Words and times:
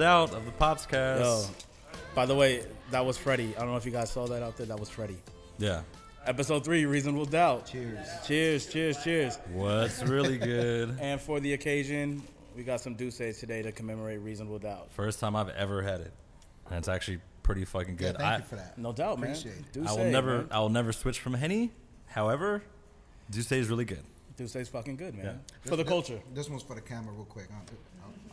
Three 0.00 0.06
reasonable 0.08 0.28
doubt 0.30 0.34
of 0.38 0.44
the 0.46 0.52
Pops 0.52 0.86
cast. 0.86 1.20
Yo, 1.20 1.98
by 2.14 2.26
the 2.26 2.34
way, 2.34 2.64
that 2.90 3.04
was 3.04 3.16
Freddie. 3.18 3.54
I 3.56 3.60
don't 3.60 3.70
know 3.70 3.76
if 3.76 3.84
you 3.84 3.92
guys 3.92 4.10
saw 4.10 4.26
that 4.26 4.42
out 4.42 4.56
there. 4.56 4.66
That 4.66 4.80
was 4.80 4.88
Freddie. 4.88 5.18
Yeah. 5.58 5.82
Episode 6.26 6.64
three, 6.64 6.84
reasonable 6.86 7.24
doubt. 7.26 7.66
Cheers. 7.66 8.06
Cheers, 8.26 8.66
cheers, 8.66 9.02
cheers. 9.04 9.38
What's 9.52 10.02
really 10.02 10.38
good? 10.38 10.96
And 11.00 11.20
for 11.20 11.40
the 11.40 11.52
occasion, 11.54 12.22
we 12.56 12.62
got 12.62 12.80
some 12.80 12.94
Dusses 12.94 13.38
today 13.40 13.62
to 13.62 13.72
commemorate 13.72 14.20
reasonable 14.20 14.58
doubt. 14.58 14.88
First 14.92 15.20
time 15.20 15.34
I've 15.36 15.48
ever 15.50 15.82
had 15.82 16.00
it, 16.00 16.12
and 16.68 16.78
it's 16.78 16.88
actually 16.88 17.20
pretty 17.42 17.64
fucking 17.64 17.94
Yeah, 18.00 18.08
good. 18.12 18.16
thank 18.18 18.28
I, 18.32 18.36
you 18.38 18.42
for 18.44 18.56
that. 18.56 18.78
No 18.78 18.92
doubt, 18.92 19.18
man. 19.18 19.30
Appreciate 19.30 19.54
it. 19.58 19.72
Dusse, 19.72 19.86
I 19.88 19.92
will 19.94 20.10
never, 20.10 20.38
man. 20.38 20.48
I 20.50 20.60
will 20.60 20.68
never 20.68 20.92
switch 20.92 21.20
from 21.20 21.34
Henny. 21.34 21.72
However, 22.06 22.62
Dusse 23.32 23.52
is 23.52 23.68
really 23.68 23.84
good. 23.86 24.02
Dusse's 24.36 24.68
fucking 24.68 24.96
good, 24.96 25.14
man. 25.14 25.24
Yeah. 25.24 25.70
For 25.70 25.76
the 25.76 25.84
culture. 25.84 26.20
This 26.34 26.48
one's 26.48 26.62
for 26.62 26.74
the 26.74 26.80
camera, 26.80 27.12
real 27.14 27.24
quick. 27.26 27.48
I, 27.50 27.56
I 27.56 27.89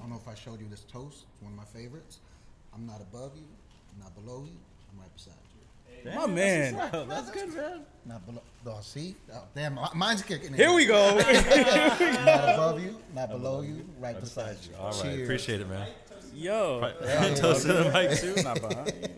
don't 0.07 0.16
know 0.16 0.21
if 0.25 0.27
I 0.31 0.39
showed 0.39 0.59
you 0.61 0.67
this 0.70 0.81
toast. 0.91 1.25
It's 1.34 1.41
one 1.43 1.52
of 1.52 1.57
my 1.57 1.66
favorites. 1.66 2.20
I'm 2.73 2.85
not 2.85 3.02
above 3.02 3.31
you, 3.35 3.43
I'm 3.93 3.99
not 4.03 4.16
below 4.16 4.43
you. 4.45 4.55
I'm 4.93 5.02
right 5.02 5.13
beside 5.13 5.33
you. 5.33 6.11
My 6.16 6.27
man. 6.27 6.75
That's 7.09 7.31
good, 7.31 7.53
man. 7.53 7.81
Not 8.05 8.25
below. 8.25 8.41
Oh, 8.67 8.77
see? 8.81 9.16
Oh, 9.33 9.43
damn, 9.55 9.80
mine's 9.95 10.21
kicking 10.21 10.49
in. 10.49 10.53
Here 10.53 10.71
we 10.71 10.85
go. 10.85 11.16
not 11.17 12.49
above 12.53 12.81
you, 12.81 12.95
not 13.13 13.30
below 13.30 13.61
you, 13.61 13.85
right 13.99 14.17
beside 14.20 14.57
you. 14.70 14.75
All 14.80 14.91
right, 14.91 15.02
Cheers. 15.02 15.21
appreciate 15.23 15.61
it, 15.61 15.70
man. 15.70 15.88
Yo. 16.33 16.91
Toast 17.35 17.63
to 17.63 17.73
the 17.73 17.91
mic 17.91 18.17
too. 18.19 18.41
Not 18.44 18.61
behind 18.61 18.94
you. 19.02 19.09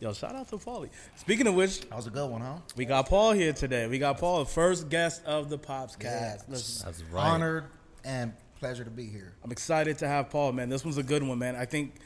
Yo, 0.00 0.12
shout 0.12 0.34
out 0.34 0.48
to 0.48 0.56
Paulie. 0.56 0.88
Speaking 1.16 1.46
of 1.46 1.54
which, 1.54 1.80
That 1.82 1.94
was 1.96 2.08
a 2.08 2.10
good 2.10 2.28
one, 2.28 2.40
huh? 2.40 2.56
we 2.74 2.84
got 2.86 3.08
Paul 3.08 3.32
here 3.32 3.52
today. 3.52 3.86
We 3.86 4.00
got 4.00 4.18
Paul, 4.18 4.40
the 4.40 4.50
first 4.50 4.88
guest 4.88 5.24
of 5.26 5.48
the 5.48 5.58
Pops 5.58 5.94
cast. 5.94 6.48
Let's- 6.48 6.82
That's 6.82 7.02
right. 7.04 7.24
Honored 7.24 7.64
and 8.04 8.32
pleasure 8.62 8.84
to 8.84 8.90
be 8.90 9.06
here. 9.06 9.32
I'm 9.42 9.50
excited 9.50 9.98
to 9.98 10.06
have 10.06 10.30
Paul, 10.30 10.52
man. 10.52 10.68
This 10.68 10.84
one's 10.84 10.96
a 10.96 11.02
good 11.02 11.24
one, 11.24 11.36
man. 11.36 11.56
I 11.56 11.64
think 11.64 11.96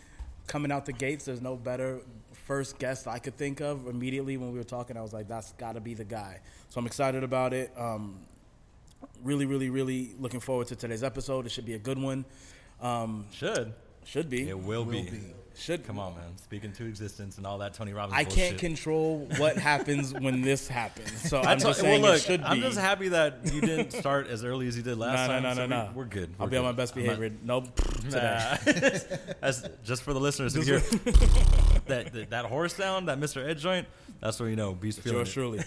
coming 0.46 0.72
out 0.72 0.86
the 0.86 0.92
gates, 0.94 1.26
there's 1.26 1.42
no 1.42 1.54
better 1.54 2.00
first 2.46 2.78
guest 2.78 3.06
I 3.06 3.18
could 3.18 3.36
think 3.36 3.60
of. 3.60 3.86
Immediately 3.86 4.38
when 4.38 4.52
we 4.52 4.56
were 4.56 4.64
talking, 4.64 4.96
I 4.96 5.02
was 5.02 5.12
like, 5.12 5.28
that's 5.28 5.52
got 5.52 5.74
to 5.74 5.82
be 5.82 5.92
the 5.92 6.06
guy. 6.06 6.40
So 6.70 6.78
I'm 6.78 6.86
excited 6.86 7.22
about 7.24 7.52
it. 7.52 7.70
Um, 7.77 8.20
really, 9.22 9.44
really, 9.44 9.68
really 9.68 10.14
looking 10.18 10.40
forward 10.40 10.68
to 10.68 10.77
today's 10.77 11.02
episode. 11.02 11.44
It 11.44 11.50
should 11.50 11.66
be 11.66 11.74
a 11.74 11.78
good 11.78 11.98
one. 11.98 12.24
Um, 12.80 13.27
Should. 13.32 13.74
should 14.06 14.30
be. 14.30 14.48
It 14.48 14.58
will, 14.58 14.86
be. 14.86 15.02
be. 15.02 15.20
Should 15.58 15.86
Come 15.86 15.98
on, 15.98 16.14
man. 16.14 16.36
Speaking 16.36 16.72
to 16.72 16.84
existence 16.86 17.38
and 17.38 17.46
all 17.46 17.58
that 17.58 17.72
Tony 17.74 17.92
Robbins 17.92 18.18
I 18.18 18.24
can't 18.24 18.58
control 18.58 19.26
what 19.38 19.56
happens 19.58 20.12
when 20.12 20.42
this 20.42 20.68
happens. 20.68 21.28
So 21.30 21.40
I'm 21.40 21.58
just 21.58 21.80
saying 21.80 22.02
well, 22.02 22.12
it 22.12 22.20
should 22.20 22.40
be. 22.40 22.46
I'm 22.46 22.60
just 22.60 22.78
happy 22.78 23.08
that 23.08 23.38
you 23.52 23.60
didn't 23.62 23.92
start 23.92 24.28
as 24.28 24.44
early 24.44 24.68
as 24.68 24.77
you 24.77 24.82
did 24.82 24.98
last 24.98 25.28
No, 25.28 25.40
no, 25.40 25.40
time. 25.40 25.42
no, 25.42 25.54
so 25.54 25.66
no, 25.66 25.77
we- 25.80 25.84
no. 25.86 25.90
We're 25.94 26.04
good. 26.04 26.34
I'll 26.38 26.46
We're 26.46 26.50
be 26.50 26.56
on 26.58 26.64
my 26.64 26.72
best 26.72 26.94
behavior. 26.94 27.30
Nope. 27.42 27.74
Today. 28.02 28.56
Nah. 28.66 28.72
That's 29.40 29.62
just 29.84 30.02
for 30.02 30.12
the 30.12 30.20
listeners 30.20 30.54
who 30.54 30.60
hear 30.60 30.78
that, 31.86 32.12
that 32.12 32.30
that 32.30 32.44
horse 32.44 32.74
sound, 32.74 33.08
that 33.08 33.18
Mr. 33.18 33.46
Ed 33.46 33.58
joint. 33.58 33.86
That's 34.20 34.38
where 34.40 34.48
you 34.48 34.56
know 34.56 34.74
Beast 34.74 35.00
feeling 35.00 35.22
it. 35.22 35.28
truly. 35.28 35.60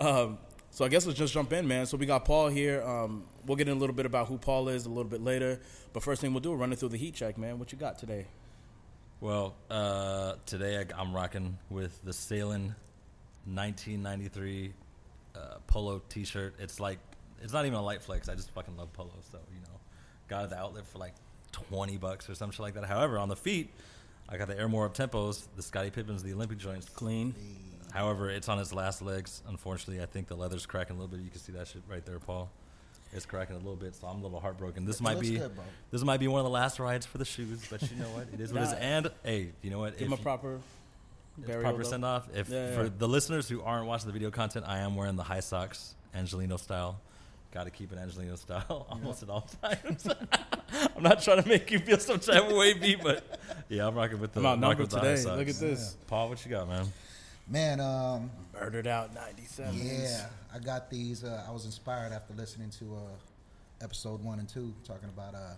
um, 0.00 0.38
so 0.70 0.84
I 0.84 0.88
guess 0.88 1.04
let's 1.04 1.18
just 1.18 1.34
jump 1.34 1.52
in, 1.52 1.66
man. 1.68 1.84
So 1.86 1.96
we 1.96 2.06
got 2.06 2.24
Paul 2.24 2.48
here. 2.48 2.82
Um, 2.82 3.24
we'll 3.46 3.56
get 3.56 3.68
in 3.68 3.76
a 3.76 3.80
little 3.80 3.94
bit 3.94 4.06
about 4.06 4.28
who 4.28 4.38
Paul 4.38 4.68
is 4.68 4.86
a 4.86 4.88
little 4.88 5.04
bit 5.10 5.22
later. 5.22 5.60
But 5.92 6.02
first 6.02 6.20
thing 6.20 6.32
we'll 6.32 6.40
do, 6.40 6.54
run 6.54 6.72
it 6.72 6.78
through 6.78 6.90
the 6.90 6.96
heat 6.96 7.14
check, 7.14 7.36
man. 7.36 7.58
What 7.58 7.72
you 7.72 7.78
got 7.78 7.98
today? 7.98 8.26
Well, 9.20 9.54
uh, 9.70 10.36
today 10.46 10.78
I, 10.78 10.98
I'm 10.98 11.14
rocking 11.14 11.58
with 11.68 12.02
the 12.02 12.12
Salin 12.14 12.74
1993 13.44 14.72
uh, 15.34 15.38
polo 15.66 16.00
T-shirt. 16.08 16.54
It's 16.58 16.80
like 16.80 16.98
it's 17.42 17.52
not 17.52 17.66
even 17.66 17.76
a 17.76 17.82
light 17.82 18.00
flex. 18.00 18.30
I 18.30 18.34
just 18.34 18.50
fucking 18.52 18.78
love 18.78 18.90
polo, 18.94 19.12
so 19.30 19.38
you 19.52 19.60
know, 19.60 19.78
got 20.28 20.40
it 20.40 20.44
at 20.44 20.50
the 20.50 20.58
outlet 20.58 20.86
for 20.86 20.96
like 20.96 21.12
20 21.52 21.98
bucks 21.98 22.30
or 22.30 22.34
some 22.34 22.50
shit 22.50 22.60
like 22.60 22.72
that. 22.74 22.84
However, 22.84 23.18
on 23.18 23.28
the 23.28 23.36
feet, 23.36 23.68
I 24.26 24.38
got 24.38 24.48
the 24.48 24.58
Air 24.58 24.68
More 24.68 24.88
Uptempos, 24.88 25.48
the 25.54 25.62
Scottie 25.62 25.90
Pippens, 25.90 26.22
the 26.22 26.32
Olympic 26.32 26.56
joints. 26.56 26.88
Clean. 26.88 27.34
However, 27.92 28.30
it's 28.30 28.48
on 28.48 28.58
its 28.58 28.72
last 28.72 29.02
legs. 29.02 29.42
Unfortunately, 29.46 30.02
I 30.02 30.06
think 30.06 30.28
the 30.28 30.36
leather's 30.36 30.64
cracking 30.64 30.96
a 30.96 30.98
little 30.98 31.14
bit. 31.14 31.22
You 31.22 31.30
can 31.30 31.40
see 31.40 31.52
that 31.52 31.68
shit 31.68 31.82
right 31.90 32.06
there, 32.06 32.20
Paul. 32.20 32.50
It's 33.12 33.26
cracking 33.26 33.56
a 33.56 33.58
little 33.58 33.76
bit, 33.76 33.96
so 33.96 34.06
I'm 34.06 34.20
a 34.20 34.22
little 34.22 34.38
heartbroken. 34.38 34.84
This 34.84 35.00
It 35.00 35.02
might 35.02 35.18
be 35.18 35.38
good, 35.38 35.50
this 35.90 36.02
might 36.04 36.20
be 36.20 36.28
one 36.28 36.40
of 36.40 36.44
the 36.44 36.50
last 36.50 36.78
rides 36.78 37.06
for 37.06 37.18
the 37.18 37.24
shoes, 37.24 37.66
but 37.68 37.82
you 37.90 37.96
know 37.96 38.08
what? 38.10 38.28
It 38.32 38.40
is 38.40 38.52
what 38.52 38.62
it 38.62 38.66
is. 38.66 38.72
And 38.74 39.10
hey, 39.24 39.48
you 39.62 39.70
know 39.70 39.80
what? 39.80 39.98
Give 39.98 40.06
him 40.06 40.12
a 40.12 40.16
proper 40.16 40.60
proper 41.44 41.84
send 41.84 42.04
off. 42.04 42.28
If 42.34 42.48
Yeah, 42.48 42.74
for 42.74 42.84
yeah. 42.84 42.90
the 42.96 43.08
listeners 43.08 43.48
who 43.48 43.62
aren't 43.62 43.86
watching 43.86 44.06
the 44.06 44.12
video 44.12 44.30
content, 44.30 44.64
I 44.68 44.78
am 44.78 44.94
wearing 44.94 45.16
the 45.16 45.22
high 45.22 45.40
socks, 45.40 45.94
Angelino 46.14 46.56
style. 46.56 47.00
Got 47.52 47.64
to 47.64 47.70
keep 47.70 47.92
it 47.92 47.98
Angelino 47.98 48.36
style 48.36 48.86
almost 48.90 49.24
at 49.24 49.28
all 49.28 49.48
times. 49.60 50.06
I'm 50.96 51.02
not 51.02 51.20
trying 51.20 51.42
to 51.42 51.48
make 51.48 51.68
you 51.72 51.80
feel 51.80 51.98
some 51.98 52.20
type 52.20 52.48
of 52.48 52.56
way, 52.56 52.74
B, 52.74 52.94
but 52.94 53.24
yeah, 53.68 53.88
I'm 53.88 53.94
rocking 53.96 54.20
with 54.20 54.32
the. 54.32 54.40
I'm 54.46 54.60
rocking 54.60 54.82
with 54.82 54.90
the 54.90 54.98
high 55.00 55.04
today. 55.04 55.22
socks. 55.22 55.36
Look 55.38 55.48
at 55.48 55.56
this. 55.56 55.96
Paul. 56.06 56.28
What 56.28 56.44
you 56.44 56.50
got, 56.52 56.68
man? 56.68 56.86
Man, 57.50 57.80
um, 57.80 58.30
Murdered 58.54 58.86
out 58.86 59.12
97. 59.14 59.74
yeah, 59.76 60.26
I 60.54 60.58
got 60.60 60.88
these. 60.88 61.24
Uh, 61.24 61.44
I 61.48 61.50
was 61.50 61.64
inspired 61.64 62.12
after 62.12 62.32
listening 62.34 62.70
to 62.78 62.94
uh, 62.94 62.98
episode 63.84 64.22
one 64.22 64.38
and 64.38 64.48
two, 64.48 64.72
talking 64.84 65.08
about, 65.08 65.34
uh, 65.34 65.54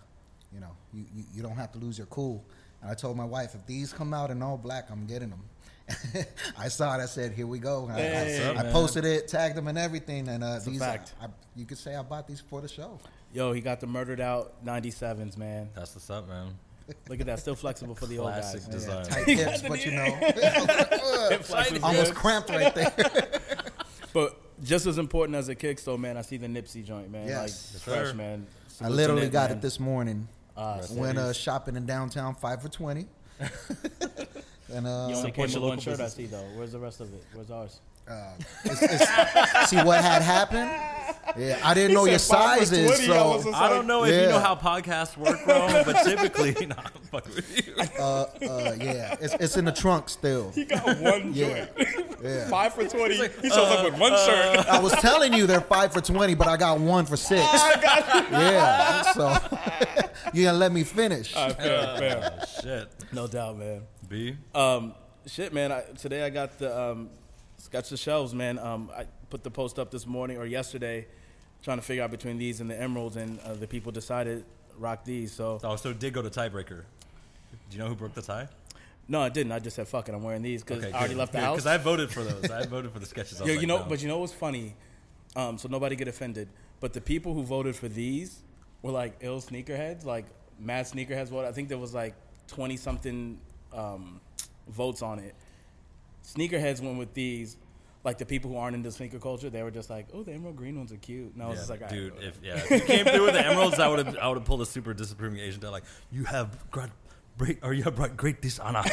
you 0.51 0.59
know, 0.59 0.71
you, 0.91 1.05
you, 1.15 1.23
you 1.35 1.43
don't 1.43 1.55
have 1.55 1.71
to 1.73 1.77
lose 1.77 1.97
your 1.97 2.07
cool. 2.07 2.43
And 2.81 2.89
I 2.89 2.95
told 2.95 3.15
my 3.15 3.25
wife, 3.25 3.53
if 3.53 3.65
these 3.67 3.93
come 3.93 4.11
out 4.13 4.31
in 4.31 4.41
all 4.41 4.57
black, 4.57 4.89
I'm 4.89 5.05
getting 5.05 5.29
them. 5.29 5.43
I 6.57 6.69
saw 6.69 6.97
it. 6.97 7.03
I 7.03 7.05
said, 7.07 7.33
"Here 7.33 7.45
we 7.45 7.59
go." 7.59 7.89
I, 7.91 7.95
I- 7.95 7.97
Hey. 7.99 8.45
What's 8.47 8.59
up, 8.59 8.65
I 8.65 8.71
posted 8.71 9.05
it, 9.05 9.27
tagged 9.27 9.55
them, 9.55 9.67
and 9.67 9.77
everything. 9.77 10.29
And 10.29 10.41
uh, 10.43 10.59
these, 10.65 10.79
fact. 10.79 11.13
I, 11.21 11.27
you 11.57 11.65
could 11.65 11.77
say 11.77 11.93
I 11.95 12.01
bought 12.01 12.25
these 12.27 12.39
for 12.39 12.61
the 12.61 12.69
show. 12.69 12.99
Yo, 13.33 13.51
he 13.51 13.59
got 13.61 13.81
the 13.81 13.87
murdered 13.87 14.21
out 14.21 14.63
97s, 14.65 15.35
man. 15.37 15.69
That's 15.75 15.93
what's 15.93 16.09
up, 16.09 16.27
man. 16.29 16.53
Look 17.09 17.19
at 17.19 17.25
that. 17.27 17.39
Still 17.39 17.55
flexible 17.55 17.95
for 17.95 18.05
the 18.07 18.17
old 18.19 18.29
Classic 18.31 18.61
guys. 18.61 18.69
design. 18.69 19.05
Tight 19.05 19.27
hips, 19.27 19.61
but 19.61 19.85
you 19.85 19.91
know, 19.91 21.79
almost 21.83 22.13
good. 22.13 22.15
cramped 22.15 22.49
right 22.49 22.73
there. 22.75 22.93
But 24.13 24.37
just 24.63 24.85
as 24.85 24.99
important 24.99 25.35
as 25.35 25.49
it 25.49 25.55
kicks, 25.55 25.83
though, 25.83 25.97
man, 25.97 26.17
I 26.17 26.21
see 26.21 26.37
the 26.37 26.45
Nipsey 26.45 26.85
joint, 26.85 27.09
man. 27.11 27.27
Yes. 27.27 27.39
Like, 27.39 27.49
Yes, 27.49 27.81
fresh, 27.81 28.07
sir. 28.09 28.13
man. 28.13 28.45
I 28.79 28.89
literally 28.89 29.23
Nip, 29.23 29.31
got 29.31 29.49
man. 29.49 29.57
it 29.57 29.61
this 29.63 29.79
morning. 29.79 30.27
Ah, 30.55 30.81
Went 30.91 31.17
uh, 31.17 31.33
shopping 31.33 31.75
in 31.75 31.87
downtown, 31.87 32.35
five 32.35 32.61
for 32.61 32.69
twenty. 32.69 33.07
and 33.39 34.85
uh, 34.85 35.07
You 35.09 35.15
only 35.15 35.15
Support 35.15 35.33
came 35.33 35.49
your 35.49 35.61
one 35.61 35.69
local 35.77 35.81
shirt, 35.81 35.99
I 35.99 36.07
see, 36.09 36.27
though. 36.27 36.45
Where's 36.55 36.73
the 36.73 36.79
rest 36.79 36.99
of 37.01 37.11
it? 37.11 37.23
Where's 37.33 37.49
ours? 37.49 37.79
Uh, 38.07 38.33
it's, 38.65 38.81
it's, 38.81 39.69
see 39.69 39.77
what 39.77 40.01
had 40.01 40.21
happened. 40.21 40.69
Yeah, 41.37 41.59
I 41.63 41.73
didn't 41.73 41.93
know 41.93 42.05
your 42.05 42.19
said 42.19 42.35
sizes, 42.35 42.97
20, 43.05 43.13
I 43.13 43.23
was 43.23 43.43
so 43.43 43.53
I 43.53 43.69
don't 43.69 43.87
know 43.87 44.03
if 44.03 44.11
you 44.13 44.27
know 44.27 44.39
how 44.39 44.55
podcasts 44.55 45.17
work, 45.17 45.43
bro, 45.45 45.83
but 45.85 46.03
typically, 46.03 46.65
nah, 46.67 46.75
I'm 46.77 47.01
fucking 47.03 47.35
with 47.35 47.67
you. 47.67 47.75
uh, 47.99 48.03
uh, 48.03 48.75
yeah, 48.79 49.15
it's, 49.21 49.33
it's 49.35 49.57
in 49.57 49.65
the 49.65 49.71
trunk 49.71 50.09
still. 50.09 50.51
He 50.51 50.65
got 50.65 50.85
one 50.99 51.33
Yeah, 51.33 51.65
joint. 51.75 51.89
yeah. 52.21 52.47
Five 52.49 52.73
for 52.73 52.85
20. 52.87 53.15
he 53.15 53.49
shows 53.49 53.57
up 53.57 53.85
with 53.85 53.97
one 53.99 54.11
shirt. 54.11 54.67
I 54.67 54.79
was 54.79 54.91
telling 54.93 55.33
you 55.33 55.47
they're 55.47 55.61
five 55.61 55.93
for 55.93 56.01
twenty, 56.01 56.35
but 56.35 56.47
I 56.47 56.57
got 56.57 56.79
one 56.79 57.05
for 57.05 57.17
six. 57.17 57.41
Yeah, 58.31 59.01
so 59.13 59.37
you 60.33 60.45
gonna 60.45 60.57
let 60.57 60.71
me 60.71 60.83
finish? 60.83 61.35
All 61.35 61.47
right, 61.47 61.57
fair, 61.57 61.97
fair. 61.97 62.39
Oh, 62.41 62.61
shit. 62.61 62.89
No 63.11 63.27
doubt, 63.27 63.57
man. 63.57 63.81
B. 64.07 64.35
Um, 64.53 64.93
shit, 65.25 65.53
man. 65.53 65.71
I, 65.71 65.81
today 65.97 66.23
I 66.23 66.29
got 66.29 66.57
the 66.59 66.77
um, 66.77 67.09
sketch 67.73 67.89
the 67.89 67.97
shelves, 67.97 68.35
man. 68.35 68.59
Um, 68.59 68.91
I 68.95 69.07
put 69.31 69.43
the 69.43 69.49
post 69.49 69.79
up 69.79 69.89
this 69.89 70.05
morning 70.05 70.37
or 70.37 70.45
yesterday, 70.45 71.07
trying 71.63 71.79
to 71.79 71.81
figure 71.81 72.03
out 72.03 72.11
between 72.11 72.37
these 72.37 72.61
and 72.61 72.69
the 72.69 72.79
emeralds, 72.79 73.15
and 73.15 73.39
uh, 73.39 73.55
the 73.55 73.65
people 73.65 73.91
decided 73.91 74.45
rock 74.77 75.03
these. 75.03 75.31
So 75.31 75.59
Oh, 75.63 75.75
so 75.75 75.89
it 75.89 75.97
did 75.97 76.13
go 76.13 76.21
to 76.21 76.29
tiebreaker. 76.29 76.83
Do 77.51 77.71
you 77.71 77.79
know 77.79 77.87
who 77.87 77.95
broke 77.95 78.13
the 78.13 78.21
tie? 78.21 78.47
no, 79.07 79.21
I 79.23 79.29
didn't. 79.29 79.53
I 79.53 79.57
just 79.57 79.75
said 79.75 79.87
fuck 79.87 80.07
it. 80.07 80.13
I'm 80.13 80.21
wearing 80.21 80.43
these 80.43 80.63
because 80.63 80.85
I 80.85 80.91
already 80.91 81.15
left 81.15 81.31
the 81.33 81.39
house. 81.39 81.55
Because 81.55 81.65
I 81.65 81.77
voted 81.79 82.11
for 82.11 82.23
those. 82.23 82.51
I 82.51 82.63
voted 82.67 82.91
for 82.91 82.99
the 82.99 83.07
sketches. 83.07 83.41
I 83.41 83.43
was 83.43 83.47
Yo, 83.47 83.55
like, 83.55 83.61
you 83.61 83.67
know, 83.67 83.79
no. 83.79 83.85
but 83.89 84.03
you 84.03 84.07
know 84.07 84.19
what's 84.19 84.33
funny? 84.33 84.75
Um, 85.35 85.57
so 85.57 85.67
nobody 85.67 85.95
get 85.95 86.07
offended. 86.07 86.49
But 86.79 86.93
the 86.93 87.01
people 87.01 87.33
who 87.33 87.41
voted 87.41 87.75
for 87.75 87.87
these 87.87 88.37
were 88.83 88.91
like 88.91 89.15
ill 89.21 89.41
sneakerheads, 89.41 90.05
like 90.05 90.25
mad 90.59 90.85
sneakerheads. 90.85 91.31
What 91.31 91.45
I 91.45 91.51
think 91.51 91.69
there 91.69 91.79
was 91.79 91.95
like 91.95 92.13
twenty 92.47 92.77
something 92.77 93.39
um, 93.73 94.21
votes 94.67 95.01
on 95.01 95.17
it. 95.17 95.33
Sneakerheads 96.23 96.79
went 96.79 96.99
with 96.99 97.15
these. 97.15 97.57
Like 98.03 98.17
the 98.17 98.25
people 98.25 98.51
who 98.51 98.57
aren't 98.57 98.75
into 98.75 98.91
sneaker 98.91 99.17
culture, 99.17 99.49
they 99.49 99.63
were 99.63 99.71
just 99.71 99.89
like, 99.89 100.07
"Oh, 100.13 100.23
the 100.23 100.33
emerald 100.33 100.57
green 100.57 100.77
ones 100.77 100.91
are 100.91 100.97
cute." 100.97 101.33
And 101.33 101.41
I 101.41 101.47
was 101.47 101.55
Yeah, 101.55 101.61
just 101.61 101.69
like, 101.81 101.89
dude, 101.89 102.13
if 102.21 102.37
yeah, 102.43 102.55
if 102.57 102.69
you 102.69 102.79
came 102.81 103.05
through 103.05 103.23
with 103.25 103.33
the 103.33 103.45
emeralds, 103.47 103.79
I 103.79 103.87
would 103.87 104.05
have 104.05 104.17
I 104.17 104.27
would 104.27 104.37
have 104.37 104.45
pulled 104.45 104.61
a 104.61 104.65
super 104.65 104.93
disapproving 104.93 105.39
agent. 105.39 105.63
Like 105.63 105.85
you 106.11 106.25
have 106.25 106.69
great, 106.69 106.89
great 107.37 107.59
or 107.63 107.73
you 107.73 107.83
have 107.83 107.95
brought 107.95 108.17
great 108.17 108.41
dishonor. 108.41 108.79
like, 108.83 108.91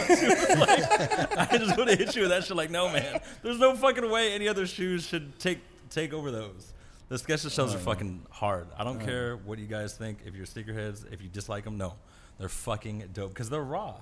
I 1.37 1.57
just 1.59 1.77
would 1.77 1.89
have 1.89 1.99
hit 1.99 2.15
you 2.15 2.23
with 2.23 2.31
that 2.31 2.45
shit. 2.45 2.57
Like 2.57 2.71
no 2.71 2.89
man, 2.89 3.21
there's 3.43 3.59
no 3.59 3.75
fucking 3.75 4.09
way 4.09 4.33
any 4.33 4.47
other 4.49 4.67
shoes 4.67 5.05
should 5.05 5.39
take 5.41 5.59
take 5.91 6.13
over 6.13 6.31
those. 6.31 6.73
The 7.09 7.19
sketches 7.19 7.53
shells 7.53 7.75
are 7.75 7.79
fucking 7.79 8.25
hard. 8.31 8.69
I 8.79 8.85
don't 8.85 9.01
care 9.01 9.37
what 9.39 9.59
you 9.59 9.67
guys 9.67 9.95
think. 9.95 10.19
If 10.25 10.37
you're 10.37 10.47
sneakerheads, 10.47 11.13
if 11.13 11.21
you 11.21 11.29
dislike 11.29 11.65
them, 11.65 11.77
no, 11.77 11.95
they're 12.39 12.49
fucking 12.49 13.09
dope 13.13 13.31
because 13.31 13.51
they're 13.51 13.65
raw. 13.65 13.95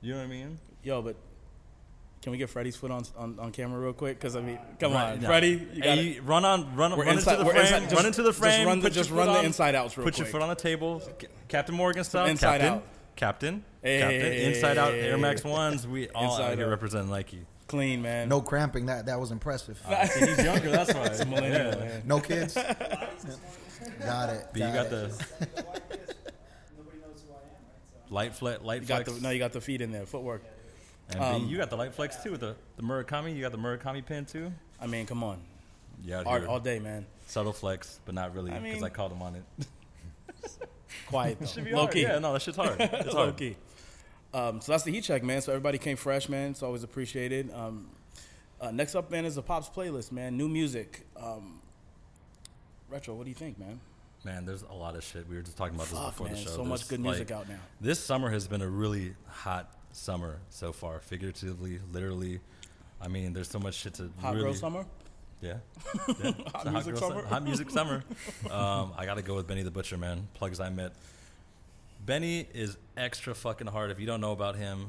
You 0.00 0.12
know 0.12 0.18
what 0.20 0.26
I 0.26 0.28
mean? 0.28 0.58
Yo, 0.84 1.02
but 1.02 1.16
Can 2.26 2.32
we 2.32 2.38
get 2.38 2.50
Freddie's 2.50 2.74
foot 2.74 2.90
on 2.90 3.04
on, 3.16 3.38
on 3.38 3.52
camera 3.52 3.78
real 3.78 3.92
quick? 3.92 4.18
Because 4.18 4.34
I 4.34 4.40
mean, 4.40 4.58
come 4.80 4.94
Right, 4.94 5.12
on, 5.12 5.20
no. 5.20 5.28
Freddie, 5.28 5.64
you 5.74 5.80
got 5.80 5.96
Hey, 5.96 6.02
you 6.14 6.22
run 6.22 6.44
on, 6.44 6.74
run, 6.74 6.92
run 6.98 7.06
inside- 7.06 7.34
into 7.34 7.38
the 7.38 7.44
we're 7.44 7.52
frame. 7.52 7.62
inside- 7.66 7.82
just- 7.84 7.94
run 7.94 8.06
into 8.06 8.22
the 8.22 8.28
just 8.30 8.38
frame. 8.40 8.66
run 8.66 8.78
the- 8.80 8.82
put 8.88 8.94
your 8.96 9.00
just 9.04 9.10
foot 9.10 9.16
run 9.18 9.26
the 9.28 9.38
on- 9.38 9.44
inside 9.44 9.74
outs 9.76 9.96
real 9.96 10.04
Put 10.04 10.18
your 10.18 10.26
foot 10.26 10.42
on 10.42 10.48
the 10.48 10.56
table, 10.56 10.98
C- 11.20 11.28
Captain 11.46 11.76
Morgan 11.76 12.02
style. 12.02 12.26
Inside 12.26 12.62
Captain, 12.62 12.72
out. 12.72 12.82
Captain, 13.14 13.64
Hey, 13.80 14.00
Captain. 14.00 14.20
hey, 14.20 14.44
inside 14.44 14.76
out 14.76 14.92
hey, 14.92 15.02
Air 15.02 15.18
Max 15.18 15.44
ones. 15.44 15.86
We 15.86 16.08
all 16.16 16.24
Inside 16.32 16.50
out 16.50 16.56
here 16.58 16.66
out. 16.66 16.70
representing 16.70 17.10
Nike. 17.10 17.46
clean, 17.68 18.02
man. 18.02 18.28
No 18.28 18.40
cramping. 18.40 18.86
That 18.86 19.06
that 19.06 19.20
was 19.20 19.30
impressive. 19.30 19.80
Uh, 19.86 20.04
see, 20.06 20.26
he's 20.26 20.42
younger. 20.44 20.70
That's 20.72 20.92
why. 20.94 21.02
It's 21.04 21.20
a 21.20 21.26
millennial, 21.26 21.74
Yeah. 21.74 21.76
man. 21.78 22.02
No 22.06 22.18
kids. 22.18 22.54
got 24.00 24.30
it. 24.30 24.46
But 24.52 24.60
you 24.60 24.66
got 24.66 24.86
it. 24.86 24.90
the 24.90 25.06
Nobody 26.76 26.98
knows 26.98 27.22
who 27.24 27.32
I 27.32 27.38
am, 27.38 27.54
right? 27.62 28.08
So 28.08 28.14
light 28.16 28.34
flex. 28.34 28.62
Light 28.64 28.82
You 28.82 28.88
got 28.88 29.04
flex. 29.04 29.20
the 29.20 29.22
no, 29.22 29.30
you 29.30 29.38
got 29.38 29.52
the 29.52 29.60
feet 29.60 29.80
in 29.80 29.92
there, 29.92 30.06
footwork. 30.06 30.42
And 31.10 31.20
um, 31.20 31.42
B, 31.42 31.48
you 31.48 31.56
got 31.56 31.70
the 31.70 31.76
light 31.76 31.94
flex 31.94 32.22
too 32.22 32.32
with 32.32 32.40
the 32.40 32.56
the 32.76 32.82
Murakami. 32.82 33.34
You 33.34 33.42
got 33.42 33.52
the 33.52 33.58
Murakami 33.58 34.04
pin 34.04 34.24
too. 34.24 34.52
I 34.80 34.86
mean, 34.86 35.06
come 35.06 35.22
on, 35.24 35.40
Yeah, 36.04 36.22
art 36.26 36.44
all 36.44 36.60
day, 36.60 36.78
man. 36.78 37.06
subtle 37.26 37.52
flex, 37.52 38.00
but 38.04 38.14
not 38.14 38.34
really 38.34 38.50
because 38.50 38.64
I, 38.64 38.80
mean- 38.80 38.90
called 38.90 39.12
him 39.12 39.22
on 39.22 39.36
it. 39.36 39.44
Quiet 41.08 41.38
though, 41.40 41.62
low 41.62 41.76
hard. 41.82 41.92
key. 41.92 42.02
Yeah, 42.02 42.18
no, 42.18 42.32
that 42.32 42.42
shit's 42.42 42.56
hard. 42.56 42.76
It's 42.80 43.12
low 43.12 43.24
hard. 43.24 43.36
key. 43.36 43.56
Um, 44.34 44.60
so 44.60 44.72
that's 44.72 44.84
the 44.84 44.92
heat 44.92 45.04
check, 45.04 45.22
man. 45.22 45.40
So 45.40 45.52
everybody 45.52 45.78
came 45.78 45.96
fresh, 45.96 46.28
man. 46.28 46.50
It's 46.50 46.62
always 46.62 46.82
appreciated. 46.82 47.50
Um, 47.52 47.88
uh, 48.60 48.70
next 48.70 48.94
up, 48.94 49.10
man, 49.10 49.24
is 49.24 49.34
the 49.34 49.42
pops 49.42 49.68
playlist, 49.68 50.12
man. 50.12 50.36
New 50.36 50.48
music. 50.48 51.06
Um, 51.20 51.60
retro. 52.88 53.14
What 53.14 53.24
do 53.24 53.30
you 53.30 53.34
think, 53.34 53.58
man? 53.58 53.80
Man, 54.24 54.44
there's 54.44 54.62
a 54.62 54.72
lot 54.72 54.96
of 54.96 55.04
shit. 55.04 55.28
We 55.28 55.36
were 55.36 55.42
just 55.42 55.56
talking 55.56 55.74
about 55.74 55.88
this 55.88 55.98
before 55.98 56.26
man. 56.26 56.34
the 56.36 56.42
show. 56.42 56.50
So 56.50 56.64
much 56.64 56.88
good 56.88 57.00
music 57.00 57.30
like, 57.30 57.38
out 57.38 57.48
now. 57.48 57.58
This 57.80 58.00
summer 58.00 58.30
has 58.30 58.48
been 58.48 58.62
a 58.62 58.68
really 58.68 59.14
hot 59.28 59.72
summer 59.96 60.38
so 60.50 60.72
far, 60.72 61.00
figuratively, 61.00 61.80
literally. 61.92 62.40
I 63.00 63.08
mean, 63.08 63.32
there's 63.32 63.48
so 63.50 63.58
much 63.58 63.74
shit 63.74 63.94
to 63.94 64.10
Hot 64.20 64.34
really. 64.34 64.44
girl 64.46 64.54
summer. 64.54 64.86
Yeah. 65.42 65.56
yeah. 66.22 66.32
Hot 66.54 66.72
music 66.72 66.94
girl 66.94 67.08
summer? 67.08 67.20
su- 67.22 67.26
hot 67.28 67.42
music 67.44 67.70
summer. 67.70 68.04
Um, 68.50 68.92
I 68.96 69.04
got 69.06 69.14
to 69.16 69.22
go 69.22 69.34
with 69.34 69.46
Benny 69.46 69.62
the 69.62 69.70
Butcher, 69.70 69.96
man. 69.98 70.28
Plugs 70.34 70.60
I 70.60 70.70
met. 70.70 70.92
Benny 72.04 72.46
is 72.54 72.76
extra 72.96 73.34
fucking 73.34 73.66
hard. 73.66 73.90
If 73.90 73.98
you 74.00 74.06
don't 74.06 74.20
know 74.20 74.32
about 74.32 74.56
him, 74.56 74.86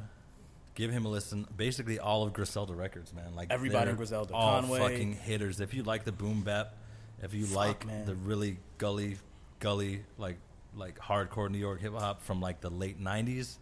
give 0.75 0.92
him 0.92 1.06
a 1.06 1.09
listen. 1.09 1.48
Basically, 1.56 2.00
all 2.00 2.24
of 2.24 2.33
Griselda 2.33 2.74
records, 2.75 3.13
man. 3.13 3.36
Like 3.36 3.51
Everybody 3.51 3.89
in 3.89 3.95
Griselda. 3.98 4.33
all 4.33 4.62
Conway. 4.62 4.80
fucking 4.80 5.13
hitters. 5.13 5.59
If 5.59 5.74
you 5.74 5.83
like 5.83 6.04
the 6.04 6.12
boom 6.12 6.42
bap, 6.42 6.75
if 7.24 7.33
you 7.33 7.45
Fuck, 7.45 7.56
like 7.57 7.88
man. 7.88 8.06
the 8.06 8.15
really 8.15 8.57
gully, 8.77 9.18
gully 9.59 10.04
like 10.18 10.38
like 10.75 11.00
hardcore 11.00 11.50
New 11.50 11.57
York 11.57 11.81
hip 11.81 11.94
hop 11.94 12.21
from 12.21 12.39
like 12.39 12.62
the 12.62 12.69
late 12.69 13.01
'90s, 13.04 13.57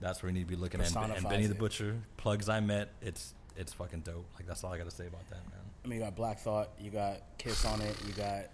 that's 0.00 0.22
where 0.22 0.30
you 0.30 0.34
need 0.34 0.48
to 0.48 0.54
be 0.54 0.56
looking 0.56 0.80
at. 0.80 0.94
And, 0.94 1.12
and 1.12 1.28
Benny 1.28 1.46
the. 1.46 1.54
Butcher, 1.54 1.96
plugs 2.16 2.48
I 2.48 2.60
met. 2.60 2.90
It's 3.02 3.34
it's 3.56 3.72
fucking 3.72 4.00
dope. 4.00 4.26
Like 4.34 4.46
that's 4.46 4.62
all 4.64 4.72
I 4.72 4.78
got 4.78 4.88
to 4.88 4.94
say 4.94 5.06
about 5.06 5.28
that, 5.30 5.44
man. 5.50 5.60
I 5.84 5.88
mean, 5.88 5.98
you 5.98 6.04
got 6.04 6.16
Black 6.16 6.38
Thought, 6.38 6.70
you 6.80 6.90
got 6.90 7.16
Kiss 7.38 7.64
on 7.64 7.80
it, 7.80 7.96
you 8.06 8.12
got 8.12 8.46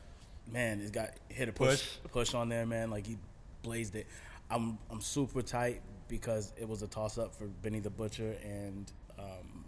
man, 0.50 0.80
it's 0.80 0.90
got 0.90 1.10
hit 1.28 1.48
a 1.48 1.52
push 1.52 1.98
Push. 2.02 2.12
push 2.12 2.34
on 2.34 2.48
there, 2.48 2.66
man. 2.66 2.90
Like 2.90 3.06
he 3.06 3.16
blazed 3.62 3.96
it. 3.96 4.06
I'm 4.50 4.78
I'm 4.90 5.00
super 5.00 5.42
tight 5.42 5.80
because 6.08 6.52
it 6.60 6.68
was 6.68 6.82
a 6.82 6.86
toss 6.86 7.18
up 7.18 7.34
for 7.34 7.46
Benny 7.46 7.80
the 7.80 7.90
Butcher 7.90 8.36
and 8.44 8.90
um, 9.18 9.64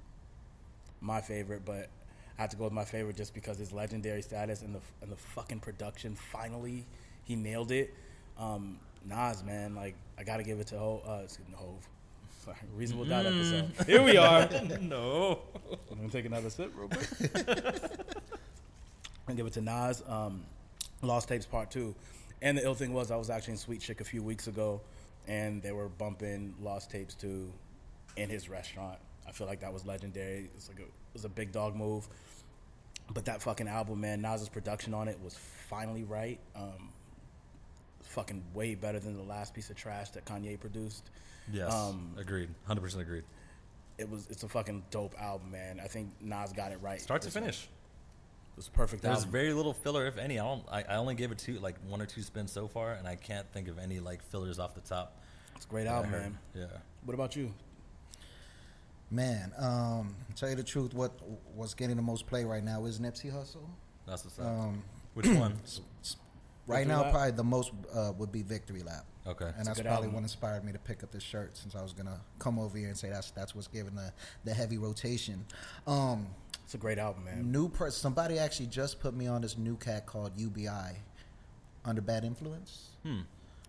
my 1.00 1.20
favorite, 1.20 1.64
but 1.64 1.88
I 2.38 2.42
have 2.42 2.50
to 2.50 2.56
go 2.56 2.64
with 2.64 2.72
my 2.72 2.84
favorite 2.84 3.16
just 3.16 3.34
because 3.34 3.58
his 3.58 3.72
legendary 3.72 4.22
status 4.22 4.62
and 4.62 4.74
the 4.74 4.80
and 5.02 5.10
the 5.10 5.16
fucking 5.16 5.60
production. 5.60 6.14
Finally, 6.14 6.86
he 7.24 7.36
nailed 7.36 7.72
it. 7.72 7.94
Um, 8.38 8.78
Nas, 9.08 9.44
man, 9.44 9.74
like 9.74 9.94
I 10.18 10.24
gotta 10.24 10.42
give 10.42 10.60
it 10.60 10.66
to 10.68 10.78
Ho. 10.78 11.02
Uh, 11.06 11.20
excuse 11.24 11.48
me, 11.48 11.54
Hove. 11.56 11.88
Sorry, 12.44 12.56
Reasonable 12.74 13.06
Doubt 13.06 13.26
episode. 13.26 13.70
Here 13.86 14.02
we 14.02 14.16
are. 14.16 14.48
no. 14.80 15.40
I'm 15.90 15.96
gonna 15.96 16.08
take 16.08 16.24
another 16.26 16.50
sip 16.50 16.72
real 16.76 16.88
quick. 16.88 17.08
and 19.28 19.36
give 19.36 19.46
it 19.46 19.52
to 19.54 19.60
Nas. 19.60 20.02
Um, 20.08 20.44
Lost 21.02 21.28
Tapes 21.28 21.46
Part 21.46 21.70
Two. 21.70 21.94
And 22.42 22.58
the 22.58 22.64
ill 22.64 22.74
thing 22.74 22.92
was, 22.92 23.10
I 23.10 23.16
was 23.16 23.30
actually 23.30 23.52
in 23.52 23.58
Sweet 23.58 23.80
Chick 23.80 24.00
a 24.00 24.04
few 24.04 24.22
weeks 24.22 24.46
ago, 24.46 24.80
and 25.26 25.62
they 25.62 25.72
were 25.72 25.88
bumping 25.88 26.54
Lost 26.60 26.90
Tapes 26.90 27.14
Two 27.14 27.52
in 28.16 28.28
his 28.28 28.48
restaurant. 28.48 28.98
I 29.26 29.32
feel 29.32 29.46
like 29.46 29.60
that 29.60 29.72
was 29.72 29.84
legendary. 29.84 30.50
It's 30.56 30.68
like 30.68 30.78
a, 30.78 30.82
it 30.82 30.92
was 31.12 31.24
a 31.24 31.28
big 31.28 31.52
dog 31.52 31.74
move. 31.74 32.08
But 33.12 33.24
that 33.26 33.42
fucking 33.42 33.68
album, 33.68 34.00
man, 34.00 34.20
Nas's 34.20 34.48
production 34.48 34.92
on 34.94 35.08
it 35.08 35.18
was 35.22 35.36
finally 35.68 36.04
right. 36.04 36.38
Um, 36.56 36.90
fucking 38.06 38.42
way 38.54 38.74
better 38.74 38.98
than 38.98 39.16
the 39.16 39.22
last 39.22 39.54
piece 39.54 39.70
of 39.70 39.76
trash 39.76 40.10
that 40.10 40.24
Kanye 40.24 40.58
produced. 40.58 41.10
Yes. 41.52 41.72
Um, 41.72 42.12
agreed. 42.18 42.48
Hundred 42.66 42.80
percent 42.82 43.02
agreed. 43.02 43.24
It 43.98 44.08
was 44.10 44.26
it's 44.30 44.42
a 44.42 44.48
fucking 44.48 44.84
dope 44.90 45.14
album, 45.20 45.50
man. 45.52 45.80
I 45.82 45.86
think 45.86 46.10
Nas 46.20 46.52
got 46.52 46.72
it 46.72 46.78
right. 46.82 47.00
Start 47.00 47.22
to 47.22 47.28
This 47.28 47.34
one. 47.34 47.44
finish. 47.44 47.68
It's 48.58 48.68
a 48.68 48.70
perfect 48.70 49.02
There's 49.02 49.18
album. 49.18 49.30
very 49.32 49.52
little 49.52 49.74
filler, 49.74 50.06
if 50.06 50.16
any. 50.18 50.38
I 50.38 50.44
don't. 50.44 50.64
I, 50.70 50.82
I 50.88 50.96
only 50.96 51.14
gave 51.14 51.30
it 51.30 51.38
two, 51.38 51.58
like 51.60 51.76
one 51.88 52.00
or 52.00 52.06
two 52.06 52.22
spins 52.22 52.50
so 52.52 52.66
far, 52.68 52.92
and 52.94 53.06
I 53.06 53.14
can't 53.16 53.46
think 53.52 53.68
of 53.68 53.78
any 53.78 54.00
like 54.00 54.22
fillers 54.22 54.58
off 54.58 54.74
the 54.74 54.80
top. 54.80 55.20
It's 55.54 55.66
a 55.66 55.68
great 55.68 55.84
that 55.84 55.92
album, 55.94 56.10
man. 56.12 56.38
Yeah. 56.54 56.64
What 57.04 57.14
about 57.14 57.36
you? 57.36 57.52
Man, 59.10 59.52
um, 59.58 60.16
tell 60.34 60.48
you 60.48 60.56
the 60.56 60.64
truth, 60.64 60.92
what 60.92 61.12
what's 61.54 61.74
getting 61.74 61.96
the 61.96 62.02
most 62.02 62.26
play 62.26 62.44
right 62.44 62.64
now 62.64 62.84
is 62.86 62.98
Nipsey 62.98 63.32
Hussle. 63.32 63.68
That's 64.06 64.24
what's 64.24 64.38
up. 64.38 64.46
Um, 64.46 64.82
Which 65.14 65.28
one? 65.28 65.56
right 66.66 66.86
now, 66.86 67.02
Lap? 67.02 67.12
probably 67.12 67.30
the 67.32 67.44
most 67.44 67.72
uh, 67.94 68.12
would 68.18 68.32
be 68.32 68.42
Victory 68.42 68.82
Lap, 68.82 69.04
Okay. 69.26 69.44
and 69.56 69.62
a 69.62 69.64
that's 69.64 69.80
probably 69.80 69.94
album. 70.06 70.12
what 70.14 70.22
inspired 70.22 70.64
me 70.64 70.72
to 70.72 70.78
pick 70.78 71.02
up 71.02 71.10
this 71.12 71.22
shirt. 71.22 71.56
Since 71.56 71.74
I 71.74 71.82
was 71.82 71.92
gonna 71.92 72.20
come 72.38 72.58
over 72.58 72.76
here 72.78 72.88
and 72.88 72.96
say 72.96 73.10
that's 73.10 73.30
that's 73.30 73.54
what's 73.54 73.68
giving 73.68 73.94
the 73.94 74.12
the 74.44 74.52
heavy 74.54 74.78
rotation. 74.78 75.44
Um, 75.86 76.26
It's 76.64 76.74
a 76.74 76.78
great 76.78 76.98
album, 76.98 77.24
man. 77.24 77.50
new 77.52 77.68
per- 77.68 77.90
somebody 77.90 78.38
actually 78.38 78.66
just 78.66 78.98
put 79.00 79.14
me 79.14 79.26
on 79.28 79.42
this 79.42 79.56
new 79.56 79.76
cat 79.76 80.06
called 80.06 80.32
UBI, 80.36 80.96
Under 81.84 82.00
Bad 82.02 82.24
Influence. 82.24 82.90
Hmm. 83.04 83.20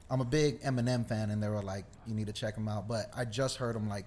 I'm 0.09 0.21
a 0.21 0.25
big 0.25 0.61
Eminem 0.61 1.05
fan, 1.05 1.29
and 1.31 1.43
they 1.43 1.49
were 1.49 1.61
like, 1.61 1.85
"You 2.07 2.15
need 2.15 2.27
to 2.27 2.33
check 2.33 2.55
him 2.55 2.67
out." 2.67 2.87
But 2.87 3.11
I 3.15 3.25
just 3.25 3.57
heard 3.57 3.75
him 3.75 3.87
like 3.89 4.05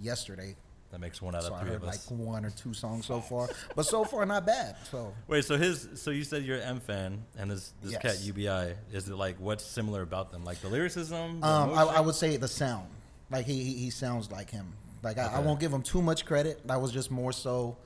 yesterday, 0.00 0.56
That 0.94 1.00
makes 1.00 1.20
one 1.20 1.34
out 1.34 1.42
so 1.42 1.48
of 1.52 1.54
I 1.60 1.64
heard 1.64 1.74
of 1.74 1.82
like 1.82 1.98
one 2.08 2.44
or 2.44 2.50
two 2.50 2.72
songs 2.72 3.06
so 3.06 3.20
far. 3.20 3.48
But 3.74 3.84
so 3.84 4.04
far, 4.04 4.24
not 4.24 4.46
bad. 4.46 4.76
So 4.88 5.12
Wait, 5.26 5.44
so 5.44 5.56
his, 5.58 5.88
so 5.96 6.12
you 6.12 6.22
said 6.22 6.44
you're 6.44 6.58
an 6.58 6.62
M 6.62 6.78
fan, 6.78 7.24
and 7.36 7.50
this 7.50 7.72
this 7.82 7.94
Yes. 7.94 8.02
cat 8.02 8.20
UBI 8.22 8.76
is 8.92 9.08
it 9.08 9.16
like 9.16 9.40
what's 9.40 9.64
similar 9.64 10.02
about 10.02 10.30
them? 10.30 10.44
Like 10.44 10.60
the 10.60 10.68
lyricism? 10.68 11.40
The 11.40 11.46
um, 11.48 11.70
I. 11.74 11.82
I 11.82 12.00
would 12.00 12.14
say 12.14 12.36
the 12.36 12.46
sound, 12.46 12.86
like 13.28 13.44
he 13.44 13.64
he, 13.64 13.72
he 13.72 13.90
sounds 13.90 14.30
like 14.30 14.50
him. 14.50 14.72
Like 15.02 15.18
I, 15.18 15.32
I 15.34 15.38
won't 15.40 15.58
give 15.58 15.72
him 15.72 15.82
too 15.82 16.00
much 16.00 16.24
credit. 16.26 16.64
That 16.68 16.80
was 16.80 16.92
just 16.92 17.10
more 17.10 17.32
so 17.32 17.76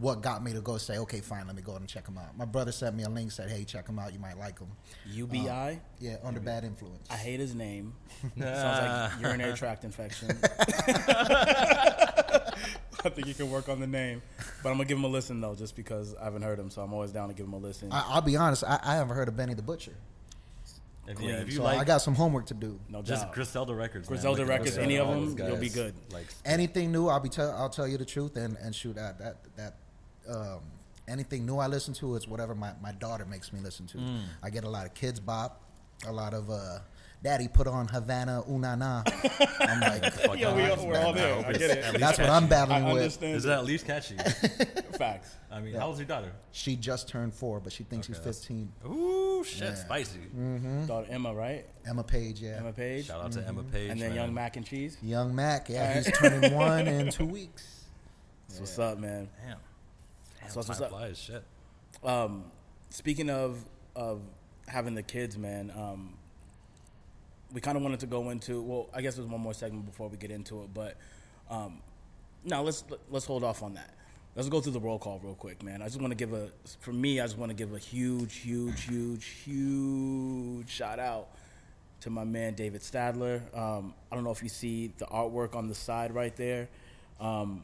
what 0.00 0.20
got 0.20 0.42
me 0.42 0.52
to 0.52 0.60
go 0.60 0.76
say, 0.78 0.98
okay, 0.98 1.20
fine, 1.20 1.46
let 1.46 1.56
me 1.56 1.62
go 1.62 1.74
and 1.76 1.88
check 1.88 2.06
him 2.06 2.18
out. 2.18 2.36
My 2.36 2.44
brother 2.44 2.72
sent 2.72 2.94
me 2.96 3.04
a 3.04 3.08
link, 3.08 3.30
said, 3.32 3.50
hey, 3.50 3.64
check 3.64 3.88
him 3.88 3.98
out, 3.98 4.12
you 4.12 4.18
might 4.18 4.38
like 4.38 4.58
him. 4.58 4.68
UBI. 5.10 5.48
Um, 5.48 5.80
yeah, 5.98 6.16
under 6.22 6.40
bad 6.40 6.64
influence. 6.64 7.08
I 7.10 7.16
hate 7.16 7.40
his 7.40 7.54
name. 7.54 7.94
Sounds 8.38 9.12
like 9.14 9.20
urinary 9.20 9.54
tract 9.54 9.84
infection. 9.84 10.28
I 13.04 13.08
think 13.08 13.26
you 13.28 13.34
can 13.34 13.50
work 13.50 13.68
on 13.68 13.78
the 13.80 13.86
name, 13.86 14.20
but 14.62 14.70
I'm 14.70 14.76
gonna 14.76 14.88
give 14.88 14.98
him 14.98 15.04
a 15.04 15.08
listen 15.08 15.40
though, 15.40 15.54
just 15.54 15.76
because 15.76 16.14
I 16.16 16.24
haven't 16.24 16.42
heard 16.42 16.58
him, 16.58 16.70
so 16.70 16.82
I'm 16.82 16.92
always 16.92 17.12
down 17.12 17.28
to 17.28 17.34
give 17.34 17.46
him 17.46 17.52
a 17.52 17.58
listen. 17.58 17.92
I, 17.92 18.04
I'll 18.08 18.20
be 18.22 18.36
honest, 18.36 18.64
I, 18.64 18.80
I 18.82 18.94
haven't 18.96 19.14
heard 19.14 19.28
of 19.28 19.36
Benny 19.36 19.54
the 19.54 19.62
Butcher, 19.62 19.94
If, 21.06 21.16
Clean. 21.16 21.28
yeah, 21.28 21.36
if 21.36 21.48
you 21.48 21.56
so 21.58 21.62
like 21.62 21.78
I 21.78 21.84
got 21.84 21.98
some 21.98 22.14
homework 22.16 22.46
to 22.46 22.54
do. 22.54 22.80
no 22.88 23.02
just 23.02 23.22
doubt. 23.24 23.32
Griselda 23.34 23.74
records. 23.74 24.08
Griselda 24.08 24.40
Look 24.40 24.48
records, 24.48 24.76
Griselda, 24.76 24.84
any 24.92 24.96
of 24.96 25.08
them, 25.08 25.36
those 25.36 25.48
you'll 25.48 25.60
be 25.60 25.68
good. 25.68 25.94
Like 26.12 26.26
Anything 26.44 26.90
new, 26.90 27.06
I'll 27.08 27.20
be 27.20 27.28
tell 27.28 27.52
I'll 27.52 27.70
tell 27.70 27.86
you 27.86 27.96
the 27.98 28.04
truth 28.04 28.36
and 28.36 28.56
and 28.56 28.74
shoot 28.74 28.96
that 28.96 29.18
that 29.20 29.36
that 29.56 29.74
um, 30.28 30.60
anything 31.08 31.46
new 31.46 31.58
I 31.58 31.66
listen 31.66 31.94
to 31.94 32.14
is 32.16 32.26
whatever 32.28 32.54
my, 32.54 32.72
my 32.82 32.92
daughter 32.92 33.24
makes 33.24 33.52
me 33.52 33.60
listen 33.60 33.86
to. 33.88 33.98
Mm. 33.98 34.20
I 34.42 34.50
get 34.50 34.64
a 34.64 34.68
lot 34.68 34.86
of 34.86 34.94
Kidz 34.94 35.24
Bop, 35.24 35.62
a 36.06 36.12
lot 36.12 36.34
of 36.34 36.50
uh, 36.50 36.78
Daddy 37.22 37.48
put 37.48 37.66
on 37.66 37.88
Havana 37.88 38.42
Unana. 38.48 39.02
I'm 39.60 39.80
like, 39.80 40.12
fuck 40.12 40.38
Yeah, 40.38 40.54
we 40.54 40.62
all, 40.68 40.86
we're 40.86 40.98
all 41.00 41.12
there. 41.12 41.34
hope 41.36 41.46
I 41.46 41.52
get 41.52 41.62
it. 41.70 41.78
at 41.78 41.92
least 41.94 42.00
that's 42.00 42.18
what. 42.18 42.28
I'm 42.28 42.44
I 42.44 42.46
battling 42.46 42.84
with. 42.94 43.22
Is 43.22 43.44
it 43.44 43.50
at 43.50 43.64
least 43.64 43.86
catchy? 43.86 44.16
facts? 44.98 45.34
I 45.50 45.60
mean, 45.60 45.74
how 45.74 45.86
old's 45.86 45.98
your 45.98 46.06
daughter? 46.06 46.30
She 46.52 46.76
just 46.76 47.08
turned 47.08 47.32
four, 47.34 47.60
but 47.60 47.72
she 47.72 47.84
thinks 47.84 48.08
Okay, 48.10 48.16
she's 48.18 48.24
15. 48.24 48.72
Ooh, 48.88 49.42
shit, 49.44 49.62
Yeah. 49.68 49.74
spicy. 49.74 50.18
Daughter 50.86 51.06
Emma, 51.08 51.34
right? 51.34 51.64
Emma 51.86 52.02
Page, 52.04 52.40
yeah. 52.40 52.56
Emma 52.58 52.72
Page, 52.72 53.06
Shout 53.06 53.22
out 53.24 53.32
to 53.32 53.46
Emma 53.46 53.62
Page. 53.62 53.90
and 53.90 54.00
then 54.00 54.10
man. 54.10 54.16
Young 54.16 54.34
Mac 54.34 54.56
and 54.56 54.66
Cheese. 54.66 54.98
Young 55.02 55.34
Mac, 55.34 55.68
yeah, 55.70 55.82
Alright. 55.88 56.04
he's 56.04 56.18
turning 56.18 56.52
one 56.54 56.86
in 56.86 57.10
two 57.10 57.24
weeks. 57.26 57.84
That's 58.48 58.60
what's 58.60 58.78
up, 58.78 58.98
man. 58.98 59.28
Damn. 59.44 59.56
Damn, 60.46 60.52
So 60.52 60.60
what's 60.60 60.78
time 60.78 60.84
up? 60.84 60.90
flies. 60.90 61.18
Shit. 61.18 61.42
Um, 62.04 62.44
speaking 62.90 63.30
of 63.30 63.58
of 63.94 64.20
having 64.68 64.94
the 64.94 65.02
kids, 65.02 65.38
man, 65.38 65.72
um, 65.76 66.14
we 67.52 67.60
kind 67.60 67.76
of 67.76 67.82
wanted 67.82 68.00
to 68.00 68.06
go 68.06 68.30
into. 68.30 68.60
Well, 68.62 68.88
I 68.94 69.00
guess 69.02 69.16
there's 69.16 69.28
one 69.28 69.40
more 69.40 69.54
segment 69.54 69.86
before 69.86 70.08
we 70.08 70.16
get 70.16 70.30
into 70.30 70.62
it, 70.62 70.74
but 70.74 70.96
um, 71.50 71.80
no, 72.44 72.62
let's 72.62 72.84
let's 73.10 73.24
hold 73.26 73.44
off 73.44 73.62
on 73.62 73.74
that. 73.74 73.92
Let's 74.34 74.50
go 74.50 74.60
through 74.60 74.72
the 74.72 74.80
roll 74.80 74.98
call 74.98 75.18
real 75.22 75.34
quick, 75.34 75.62
man. 75.62 75.80
I 75.80 75.86
just 75.86 75.98
want 75.98 76.10
to 76.10 76.16
give 76.16 76.34
a 76.34 76.50
for 76.80 76.92
me. 76.92 77.20
I 77.20 77.24
just 77.24 77.38
want 77.38 77.50
to 77.50 77.54
give 77.56 77.72
a 77.72 77.78
huge, 77.78 78.36
huge, 78.36 78.82
huge, 78.82 79.24
huge 79.24 80.68
shout 80.68 80.98
out 80.98 81.28
to 82.02 82.10
my 82.10 82.24
man 82.24 82.52
David 82.54 82.82
Stadler. 82.82 83.40
Um, 83.56 83.94
I 84.12 84.14
don't 84.14 84.24
know 84.24 84.30
if 84.32 84.42
you 84.42 84.50
see 84.50 84.92
the 84.98 85.06
artwork 85.06 85.54
on 85.56 85.68
the 85.68 85.74
side 85.74 86.14
right 86.14 86.36
there. 86.36 86.68
Um, 87.18 87.62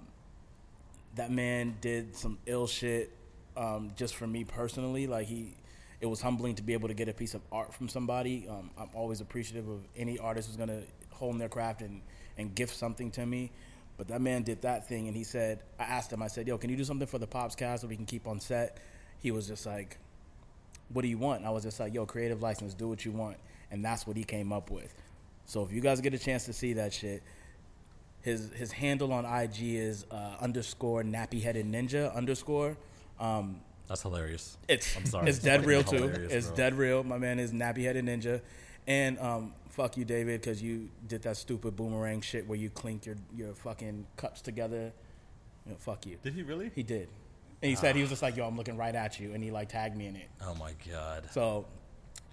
that 1.14 1.31
man 1.31 1.76
did 1.81 2.16
some 2.16 2.38
ill 2.47 2.66
shit 2.66 3.12
um, 3.57 3.92
just 3.97 4.14
for 4.16 4.26
me 4.26 4.45
personally. 4.45 5.07
Like 5.07 5.26
he, 5.26 5.54
it 6.00 6.07
was 6.07 6.21
humbling 6.21 6.54
to 6.57 6.62
be 6.62 6.73
able 6.73 6.88
to 6.88 6.95
get 6.95 7.09
a 7.09 7.12
piece 7.12 7.35
of 7.35 7.42
art 7.50 7.75
from 7.75 7.88
somebody. 7.88 8.47
Um, 8.49 8.71
I'm 8.78 8.90
always 8.95 9.21
appreciative 9.21 9.69
of 9.69 9.81
any 9.97 10.19
artist 10.19 10.49
who's 10.49 10.57
gonna 10.57 10.83
hone 11.11 11.38
their 11.38 11.49
craft 11.49 11.83
and 11.83 12.00
and 12.38 12.54
gift 12.54 12.76
something 12.76 13.11
to 13.12 13.26
me. 13.26 13.50
But 13.99 14.09
that 14.09 14.21
man 14.21 14.42
did 14.42 14.62
that 14.62 14.88
thing, 14.88 15.07
and 15.07 15.16
he 15.16 15.23
said, 15.23 15.61
I 15.78 15.85
asked 15.85 16.12
him, 16.12 16.23
I 16.23 16.26
said, 16.28 16.49
"Yo, 16.49 16.59
can 16.59 16.71
you 16.71 16.76
do 16.76 16.85
something 16.85 17.07
for 17.07 17.19
the 17.19 17.26
Pops 17.26 17.54
cast 17.54 17.83
so 17.83 17.88
we 17.88 17.97
can 17.97 18.07
keep 18.07 18.26
on 18.26 18.40
set?" 18.40 18.78
He 19.21 19.31
was 19.31 19.47
just 19.47 19.66
like, 19.66 19.99
"What 20.88 21.02
do 21.02 21.09
you 21.09 21.19
want?" 21.19 21.45
I 21.45 21.50
was 21.50 21.62
just 21.62 21.78
like, 21.78 21.92
"Yo, 21.95 22.07
creative 22.07 22.42
license, 22.42 22.75
do 22.75 22.88
what 22.88 23.04
you 23.04 23.12
want," 23.12 23.37
and 23.71 23.85
that's 23.85 24.07
what 24.07 24.16
he 24.16 24.25
came 24.25 24.52
up 24.52 24.71
with. 24.71 24.95
So 25.45 25.62
if 25.62 25.73
you 25.73 25.81
guys 25.81 26.00
get 26.00 26.14
a 26.14 26.19
chance 26.19 26.47
to 26.47 26.52
see 26.52 26.73
that 26.75 26.92
shit, 26.92 27.23
his 28.23 28.50
his 28.55 28.73
handle 28.73 29.12
on 29.12 29.25
IG 29.25 29.61
is 29.62 30.07
uh, 30.11 30.37
underscore 30.41 31.02
nappy 31.02 31.43
headed 31.43 31.67
ninja 31.67 32.14
underscore. 32.14 32.76
Um, 33.21 33.61
That's 33.88 34.02
hilarious. 34.02 34.57
it's 34.69 34.97
I'm 34.97 35.07
sorry. 35.07 35.29
it's 35.29 35.38
It's 35.38 35.45
dead 35.45 35.67
real 35.67 35.83
too. 35.83 36.05
It's 36.05 36.47
bro. 36.49 36.57
dead 36.57 36.75
real. 36.75 37.05
My 37.05 37.19
man 37.19 37.38
is 37.38 37.52
nappy 37.52 37.83
headed 37.85 38.05
ninja, 38.07 38.41
and 38.87 39.19
um, 39.19 39.52
fuck 39.71 39.97
you, 39.97 40.05
David, 40.05 40.41
because 40.41 40.62
you 40.62 40.88
did 41.07 41.23
that 41.23 41.37
stupid 41.37 41.76
boomerang 41.76 42.21
shit 42.21 42.47
where 42.47 42.59
you 42.59 42.71
clink 42.71 43.07
your 43.07 43.17
your 43.37 43.55
fucking 43.55 44.07
cups 44.17 44.41
together. 44.41 44.93
You 45.67 45.73
know, 45.73 45.79
fuck 45.79 46.07
you. 46.07 46.17
Did 46.23 46.35
he 46.35 46.43
really? 46.43 46.71
He 46.75 46.83
did, 46.83 47.09
and 47.62 47.69
he 47.71 47.76
said 47.76 47.95
he 47.97 48.00
was 48.02 48.11
just 48.11 48.23
like, 48.23 48.37
"Yo, 48.37 48.47
I'm 48.47 48.57
looking 48.57 48.76
right 48.76 48.95
at 48.95 49.21
you," 49.21 49.33
and 49.35 49.43
he 49.45 49.50
like 49.50 49.69
tagged 49.69 49.97
me 49.97 50.07
in 50.07 50.17
it. 50.17 50.29
Oh 50.45 50.55
my 50.55 50.73
god. 50.91 51.29
So 51.33 51.67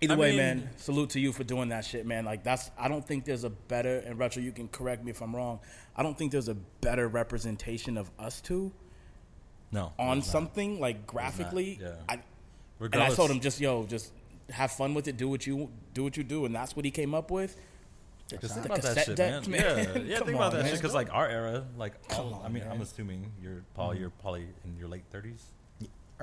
either 0.01 0.13
I 0.13 0.17
way, 0.17 0.29
mean- 0.29 0.37
man, 0.37 0.69
salute 0.77 1.09
to 1.11 1.19
you 1.19 1.31
for 1.31 1.43
doing 1.43 1.69
that 1.69 1.85
shit, 1.85 2.05
man. 2.05 2.25
Like 2.25 2.43
that's 2.43 2.71
I 2.77 2.87
don't 2.87 3.05
think 3.05 3.25
there's 3.25 3.43
a 3.43 3.49
better 3.49 3.99
and 3.99 4.17
retro. 4.19 4.41
You 4.41 4.51
can 4.51 4.67
correct 4.67 5.03
me 5.03 5.11
if 5.11 5.21
I'm 5.21 5.35
wrong. 5.35 5.59
I 5.95 6.03
don't 6.03 6.17
think 6.17 6.31
there's 6.31 6.47
a 6.49 6.55
better 6.81 7.07
representation 7.07 7.97
of 7.97 8.09
us 8.17 8.39
two 8.41 8.71
No. 9.71 9.91
on 9.99 10.17
there's 10.19 10.27
not. 10.27 10.31
something 10.31 10.79
like 10.79 11.05
graphically. 11.05 11.77
yeah. 11.81 11.95
I, 12.07 12.19
and 12.79 12.95
I 12.95 13.09
told 13.09 13.29
him 13.31 13.39
just 13.41 13.59
yo, 13.59 13.85
just 13.85 14.13
have 14.49 14.71
fun 14.71 14.93
with 14.93 15.07
it. 15.07 15.17
Do 15.17 15.27
what 15.27 15.45
you 15.45 15.69
do 15.93 16.03
what 16.03 16.15
you 16.17 16.23
do, 16.23 16.45
and 16.45 16.55
that's 16.55 16.75
what 16.75 16.85
he 16.85 16.91
came 16.91 17.13
up 17.13 17.29
with. 17.31 17.55
Just 18.41 18.53
think 18.53 18.67
about 18.67 18.81
that 18.83 19.05
shit, 19.05 19.15
deck, 19.15 19.47
man. 19.47 19.59
Yeah, 19.59 19.75
man. 19.93 20.05
yeah. 20.07 20.17
Come 20.19 20.27
think 20.27 20.35
about 20.37 20.51
on, 20.53 20.57
that 20.57 20.61
man. 20.63 20.65
shit 20.71 20.79
because 20.79 20.93
like 20.93 21.11
our 21.11 21.27
era, 21.27 21.65
like 21.77 21.93
all, 22.11 22.15
Come 22.29 22.33
I 22.41 22.45
on, 22.45 22.53
mean, 22.53 22.63
I'm 22.69 22.79
assuming 22.79 23.31
you're 23.41 23.63
Paul. 23.73 23.95
You're 23.95 24.11
probably 24.11 24.45
in 24.63 24.77
your 24.77 24.87
late 24.87 25.03
30s, 25.11 25.41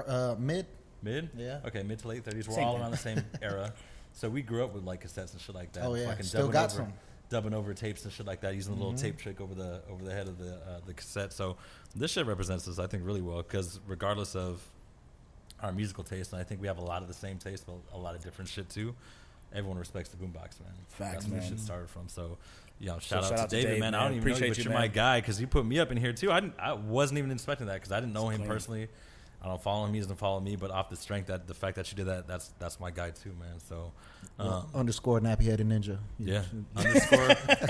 Uh, 0.07 0.37
mid. 0.39 0.67
Mid. 1.03 1.31
Yeah. 1.37 1.61
Okay, 1.67 1.83
mid 1.83 1.99
to 2.01 2.09
late 2.09 2.25
30s. 2.25 2.49
We're 2.49 2.55
Same 2.55 2.65
all 2.65 2.73
thing. 2.75 2.83
around 2.83 2.91
the 2.93 2.97
same 2.97 3.25
era, 3.43 3.73
so 4.13 4.29
we 4.29 4.43
grew 4.43 4.65
up 4.65 4.75
with 4.75 4.85
like 4.85 5.05
cassettes 5.05 5.33
and 5.33 5.41
shit 5.41 5.55
like 5.55 5.73
that. 5.73 5.85
Oh, 5.85 5.95
yeah. 5.95 6.09
Fucking 6.09 6.25
Still 6.25 6.41
dubbing 6.43 6.53
got 6.53 6.65
over, 6.71 6.77
some. 6.77 6.93
Dubbing 7.29 7.55
over 7.55 7.75
tapes 7.75 8.05
and 8.05 8.13
shit 8.13 8.25
like 8.25 8.41
that, 8.43 8.55
using 8.55 8.75
the 8.75 8.79
little 8.81 8.97
tape 8.97 9.19
trick 9.19 9.41
over 9.41 9.53
the 9.53 9.83
over 9.91 10.05
the 10.05 10.13
head 10.13 10.29
of 10.29 10.39
the 10.39 10.55
uh, 10.55 10.81
the 10.87 10.95
cassette. 10.95 11.33
So 11.33 11.57
this 11.97 12.13
shit 12.13 12.25
represents 12.25 12.69
us, 12.69 12.79
I 12.79 12.87
think, 12.87 13.05
really 13.05 13.21
well 13.21 13.39
because 13.39 13.81
regardless 13.89 14.37
of 14.37 14.63
our 15.61 15.73
musical 15.73 16.05
taste, 16.05 16.33
and 16.33 16.41
I 16.41 16.45
think 16.45 16.61
we 16.61 16.69
have 16.69 16.79
a 16.79 16.85
lot 16.85 17.03
of 17.03 17.09
the 17.09 17.15
same 17.15 17.39
taste, 17.39 17.65
but 17.67 17.75
a 17.93 17.99
lot 17.99 18.15
of 18.15 18.23
different 18.23 18.49
shit 18.49 18.69
too. 18.69 18.95
Everyone 19.53 19.79
respects 19.79 20.09
the 20.11 20.17
boombox, 20.17 20.61
man. 20.61 20.71
Facts, 20.89 21.25
That's 21.25 21.29
where 21.29 21.43
shit 21.43 21.59
started 21.59 21.89
from. 21.89 22.09
So, 22.09 22.37
you 22.79 22.87
know, 22.89 22.99
shout, 22.99 23.25
shout 23.25 23.33
out, 23.33 23.39
out 23.41 23.51
to 23.51 23.57
David, 23.57 23.71
Dave, 23.73 23.81
man. 23.81 23.95
I 23.95 24.05
don't 24.05 24.13
even 24.17 24.21
know 24.21 24.27
you, 24.29 24.33
Appreciate 24.35 24.49
but 24.51 24.59
you, 24.59 24.65
you're 24.65 24.73
my 24.73 24.89
guy 24.89 25.21
because 25.21 25.41
you 25.41 25.47
put 25.47 25.65
me 25.65 25.79
up 25.79 25.91
in 25.91 25.97
here 25.97 26.13
too. 26.13 26.31
I 26.31 26.41
didn't, 26.41 26.55
I 26.61 26.75
wasn't 26.75 27.19
even 27.19 27.31
expecting 27.33 27.67
that 27.69 27.75
because 27.75 27.91
I 27.91 28.01
didn't 28.01 28.13
know 28.13 28.29
him 28.29 28.39
clean. 28.39 28.49
personally. 28.49 28.89
I 29.47 29.51
don't 29.51 29.63
follow 29.63 29.87
him. 29.87 29.95
He 29.95 30.01
doesn't 30.01 30.17
follow 30.17 30.41
me. 30.41 30.57
But 30.57 30.73
off 30.73 30.91
the 30.91 30.97
strength 30.97 31.29
that 31.29 31.47
the 31.47 31.55
fact 31.55 31.77
that 31.77 31.89
you 31.91 31.97
did 31.97 32.07
that, 32.07 32.27
that's 32.27 32.53
that's 32.59 32.81
my 32.81 32.91
guy 32.91 33.11
too, 33.11 33.31
man. 33.39 33.61
So, 33.69 33.93
um, 34.41 34.67
underscore 34.75 35.21
nappy 35.21 35.45
headed 35.45 35.69
ninja. 35.69 35.99
yeah, 36.19 36.43
underscore 36.75 37.19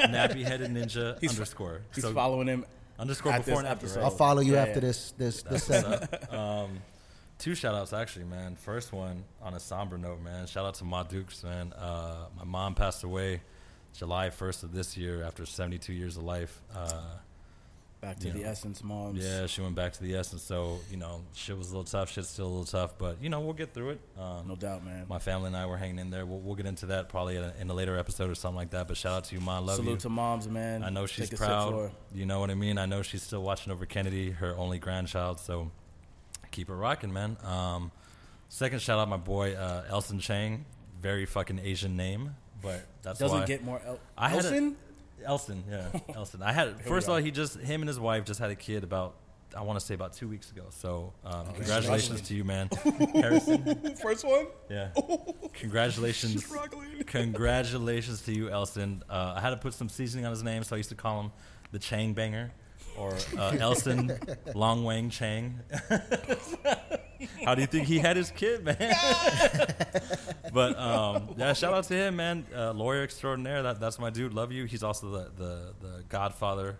nappy 0.08 0.42
headed 0.42 0.70
ninja 0.70 1.20
He's- 1.20 1.34
underscore. 1.34 1.82
He's 1.94 2.02
so 2.04 2.12
following 2.14 2.46
him. 2.48 2.64
underscore 2.98 3.32
at 3.32 3.44
before 3.44 3.56
this 3.56 3.58
and 3.60 3.68
after. 3.68 3.84
episode. 3.86 4.00
Right? 4.00 4.04
I'll 4.06 4.10
follow 4.16 4.40
you 4.40 4.54
Yeah, 4.54 4.62
after 4.62 4.74
yeah. 4.74 4.80
this 4.80 5.12
this 5.18 5.42
this 5.42 5.66
That's 5.66 5.86
what's 5.86 6.10
segment. 6.10 6.32
um, 6.34 6.78
two 7.38 7.54
shout 7.54 7.74
outs 7.74 7.92
actually, 7.92 8.24
man. 8.24 8.56
First 8.56 8.92
one 8.94 9.24
on 9.42 9.52
a 9.52 9.60
somber 9.60 9.98
note, 9.98 10.22
man. 10.22 10.46
Shout 10.46 10.64
out 10.64 10.74
to 10.76 10.84
my 10.84 11.02
Dukes, 11.02 11.44
man. 11.44 11.74
Uh, 11.74 12.26
my 12.38 12.44
mom 12.44 12.74
passed 12.74 13.04
away 13.04 13.42
July 13.92 14.30
1st 14.30 14.62
of 14.64 14.72
this 14.72 14.96
year 14.96 15.22
after 15.22 15.44
72 15.44 15.92
years 15.92 16.16
of 16.16 16.22
life. 16.22 16.62
Uh, 16.74 17.02
Back 18.06 18.18
to 18.20 18.26
You 18.28 18.32
the 18.34 18.38
know. 18.40 18.48
essence, 18.50 18.84
moms. 18.84 19.24
yeah, 19.24 19.46
she 19.46 19.60
went 19.62 19.74
back 19.74 19.92
to 19.94 20.02
the 20.02 20.14
essence. 20.14 20.42
So, 20.42 20.78
you 20.90 20.96
know, 20.96 21.22
shit 21.34 21.58
was 21.58 21.68
a 21.68 21.70
little 21.70 21.82
tough. 21.84 22.12
Shit's 22.12 22.28
still 22.28 22.46
a 22.46 22.48
little 22.48 22.64
tough, 22.64 22.96
but, 22.98 23.16
you 23.20 23.28
know, 23.28 23.40
we'll 23.40 23.52
get 23.52 23.74
through 23.74 23.90
it. 23.90 24.00
Um, 24.16 24.46
no 24.46 24.54
doubt, 24.54 24.84
man. 24.84 25.06
my 25.08 25.18
family 25.18 25.48
and 25.48 25.56
I 25.56 25.66
were 25.66 25.76
hanging 25.76 25.98
in 25.98 26.10
there. 26.10 26.24
We'll, 26.24 26.38
we'll 26.38 26.54
get 26.54 26.66
into 26.66 26.86
that 26.86 27.08
probably 27.08 27.36
in 27.36 27.42
a, 27.42 27.52
in 27.60 27.68
a 27.68 27.74
later 27.74 27.98
episode 27.98 28.30
or 28.30 28.36
something 28.36 28.56
like 28.56 28.70
that. 28.70 28.86
But 28.86 28.96
shout 28.96 29.12
out 29.12 29.24
to 29.24 29.34
you, 29.34 29.40
Ma. 29.40 29.58
Love 29.58 29.76
Salute 29.76 29.90
you. 29.90 29.96
to 29.98 30.08
moms, 30.08 30.48
man. 30.48 30.84
I 30.84 30.90
know 30.90 31.06
she's 31.06 31.30
Take 31.30 31.38
proud. 31.40 31.90
You 32.14 32.26
know 32.26 32.38
what 32.38 32.50
I 32.50 32.54
mean? 32.54 32.78
I 32.78 32.86
know 32.86 33.02
she's 33.02 33.24
still 33.24 33.42
watching 33.42 33.72
over 33.72 33.86
Kennedy, 33.86 34.30
her 34.30 34.56
only 34.56 34.78
grandchild. 34.78 35.40
So 35.40 35.72
keep 36.52 36.70
it 36.70 36.74
rocking, 36.74 37.12
man. 37.12 37.36
Um, 37.42 37.90
second 38.48 38.82
shout 38.82 39.00
out, 39.00 39.08
my 39.08 39.16
boy 39.16 39.54
uh, 39.54 39.84
Elsen 39.90 40.20
Chang. 40.20 40.64
Very 41.00 41.26
fucking 41.26 41.58
Asian 41.58 41.96
name, 41.96 42.36
but 42.62 42.86
that's 43.02 43.18
Doesn't 43.18 43.40
why 43.40 43.46
get 43.46 43.62
more. 43.64 43.80
El- 43.84 43.98
I 44.16 44.28
had 44.28 44.44
Elsen? 44.44 44.74
Elsen. 45.26 45.62
Yeah, 45.70 45.88
Elsen. 46.14 46.42
I 46.42 46.52
had 46.52 46.80
first 46.82 47.06
of 47.06 47.12
all, 47.14 47.18
he 47.18 47.30
just 47.30 47.58
him 47.58 47.82
and 47.82 47.88
his 47.88 47.98
wife 48.00 48.24
just 48.24 48.40
had 48.40 48.50
a 48.50 48.56
kid 48.56 48.84
about. 48.84 49.16
I 49.56 49.62
want 49.62 49.78
to 49.80 49.86
say 49.86 49.94
about 49.94 50.12
two 50.12 50.28
weeks 50.28 50.50
ago. 50.50 50.64
So, 50.70 51.14
Oh, 51.24 51.28
um, 51.30 51.46
congratulations 51.54 52.20
congratulations. 52.20 52.28
to 52.28 52.34
you, 52.34 52.44
man, 52.44 52.68
Harrison. 53.14 53.96
First 54.02 54.24
one? 54.26 54.48
Yeah, 54.68 54.88
congratulations. 55.54 56.44
Struggling. 56.44 57.02
Congratulations 57.06 58.20
to 58.22 58.34
you, 58.34 58.50
Elston. 58.50 59.02
Uh, 59.08 59.34
I 59.36 59.40
had 59.40 59.50
to 59.50 59.56
put 59.56 59.72
some 59.72 59.88
seasoning 59.88 60.26
on 60.26 60.30
his 60.32 60.42
name, 60.42 60.62
so 60.62 60.74
I 60.74 60.78
used 60.78 60.88
to 60.90 60.94
call 60.94 61.20
him 61.20 61.32
the 61.70 61.78
Chang 61.78 62.12
Banger 62.12 62.50
or 62.98 63.12
uh, 63.38 63.52
Elsen 63.58 64.18
Long 64.54 64.84
Wang 64.84 65.10
Chang. 65.10 65.60
How 67.44 67.54
do 67.54 67.60
you 67.60 67.66
think 67.66 67.86
he 67.86 67.98
had 67.98 68.16
his 68.16 68.30
kid, 68.30 68.64
man? 68.64 68.76
but 70.52 70.78
um, 70.78 71.34
yeah, 71.36 71.52
shout 71.52 71.72
out 71.72 71.84
to 71.84 71.94
him, 71.94 72.16
man. 72.16 72.46
Uh, 72.54 72.72
lawyer 72.72 73.02
extraordinaire. 73.02 73.62
That, 73.62 73.80
that's 73.80 73.98
my 73.98 74.10
dude. 74.10 74.34
Love 74.34 74.52
you. 74.52 74.64
He's 74.64 74.82
also 74.82 75.10
the 75.10 75.30
the, 75.36 75.74
the 75.80 76.04
godfather. 76.08 76.78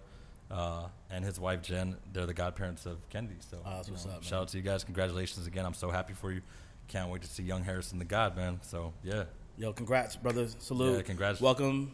Uh, 0.49 0.87
and 1.11 1.25
his 1.25 1.41
wife 1.41 1.61
Jen, 1.61 1.97
they're 2.13 2.25
the 2.27 2.33
godparents 2.35 2.87
of 2.87 2.99
Kennedy. 3.11 3.35
So, 3.51 3.59
Oh, 3.67 3.71
that's 3.77 3.89
you 3.89 3.95
what's 3.95 4.07
know, 4.07 4.13
up, 4.13 4.23
shout 4.23 4.43
out 4.43 4.49
to 4.49 4.57
you 4.57 4.63
guys. 4.63 4.85
Congratulations 4.85 5.45
again. 5.45 5.67
I'm 5.67 5.75
so 5.75 5.91
happy 5.91 6.13
for 6.13 6.31
you. 6.31 6.41
Can't 6.87 7.11
wait 7.11 7.23
to 7.23 7.29
see 7.29 7.43
young 7.43 7.65
Harrison, 7.65 7.99
the 7.99 8.05
God, 8.05 8.37
man. 8.37 8.61
So, 8.63 8.93
yeah. 9.03 9.25
Yo, 9.59 9.73
congrats, 9.73 10.15
brother. 10.15 10.47
Salute. 10.61 10.99
Yeah, 10.99 11.03
congrats. 11.03 11.41
Welcome 11.41 11.91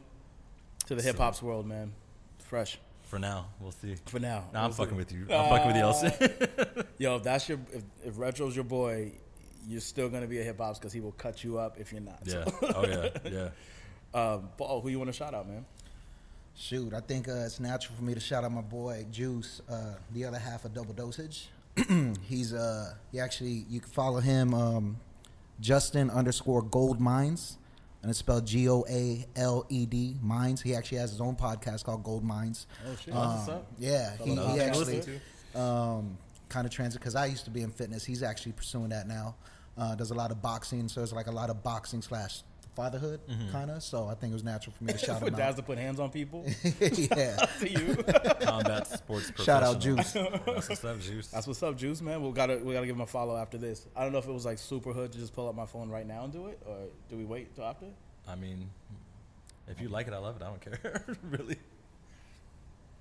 to 0.87 0.95
the 0.95 1.03
hip 1.03 1.17
hop's 1.17 1.43
world, 1.43 1.67
man. 1.67 1.93
Fresh 2.41 2.79
For 3.13 3.19
now, 3.19 3.49
we'll 3.61 3.73
see. 3.73 3.95
for 4.07 4.19
now. 4.21 4.45
No, 4.55 4.61
I'm 4.61 4.65
We'll 4.65 4.73
see. 4.73 4.83
fucking 4.85 4.97
with 4.97 5.13
you. 5.13 5.27
I'm 5.31 5.51
fucking 5.51 5.67
with 5.67 5.77
you, 5.77 5.83
Elsen. 5.83 6.87
Yo, 6.99 7.17
if 7.17 7.23
that's 7.23 7.47
your 7.47 7.59
if, 7.71 7.83
if 8.07 8.17
Retro's 8.19 8.57
your 8.57 8.65
boy, 8.65 9.13
you're 9.69 9.83
still 9.83 10.09
gonna 10.09 10.27
be 10.27 10.41
a 10.41 10.43
hip 10.43 10.57
hop's 10.59 10.79
because 10.79 10.95
he 10.95 11.01
will 11.01 11.13
cut 11.13 11.45
you 11.45 11.59
up 11.59 11.79
if 11.79 11.93
you're 11.93 12.01
not. 12.01 12.21
yeah. 12.25 12.45
So, 12.47 12.53
Oh 12.75 12.87
yeah. 12.87 13.09
Yeah. 14.15 14.19
um, 14.19 14.49
Paul, 14.57 14.81
who 14.81 14.89
you 14.89 14.99
want 14.99 15.09
to 15.11 15.13
shout 15.13 15.35
out, 15.35 15.47
man? 15.47 15.67
Shoot, 16.57 16.95
I 16.95 17.01
think 17.01 17.29
uh, 17.29 17.33
it's 17.45 17.61
natural 17.61 17.97
for 17.97 18.03
me 18.03 18.15
to 18.15 18.21
shout 18.21 18.45
out 18.45 18.53
my 18.53 18.63
boy 18.63 19.05
Juice, 19.13 19.61
uh, 19.71 19.93
the 20.15 20.25
other 20.25 20.39
half 20.39 20.65
of 20.65 20.73
Double 20.73 20.95
Dosage. 20.95 21.49
He's 22.23 22.55
uh, 22.55 22.95
he 23.13 23.21
actually 23.21 23.67
you 23.69 23.81
can 23.81 23.91
follow 23.91 24.21
him 24.21 24.55
um, 24.55 24.97
Justin 25.61 26.09
underscore 26.09 26.63
Goaled 26.63 26.99
Minds, 26.99 27.59
and 28.03 28.11
it's 28.11 28.19
spelled 28.19 28.47
G 28.47 28.69
O 28.69 28.85
A 28.89 29.25
L 29.37 29.65
E 29.69 29.87
D 29.87 30.17
Mines. 30.21 30.61
He 30.61 30.75
actually 30.75 30.99
has 30.99 31.11
his 31.11 31.21
own 31.21 31.37
podcast 31.37 31.85
called 31.85 32.03
Goaled 32.03 32.25
Minds. 32.25 32.67
Oh 32.87 32.97
shit. 32.97 33.15
That's 33.15 33.17
what's 33.17 33.49
up. 33.49 33.67
Yeah, 33.79 34.17
he, 34.23 34.35
he 34.35 34.61
actually 34.61 35.03
um, 35.55 36.19
kind 36.49 36.67
of 36.67 36.73
transit 36.73 37.01
because 37.01 37.15
I 37.15 37.27
used 37.27 37.45
to 37.45 37.51
be 37.51 37.63
in 37.63 37.71
fitness. 37.71 38.05
He's 38.05 38.23
actually 38.23 38.53
pursuing 38.53 38.91
that 38.91 39.07
now. 39.07 39.37
Uh, 39.79 39.95
does 39.95 40.11
a 40.11 40.15
lot 40.15 40.31
of 40.31 40.43
boxing, 40.43 40.87
so 40.89 41.03
it's 41.03 41.13
like 41.13 41.29
a 41.29 41.33
lot 41.33 41.49
of 41.49 41.63
boxing 41.63 42.03
slash 42.03 42.43
fatherhood 42.75 43.21
mm-hmm. 43.29 43.51
kind 43.51 43.71
of. 43.71 43.83
So 43.83 44.07
I 44.09 44.15
think 44.15 44.31
it 44.31 44.35
was 44.35 44.45
natural 44.45 44.75
for 44.77 44.85
me 44.85 44.93
to 44.93 44.99
shout 45.07 45.21
For 45.21 45.27
him 45.27 45.35
dads 45.35 45.55
out. 45.55 45.57
to 45.57 45.63
put 45.63 45.79
hands 45.79 46.01
on 46.01 46.11
people. 46.11 46.45
yeah. 46.81 47.37
to 47.37 47.71
you. 47.71 47.97
Combat 48.41 48.87
sports. 48.87 49.33
Shout 49.43 49.63
out 49.63 49.81
Juice. 49.81 50.13
That's 50.13 50.69
what's 50.69 50.85
up, 50.85 51.01
Juice. 51.01 51.29
That's 51.29 51.47
what's 51.47 51.63
up, 51.63 51.77
Juice, 51.77 52.01
man. 52.01 52.23
We 52.23 52.33
gotta 52.33 52.59
we 52.59 52.73
gotta 52.75 52.87
give 52.87 52.97
him 52.97 53.03
a 53.03 53.07
follow 53.07 53.37
after 53.37 53.59
this. 53.59 53.87
I 53.97 54.03
don't 54.03 54.13
know 54.13 54.19
if 54.19 54.27
it 54.27 54.33
was 54.33 54.45
like 54.45 54.59
super 54.59 54.93
hood 54.93 55.13
to 55.13 55.19
just 55.19 55.35
pull 55.35 55.49
up 55.49 55.55
my 55.55 55.67
phone 55.67 55.91
right 55.91 56.07
now 56.07 56.25
and 56.25 56.33
do 56.33 56.47
it, 56.47 56.61
or 56.67 56.77
do 57.09 57.17
we 57.17 57.25
wait 57.25 57.55
till 57.55 57.65
after? 57.65 57.87
I 58.29 58.35
mean, 58.35 58.71
if 59.69 59.81
you 59.81 59.89
like 59.89 60.07
it, 60.07 60.13
I 60.13 60.19
love 60.19 60.37
it. 60.37 60.43
I 60.43 60.47
don't 60.47 60.61
care. 60.61 61.05
really. 61.23 61.57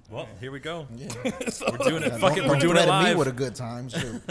Well, 0.09 0.27
here 0.41 0.51
we 0.51 0.59
go. 0.59 0.87
Yeah. 0.95 1.07
We're 1.23 1.77
doing 1.77 2.03
it. 2.03 2.09
Don't- 2.09 2.19
Fuck 2.19 2.37
it. 2.37 2.45
We're 2.45 2.59
doing 2.59 2.75
it 2.75 2.83
threaten 2.83 3.03
me 3.05 3.15
with 3.15 3.29
a 3.29 3.31
good 3.31 3.55
time. 3.55 3.87
Shoot. 3.87 4.21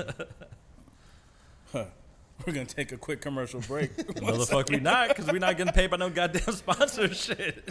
We're 2.47 2.53
gonna 2.53 2.65
take 2.67 2.93
a 2.93 2.97
quick 2.97 3.21
commercial 3.21 3.61
break. 3.61 3.91
No, 4.23 4.37
the 4.37 4.47
fuck 4.47 4.69
we 4.69 4.81
not, 4.81 5.09
because 5.09 5.27
we're 5.27 5.39
not 5.39 5.57
getting 5.57 5.73
paid 5.73 5.91
by 5.91 5.97
no 5.97 6.11
goddamn 6.11 6.55
sponsorship. 6.55 7.69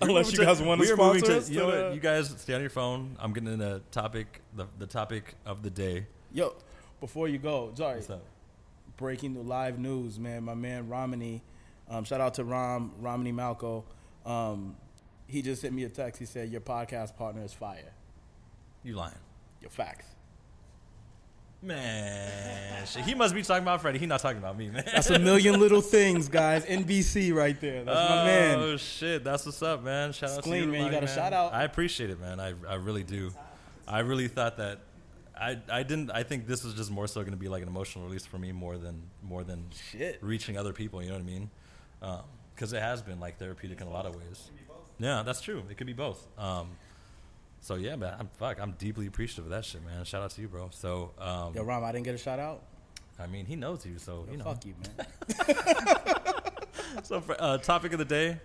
Unless 0.00 0.32
you 0.32 0.44
guys 0.44 0.60
want 0.62 0.80
to 0.80 0.86
sponsor 0.86 1.32
us. 1.32 1.50
You 1.50 1.58
know 1.60 1.66
what? 1.66 1.94
You 1.94 2.00
guys 2.00 2.34
stay 2.38 2.54
on 2.54 2.60
your 2.60 2.70
phone. 2.70 3.16
I'm 3.18 3.32
getting 3.32 3.52
in 3.52 3.58
the 3.58 3.82
topic, 3.90 4.40
the, 4.54 4.66
the 4.78 4.86
topic 4.86 5.34
of 5.44 5.62
the 5.62 5.70
day. 5.70 6.06
Yo, 6.32 6.54
before 7.00 7.28
you 7.28 7.38
go, 7.38 7.72
sorry. 7.74 7.96
What's 7.96 8.10
up? 8.10 8.22
breaking 8.96 9.34
the 9.34 9.42
live 9.42 9.78
news, 9.78 10.18
man. 10.18 10.44
My 10.44 10.54
man 10.54 10.88
Romany, 10.88 11.42
um, 11.88 12.04
shout 12.04 12.20
out 12.20 12.34
to 12.34 12.44
Rom 12.44 12.92
Romany 12.98 13.32
Malco. 13.32 13.84
Um, 14.24 14.76
he 15.26 15.42
just 15.42 15.62
sent 15.62 15.74
me 15.74 15.84
a 15.84 15.88
text. 15.88 16.18
He 16.18 16.26
said 16.26 16.50
your 16.50 16.60
podcast 16.60 17.16
partner 17.16 17.44
is 17.44 17.52
fire. 17.52 17.92
You 18.82 18.94
lying. 18.94 19.14
Your 19.60 19.70
facts. 19.70 20.06
Man, 21.62 22.86
shit, 22.86 23.04
he 23.04 23.14
must 23.14 23.34
be 23.34 23.42
talking 23.42 23.62
about 23.62 23.80
Freddie. 23.80 23.98
He 23.98 24.06
not 24.06 24.20
talking 24.20 24.38
about 24.38 24.56
me, 24.56 24.68
man. 24.68 24.84
That's 24.86 25.10
a 25.10 25.18
million 25.18 25.58
little 25.58 25.80
things, 25.80 26.28
guys. 26.28 26.64
NBC 26.64 27.34
right 27.34 27.58
there. 27.60 27.82
That's 27.82 28.10
my 28.10 28.24
man. 28.24 28.58
Oh 28.58 28.76
shit, 28.76 29.24
that's 29.24 29.46
what's 29.46 29.62
up, 29.62 29.82
man. 29.82 30.12
Shout 30.12 30.30
out 30.30 30.36
to 30.36 30.42
Clean, 30.42 30.64
you, 30.64 30.72
man. 30.72 30.86
You 30.86 30.90
got 30.92 31.02
a 31.02 31.08
shout 31.08 31.32
out. 31.32 31.52
I 31.52 31.64
appreciate 31.64 32.10
it, 32.10 32.20
man. 32.20 32.38
I 32.40 32.52
I 32.68 32.74
really 32.74 33.02
do. 33.02 33.32
I 33.88 34.00
really 34.00 34.28
thought 34.28 34.58
that. 34.58 34.80
I, 35.38 35.58
I 35.70 35.82
didn't 35.82 36.10
I 36.10 36.22
think 36.22 36.46
this 36.46 36.64
was 36.64 36.72
just 36.72 36.90
more 36.90 37.06
so 37.06 37.20
going 37.20 37.32
to 37.32 37.36
be 37.36 37.48
like 37.48 37.62
an 37.62 37.68
emotional 37.68 38.06
release 38.06 38.24
for 38.24 38.38
me 38.38 38.52
more 38.52 38.78
than 38.78 39.02
more 39.22 39.44
than 39.44 39.66
Shit. 39.92 40.18
reaching 40.22 40.56
other 40.56 40.72
people 40.72 41.02
you 41.02 41.08
know 41.08 41.14
what 41.16 41.20
I 41.20 41.26
mean 41.26 41.50
because 42.54 42.72
it 42.72 42.80
has 42.80 43.02
been 43.02 43.20
like 43.20 43.38
therapeutic 43.38 43.82
in 43.82 43.86
a 43.86 43.90
lot 43.90 44.06
of 44.06 44.16
ways 44.16 44.50
yeah 44.98 45.22
that's 45.26 45.42
true 45.42 45.62
it 45.68 45.76
could 45.76 45.86
be 45.86 45.92
both 45.92 46.26
um, 46.38 46.70
so 47.66 47.74
yeah 47.74 47.96
man 47.96 48.14
I'm 48.16 48.28
fuck 48.38 48.60
I'm 48.60 48.72
deeply 48.78 49.08
appreciative 49.08 49.46
of 49.46 49.50
that 49.50 49.64
shit 49.64 49.84
man. 49.84 50.04
Shout 50.04 50.22
out 50.22 50.30
to 50.30 50.40
you 50.40 50.46
bro. 50.46 50.70
So 50.70 51.10
um, 51.18 51.52
Yo, 51.52 51.64
Rom, 51.64 51.82
I 51.82 51.90
didn't 51.90 52.04
get 52.04 52.14
a 52.14 52.18
shout 52.18 52.38
out. 52.38 52.62
I 53.18 53.26
mean 53.26 53.44
he 53.44 53.56
knows 53.56 53.84
you 53.84 53.98
so 53.98 54.24
Yo, 54.26 54.32
you 54.32 54.38
know. 54.38 54.44
Fuck 54.44 54.64
you, 54.66 54.74
man. 54.96 55.06
so 57.02 57.20
for, 57.20 57.34
uh, 57.40 57.58
topic 57.58 57.92
of 57.92 57.98
the 57.98 58.04
day 58.04 58.38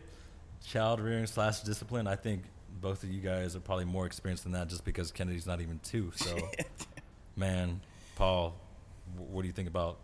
child 0.66 1.00
rearing 1.00 1.28
slash 1.28 1.62
discipline. 1.62 2.08
I 2.08 2.16
think 2.16 2.42
both 2.82 3.04
of 3.04 3.12
you 3.12 3.22
guys 3.22 3.56
are 3.56 3.60
probably 3.60 3.86
more 3.86 4.08
experienced 4.08 4.44
than 4.44 4.54
that 4.54 4.70
just 4.70 4.84
because 4.84 5.12
kennedy's 5.12 5.46
not 5.46 5.62
even 5.62 5.80
two. 5.84 6.12
So 6.16 6.36
man 7.36 7.80
paul 8.16 8.56
wh- 9.16 9.30
what 9.32 9.44
do 9.44 9.48
you 9.48 9.54
think 9.54 9.68
about 9.68 10.00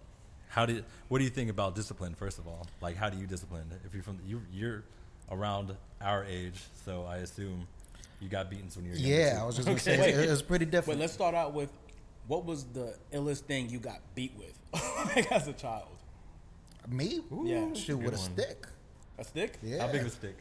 how 0.48 0.68
did 0.68 0.86
what 1.08 1.18
do 1.18 1.24
you 1.24 1.32
think 1.32 1.50
about 1.50 1.74
discipline 1.74 2.14
first 2.14 2.38
of 2.38 2.48
all? 2.48 2.68
Like 2.82 2.96
how 2.96 3.10
do 3.10 3.18
you 3.18 3.26
discipline? 3.26 3.66
If 3.84 3.96
you're 3.96 4.04
from 4.04 4.20
you 4.28 4.44
you're 4.52 4.84
around 5.32 5.76
our 6.02 6.24
age 6.24 6.62
so 6.86 7.04
i 7.04 7.18
assume 7.18 7.68
you 8.20 8.30
got 8.30 8.50
beaten 8.50 8.70
when 8.76 8.86
you 8.86 8.92
were 8.92 8.98
younger, 8.98 9.16
Yeah, 9.16 9.34
too. 9.34 9.40
I 9.40 9.46
was 9.46 9.56
just 9.56 9.68
gonna 9.68 9.76
Okay. 9.78 9.98
say 9.98 10.14
it, 10.14 10.28
it 10.28 10.30
was 10.30 10.42
pretty 10.42 10.66
different. 10.66 11.00
But 11.00 11.02
let's 11.02 11.14
start 11.14 11.36
out 11.36 11.54
with 11.54 11.70
what 12.28 12.46
was 12.46 12.66
the 12.66 12.96
illest 13.14 13.42
thing 13.42 13.70
you 13.70 13.80
got 13.80 14.00
beat 14.16 14.34
with 14.38 14.54
like 15.16 15.32
as 15.32 15.48
a 15.48 15.54
child? 15.54 15.88
Me? 16.90 17.22
Yeah. 17.44 17.74
Shoot, 17.74 17.98
with 17.98 18.14
a 18.14 18.18
one. 18.18 18.34
stick. 18.34 18.66
A 19.18 19.24
stick? 19.24 19.58
Yeah. 19.64 19.86
how 19.86 19.92
big 19.92 20.02
of 20.02 20.08
a 20.08 20.12
stick 20.12 20.38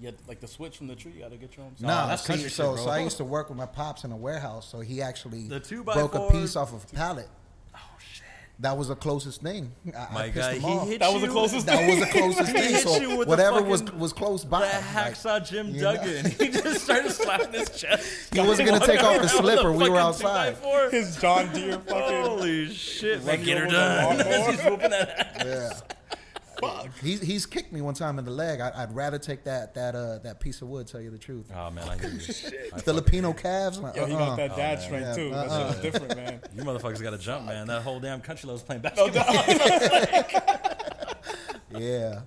Yeah, 0.00 0.10
like 0.26 0.40
the 0.40 0.46
switch 0.48 0.76
from 0.78 0.86
the 0.86 0.94
tree. 0.96 1.12
You 1.12 1.20
got 1.20 1.30
to 1.30 1.36
get 1.36 1.56
your 1.56 1.66
own. 1.66 1.74
Nah, 1.80 2.06
that's 2.06 2.22
see, 2.22 2.32
country 2.34 2.50
so 2.50 2.76
shit, 2.76 2.84
so. 2.84 2.90
I 2.90 2.98
used 3.00 3.16
to 3.18 3.24
work 3.24 3.48
with 3.48 3.58
my 3.58 3.66
pops 3.66 4.04
in 4.04 4.12
a 4.12 4.16
warehouse, 4.16 4.68
so 4.68 4.80
he 4.80 5.00
actually 5.02 5.48
The 5.48 5.60
two 5.60 5.82
by 5.84 5.94
broke 5.94 6.14
a 6.14 6.28
piece 6.30 6.56
off 6.56 6.72
of 6.72 6.84
a 6.84 6.86
pallet. 6.94 7.28
Shit 8.58 8.62
That 8.62 8.76
was 8.76 8.88
the 8.88 8.96
closest 8.96 9.40
thing. 9.42 9.72
I, 9.94 9.98
I 9.98 10.12
my 10.12 10.22
pissed 10.24 10.36
guy 10.36 10.54
he 10.58 10.64
off. 10.66 10.88
hit 10.88 11.00
That 11.00 11.12
was 11.12 11.22
the 11.22 11.26
you- 11.28 11.32
closest 11.32 11.66
That 11.66 11.88
was 11.88 11.98
the 12.00 12.06
closest 12.18 12.46
He 12.48 12.58
thing. 12.58 12.74
hit 12.74 12.82
So 12.82 13.00
you 13.00 13.16
with 13.16 13.28
whatever 13.28 13.62
was 13.62 13.82
was 13.92 14.12
close 14.12 14.44
by. 14.44 14.60
The 14.60 14.66
like, 14.66 15.14
hacksaw 15.14 15.48
Jim? 15.48 15.76
Duggan. 15.78 16.30
He 16.38 16.48
just 16.48 16.84
started 16.84 17.12
slapping 17.12 17.52
his 17.52 17.70
chest. 17.80 18.34
He 18.34 18.40
wasn't 18.40 18.68
gonna 18.68 18.84
take 18.84 19.02
off 19.02 19.20
his 19.22 19.30
slipper. 19.32 19.72
We 19.72 19.88
were 19.88 19.98
outside. 19.98 20.56
His 20.90 21.16
John 21.16 21.52
Deere 21.52 21.78
fucking. 21.78 22.22
Holy 22.24 22.68
shit, 22.74 23.18
Run 23.18 23.26
man. 23.26 23.44
Get 23.44 23.58
her 23.58 23.66
over 23.66 24.18
with 24.18 24.26
a 24.26 24.30
done. 24.30 24.50
He's 24.54 24.64
whooping 24.64 24.90
that 24.90 25.08
ass. 25.46 25.82
Yeah. 25.88 25.94
Fuck. 26.60 26.88
He's 27.00 27.20
he's 27.20 27.46
kicked 27.46 27.72
me 27.72 27.80
one 27.80 27.94
time 27.94 28.18
in 28.18 28.24
the 28.24 28.30
leg. 28.30 28.60
I, 28.60 28.72
I'd 28.74 28.94
rather 28.94 29.18
take 29.18 29.44
that 29.44 29.74
that 29.74 29.94
uh 29.94 30.18
that 30.18 30.40
piece 30.40 30.62
of 30.62 30.68
wood. 30.68 30.86
Tell 30.86 31.00
you 31.00 31.10
the 31.10 31.18
truth. 31.18 31.50
Oh, 31.54 31.70
man, 31.70 31.88
I 31.88 31.96
hear 31.98 32.10
you. 32.10 32.20
I 32.74 32.80
Filipino 32.80 33.32
calves. 33.32 33.78
Like, 33.78 33.96
Yo, 33.96 34.06
he 34.06 34.14
uh-uh. 34.14 34.26
got 34.26 34.36
that 34.36 34.56
dad 34.56 34.78
man. 34.78 34.80
strength 34.80 35.06
Yeah, 35.06 35.14
too. 35.14 35.30
That 35.30 35.48
uh-uh. 35.48 35.58
shit 35.58 35.66
was 35.66 35.92
different, 35.92 36.16
man. 36.16 36.40
You 36.56 36.64
motherfuckers 36.64 37.02
got 37.02 37.10
to 37.10 37.18
jump, 37.18 37.46
man. 37.46 37.68
That 37.68 37.82
whole 37.82 38.00
damn 38.00 38.20
country 38.20 38.48
loves 38.48 38.62
playing 38.62 38.82
basketball. 38.82 39.14
Yeah. 41.76 42.20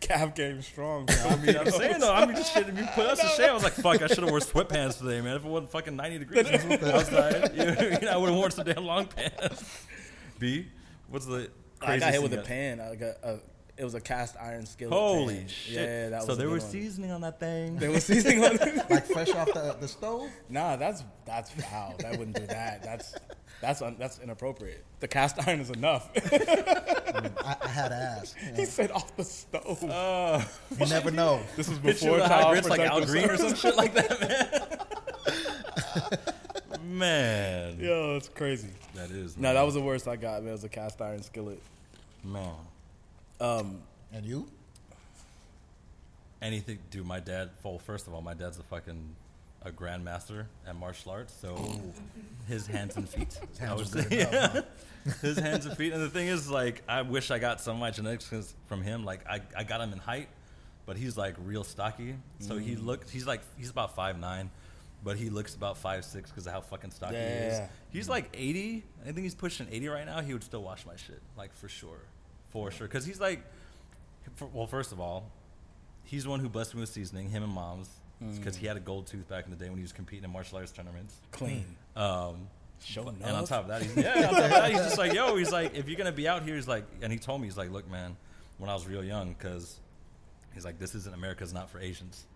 Calf 0.00 0.34
game 0.34 0.62
strong. 0.62 1.08
I 1.08 1.36
mean, 1.36 1.56
I'm 1.56 1.70
saying 1.70 2.00
though, 2.00 2.12
I 2.12 2.26
mean, 2.26 2.36
just 2.36 2.52
shit. 2.52 2.68
If 2.68 2.78
you 2.78 2.86
put 2.94 3.06
us 3.06 3.18
to 3.18 3.26
shame, 3.28 3.50
I 3.50 3.54
was 3.54 3.62
like, 3.62 3.72
fuck, 3.72 4.00
I 4.02 4.06
should 4.06 4.18
have 4.18 4.30
worn 4.30 4.42
sweatpants 4.42 4.98
today, 4.98 5.20
man. 5.20 5.36
If 5.36 5.44
it 5.44 5.48
wasn't 5.48 5.70
fucking 5.70 5.96
90 5.96 6.18
degrees 6.18 6.46
outside, 6.46 7.50
you 7.56 7.64
know, 7.64 8.12
I 8.12 8.16
would 8.16 8.28
have 8.28 8.38
worn 8.38 8.50
some 8.50 8.64
damn 8.64 8.84
long 8.84 9.06
pants. 9.06 9.86
B, 10.38 10.66
what's 11.08 11.26
the? 11.26 11.50
I 11.80 11.98
got 11.98 12.12
hit 12.12 12.22
with 12.22 12.34
a 12.34 12.42
pan. 12.42 12.80
I 12.80 12.94
got 12.94 13.16
a, 13.22 13.40
it 13.78 13.84
was 13.84 13.94
a 13.94 14.00
cast 14.00 14.36
iron 14.40 14.64
skillet. 14.66 14.92
Holy 14.92 15.36
pan. 15.36 15.48
shit! 15.48 15.74
Yeah, 15.74 16.08
that 16.10 16.18
was. 16.18 16.26
so 16.26 16.32
a 16.32 16.36
there 16.36 16.48
was 16.48 16.62
one. 16.64 16.72
seasoning 16.72 17.10
on 17.10 17.20
that 17.22 17.38
thing. 17.40 17.76
There 17.76 17.90
was 17.90 18.04
seasoning 18.04 18.42
on 18.44 18.54
it. 18.60 18.90
Like 18.90 19.06
fresh 19.06 19.30
off 19.30 19.52
the 19.52 19.76
the 19.80 19.88
stove. 19.88 20.30
Nah, 20.48 20.76
that's 20.76 21.04
that's 21.26 21.50
foul. 21.50 21.94
That 21.98 22.12
wouldn't 22.18 22.36
do 22.36 22.46
that. 22.46 22.82
That's 22.82 23.14
that's 23.60 23.82
un, 23.82 23.96
that's 23.98 24.18
inappropriate. 24.18 24.84
The 25.00 25.08
cast 25.08 25.46
iron 25.46 25.60
is 25.60 25.70
enough. 25.70 26.10
I, 26.32 27.56
I 27.62 27.68
had 27.68 27.88
to 27.88 27.94
ask. 27.94 28.36
he 28.54 28.64
said 28.64 28.90
off 28.90 29.14
the 29.16 29.24
stove. 29.24 29.82
Oh, 29.84 30.46
You 30.78 30.86
never 30.86 31.10
know. 31.10 31.40
this 31.56 31.68
was 31.68 31.78
before 31.78 32.12
with 32.12 32.22
high 32.24 32.40
child 32.42 32.52
grits 32.52 32.68
like 32.68 32.80
Al 32.80 33.04
Green 33.04 33.28
or 33.30 33.36
some 33.36 33.54
shit 33.62 33.76
like 33.76 33.94
that, 33.94 34.20
man. 36.82 36.98
man, 36.98 37.78
Yo, 37.80 38.14
that's 38.14 38.28
crazy. 38.28 38.68
that 38.94 39.10
is. 39.10 39.36
No, 39.36 39.42
man. 39.48 39.54
that 39.54 39.62
was 39.62 39.74
the 39.74 39.80
worst 39.80 40.06
I 40.08 40.16
got. 40.16 40.40
Man, 40.42 40.48
it 40.50 40.52
was 40.52 40.64
a 40.64 40.68
cast 40.68 41.00
iron 41.00 41.22
skillet. 41.22 41.60
man. 42.24 42.52
Um, 43.40 43.82
And 44.12 44.24
you? 44.24 44.46
Anything, 46.42 46.78
dude. 46.90 47.06
My 47.06 47.20
dad. 47.20 47.50
Well, 47.62 47.78
first 47.78 48.06
of 48.06 48.14
all, 48.14 48.22
my 48.22 48.34
dad's 48.34 48.58
a 48.58 48.62
fucking 48.62 49.14
a 49.62 49.70
grandmaster 49.70 50.44
at 50.66 50.76
martial 50.76 51.10
arts, 51.12 51.34
so 51.40 51.56
his 52.46 52.66
hands 52.66 52.94
and 52.96 53.08
feet. 53.08 53.36
His 53.50 53.58
hands 53.58 53.78
would 53.78 53.94
were 53.94 54.02
say, 54.02 54.08
good 54.08 54.28
enough, 54.28 54.54
yeah. 54.54 55.12
his 55.22 55.38
hands 55.38 55.66
and 55.66 55.76
feet. 55.76 55.92
And 55.92 56.00
the 56.02 56.08
thing 56.10 56.28
is, 56.28 56.48
like, 56.48 56.82
I 56.88 57.02
wish 57.02 57.30
I 57.32 57.38
got 57.40 57.60
some 57.60 57.74
of 57.76 57.80
my 57.80 57.90
genetics 57.90 58.54
from 58.66 58.82
him. 58.82 59.04
Like, 59.04 59.26
I, 59.28 59.40
I 59.56 59.64
got 59.64 59.80
him 59.80 59.92
in 59.92 59.98
height, 59.98 60.28
but 60.84 60.96
he's 60.96 61.16
like 61.16 61.34
real 61.44 61.64
stocky. 61.64 62.14
So 62.38 62.58
he 62.58 62.76
Mm. 62.76 62.84
looked. 62.86 63.10
He's 63.10 63.26
like 63.26 63.40
he's 63.56 63.70
about 63.70 63.96
five 63.96 64.20
nine, 64.20 64.50
but 65.02 65.16
he 65.16 65.30
looks 65.30 65.54
about 65.56 65.78
five 65.78 66.04
six 66.04 66.30
because 66.30 66.46
of 66.46 66.52
how 66.52 66.60
fucking 66.60 66.90
stocky 66.92 67.16
he 67.16 67.22
is. 67.22 67.58
Yeah. 67.58 67.68
He's 67.90 68.08
like 68.08 68.28
eighty. 68.34 68.84
I 69.02 69.06
think 69.06 69.20
he's 69.24 69.34
pushing 69.34 69.66
eighty 69.72 69.88
right 69.88 70.06
now. 70.06 70.20
He 70.20 70.32
would 70.32 70.44
still 70.44 70.62
wash 70.62 70.86
my 70.86 70.94
shit, 70.96 71.22
like 71.36 71.52
for 71.54 71.68
sure, 71.68 71.98
for 72.56 72.70
sure. 72.70 72.86
Because 72.86 73.04
he's 73.04 73.20
like, 73.20 73.42
for, 74.36 74.46
well, 74.46 74.66
first 74.66 74.92
of 74.92 75.00
all, 75.00 75.30
he's 76.04 76.24
the 76.24 76.30
one 76.30 76.40
who 76.40 76.48
blessed 76.48 76.74
me 76.74 76.80
with 76.80 76.88
seasoning. 76.88 77.28
Him 77.28 77.42
and 77.42 77.52
mom's, 77.52 77.90
because 78.38 78.56
he 78.56 78.66
had 78.66 78.78
a 78.78 78.80
gold 78.80 79.06
tooth 79.06 79.28
back 79.28 79.44
in 79.44 79.50
the 79.50 79.56
day 79.56 79.68
when 79.68 79.76
he 79.76 79.82
was 79.82 79.92
competing 79.92 80.24
in 80.24 80.30
martial 80.32 80.58
arts 80.58 80.72
tournaments. 80.72 81.14
clean. 81.32 81.64
Um, 81.94 82.48
Show 82.82 83.08
and 83.08 83.22
on 83.24 83.46
top 83.46 83.62
of 83.62 83.68
that, 83.68 83.82
he's, 83.82 83.96
yeah, 83.96 84.28
on 84.28 84.34
top 84.34 84.44
of 84.44 84.50
that, 84.50 84.70
he's 84.70 84.80
just 84.80 84.98
like, 84.98 85.12
yo, 85.14 85.34
he's 85.36 85.50
like, 85.50 85.74
if 85.74 85.88
you're 85.88 85.96
gonna 85.96 86.12
be 86.12 86.28
out 86.28 86.42
here, 86.42 86.54
he's 86.54 86.68
like, 86.68 86.84
and 87.00 87.10
he 87.10 87.18
told 87.18 87.40
me, 87.40 87.46
he's 87.46 87.56
like, 87.56 87.70
look, 87.70 87.90
man, 87.90 88.16
when 88.58 88.68
I 88.68 88.74
was 88.74 88.86
real 88.86 89.02
young, 89.02 89.34
because 89.36 89.80
he's 90.52 90.64
like, 90.64 90.78
this 90.78 90.94
isn't 90.94 91.14
America's 91.14 91.54
not 91.54 91.70
for 91.70 91.80
Asians. 91.80 92.26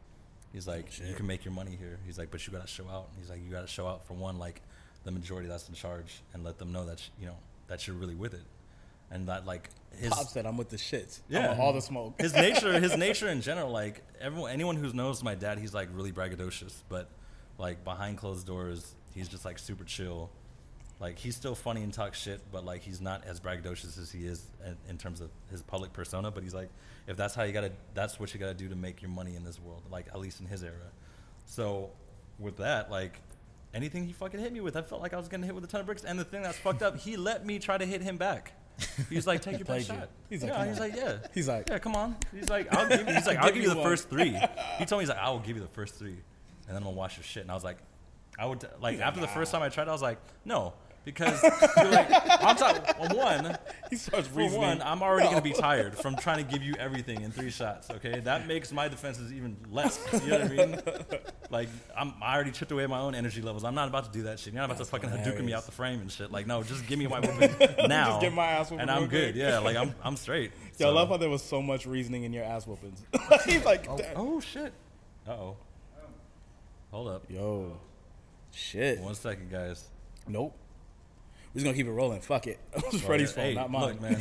He's 0.52 0.66
like, 0.66 0.98
you 1.06 1.14
can 1.14 1.26
make 1.26 1.44
your 1.44 1.52
money 1.52 1.76
here. 1.78 1.98
He's 2.06 2.18
like, 2.18 2.30
but 2.30 2.46
you 2.46 2.52
gotta 2.54 2.66
show 2.66 2.88
out. 2.88 3.08
He's 3.18 3.28
like, 3.28 3.40
you 3.44 3.50
gotta 3.50 3.66
show 3.66 3.86
out 3.86 4.06
for 4.06 4.14
one, 4.14 4.38
like 4.38 4.62
the 5.04 5.10
majority 5.10 5.46
that's 5.46 5.68
in 5.68 5.74
charge, 5.74 6.22
and 6.32 6.42
let 6.42 6.58
them 6.58 6.72
know 6.72 6.86
that 6.86 7.06
you 7.20 7.26
know 7.26 7.36
that 7.68 7.86
you're 7.86 7.96
really 7.96 8.14
with 8.14 8.32
it, 8.32 8.42
and 9.10 9.28
that 9.28 9.46
like 9.46 9.70
his 9.98 10.10
Pop 10.10 10.26
said, 10.28 10.46
"I'm 10.46 10.56
with 10.56 10.68
the 10.70 10.76
shits. 10.76 11.20
Yeah. 11.28 11.44
I 11.44 11.48
want 11.48 11.60
all 11.60 11.72
the 11.72 11.82
smoke." 11.82 12.20
his 12.20 12.34
nature, 12.34 12.78
his 12.78 12.96
nature 13.06 13.28
in 13.28 13.40
general, 13.40 13.70
like 13.70 14.02
everyone, 14.20 14.50
anyone 14.50 14.76
who 14.76 14.92
knows 14.92 15.22
my 15.22 15.34
dad, 15.34 15.58
he's 15.58 15.74
like 15.74 15.88
really 15.92 16.12
braggadocious, 16.12 16.82
but 16.88 17.08
like 17.58 17.84
behind 17.84 18.18
closed 18.18 18.46
doors, 18.46 18.94
he's 19.14 19.28
just 19.28 19.44
like 19.44 19.58
super 19.58 19.84
chill. 19.84 20.30
Like 21.00 21.18
he's 21.18 21.34
still 21.34 21.54
funny 21.54 21.82
and 21.82 21.92
talks 21.92 22.20
shit, 22.20 22.40
but 22.52 22.64
like 22.64 22.82
he's 22.82 23.00
not 23.00 23.24
as 23.24 23.40
braggadocious 23.40 23.98
as 23.98 24.12
he 24.12 24.26
is 24.26 24.44
in, 24.64 24.76
in 24.90 24.98
terms 24.98 25.20
of 25.20 25.30
his 25.50 25.62
public 25.62 25.92
persona. 25.92 26.30
But 26.30 26.42
he's 26.42 26.54
like, 26.54 26.68
if 27.06 27.16
that's 27.16 27.34
how 27.34 27.42
you 27.42 27.52
gotta, 27.52 27.72
that's 27.94 28.20
what 28.20 28.32
you 28.34 28.40
gotta 28.40 28.54
do 28.54 28.68
to 28.68 28.76
make 28.76 29.00
your 29.00 29.10
money 29.10 29.34
in 29.34 29.44
this 29.44 29.58
world. 29.60 29.82
Like 29.90 30.08
at 30.08 30.20
least 30.20 30.40
in 30.40 30.46
his 30.46 30.62
era. 30.62 30.74
So 31.46 31.90
with 32.38 32.58
that, 32.58 32.90
like 32.90 33.20
anything 33.72 34.04
he 34.04 34.12
fucking 34.12 34.40
hit 34.40 34.52
me 34.52 34.60
with, 34.60 34.76
I 34.76 34.82
felt 34.82 35.00
like 35.00 35.14
I 35.14 35.16
was 35.16 35.28
getting 35.28 35.44
hit 35.44 35.54
with 35.54 35.64
a 35.64 35.66
ton 35.66 35.80
of 35.80 35.86
bricks. 35.86 36.04
And 36.04 36.18
the 36.18 36.24
thing 36.24 36.42
that's 36.42 36.58
fucked 36.58 36.82
up, 36.82 36.98
he 36.98 37.16
let 37.16 37.46
me 37.46 37.58
try 37.58 37.78
to 37.78 37.86
hit 37.86 38.02
him 38.02 38.16
back. 38.16 38.52
He's 39.08 39.26
like, 39.26 39.40
take 39.42 39.58
your 39.58 39.64
best 39.66 39.88
you. 39.88 39.94
shot. 39.94 40.08
He's 40.28 40.42
like, 40.42 40.52
yeah, 40.52 40.64
he's 40.66 40.80
like, 40.80 40.96
yeah. 40.96 41.16
He's 41.34 41.48
like- 41.48 41.68
yeah, 41.68 41.78
come 41.78 41.94
on. 41.96 42.16
He's 42.34 42.48
like, 42.48 42.72
I'll 42.74 42.88
give 42.88 43.06
you. 43.08 43.14
He's 43.14 43.26
like, 43.26 43.38
I'll 43.38 43.44
Give 43.46 43.54
give 43.54 43.62
you 43.64 43.68
the 43.70 43.76
one. 43.76 43.84
first 43.84 44.08
three. 44.10 44.30
He 44.78 44.84
told 44.86 44.98
me 45.00 45.02
he's 45.04 45.08
like, 45.08 45.18
I 45.18 45.28
will 45.30 45.38
give 45.40 45.56
you 45.56 45.62
the 45.62 45.68
first 45.68 45.94
three, 45.96 46.10
and 46.10 46.18
then 46.68 46.76
I'm 46.76 46.82
gonna 46.84 46.96
wash 46.96 47.16
your 47.16 47.24
shit. 47.24 47.42
And 47.42 47.50
I 47.50 47.54
was 47.54 47.64
like, 47.64 47.78
I 48.38 48.46
would 48.46 48.64
like 48.80 48.98
after 49.00 49.20
the 49.20 49.28
first 49.28 49.52
time 49.52 49.62
I 49.62 49.68
tried, 49.68 49.88
I 49.88 49.92
was 49.92 50.02
like, 50.02 50.18
no, 50.44 50.72
because 51.04 51.42
you're 51.42 51.90
like, 51.90 52.08
I'm 52.42 52.56
talking. 52.56 53.16
One, 53.16 53.56
he 53.90 53.96
starts 53.96 54.30
reasoning. 54.30 54.60
one, 54.60 54.82
I'm 54.82 55.02
already 55.02 55.24
No. 55.24 55.30
gonna 55.32 55.42
be 55.42 55.52
tired 55.52 55.96
from 55.98 56.16
trying 56.16 56.44
to 56.44 56.50
give 56.52 56.62
you 56.62 56.74
everything 56.78 57.22
in 57.22 57.30
three 57.32 57.50
shots. 57.50 57.90
Okay, 57.90 58.20
that 58.20 58.46
makes 58.46 58.70
my 58.72 58.88
defenses 58.88 59.32
even 59.32 59.56
less. 59.70 59.98
You 60.12 60.30
know 60.30 60.38
what 60.40 60.44
I 60.46 60.48
mean? 60.48 60.80
Like 61.50 61.68
I'm, 61.96 62.14
I 62.22 62.36
already 62.36 62.52
chipped 62.52 62.70
away 62.70 62.86
my 62.86 63.00
own 63.00 63.12
energy 63.16 63.42
levels. 63.42 63.64
I'm 63.64 63.74
not 63.74 63.88
about 63.88 64.04
to 64.04 64.12
do 64.16 64.22
that 64.26 64.38
shit. 64.38 64.52
You're 64.52 64.60
not 64.62 64.66
about 64.70 64.78
to 64.78 64.84
fucking 64.84 65.10
Hadouken 65.10 65.44
me 65.44 65.52
out 65.52 65.66
the 65.66 65.72
frame 65.72 66.00
and 66.00 66.08
shit. 66.08 66.30
Like 66.30 66.46
no, 66.46 66.62
just 66.62 66.86
give 66.86 66.96
me 66.96 67.08
my 67.08 67.18
weapon 67.38 67.88
now. 67.88 68.20
get 68.20 68.32
my 68.32 68.46
ass 68.46 68.70
whooped 68.70 68.80
and 68.82 68.88
I'm 68.88 69.08
good. 69.08 69.34
Yeah, 69.34 69.58
like 69.58 69.76
I'm, 69.76 69.92
I'm 70.04 70.14
straight. 70.16 70.52
Yo, 70.78 70.86
I 70.88 70.92
love 70.92 71.08
how 71.08 71.16
there 71.16 71.28
was 71.28 71.42
so 71.42 71.60
much 71.60 71.86
reasoning 71.86 72.22
in 72.22 72.32
your 72.32 72.44
ass 72.44 72.68
whoopings. 72.68 73.02
He's 73.46 73.64
like, 73.64 73.84
"Damn." 73.96 74.16
Oh 74.16 74.38
shit. 74.38 74.72
Uh 75.26 75.32
oh. 75.32 75.56
Hold 76.92 77.08
up. 77.08 77.24
yo, 77.28 77.76
shit. 78.52 79.00
One 79.00 79.16
second, 79.16 79.50
guys. 79.50 79.88
Nope. 80.28 80.56
We're 81.54 81.64
gonna 81.64 81.76
keep 81.76 81.86
it 81.86 81.92
rolling. 81.92 82.20
Fuck 82.20 82.46
it. 82.46 82.58
It 82.76 82.92
was 82.92 83.02
Freddie's 83.02 83.32
fault, 83.32 83.46
Hey, 83.46 83.54
not 83.54 83.70
mine. 83.70 83.82
Look, 83.82 84.00
man. 84.00 84.18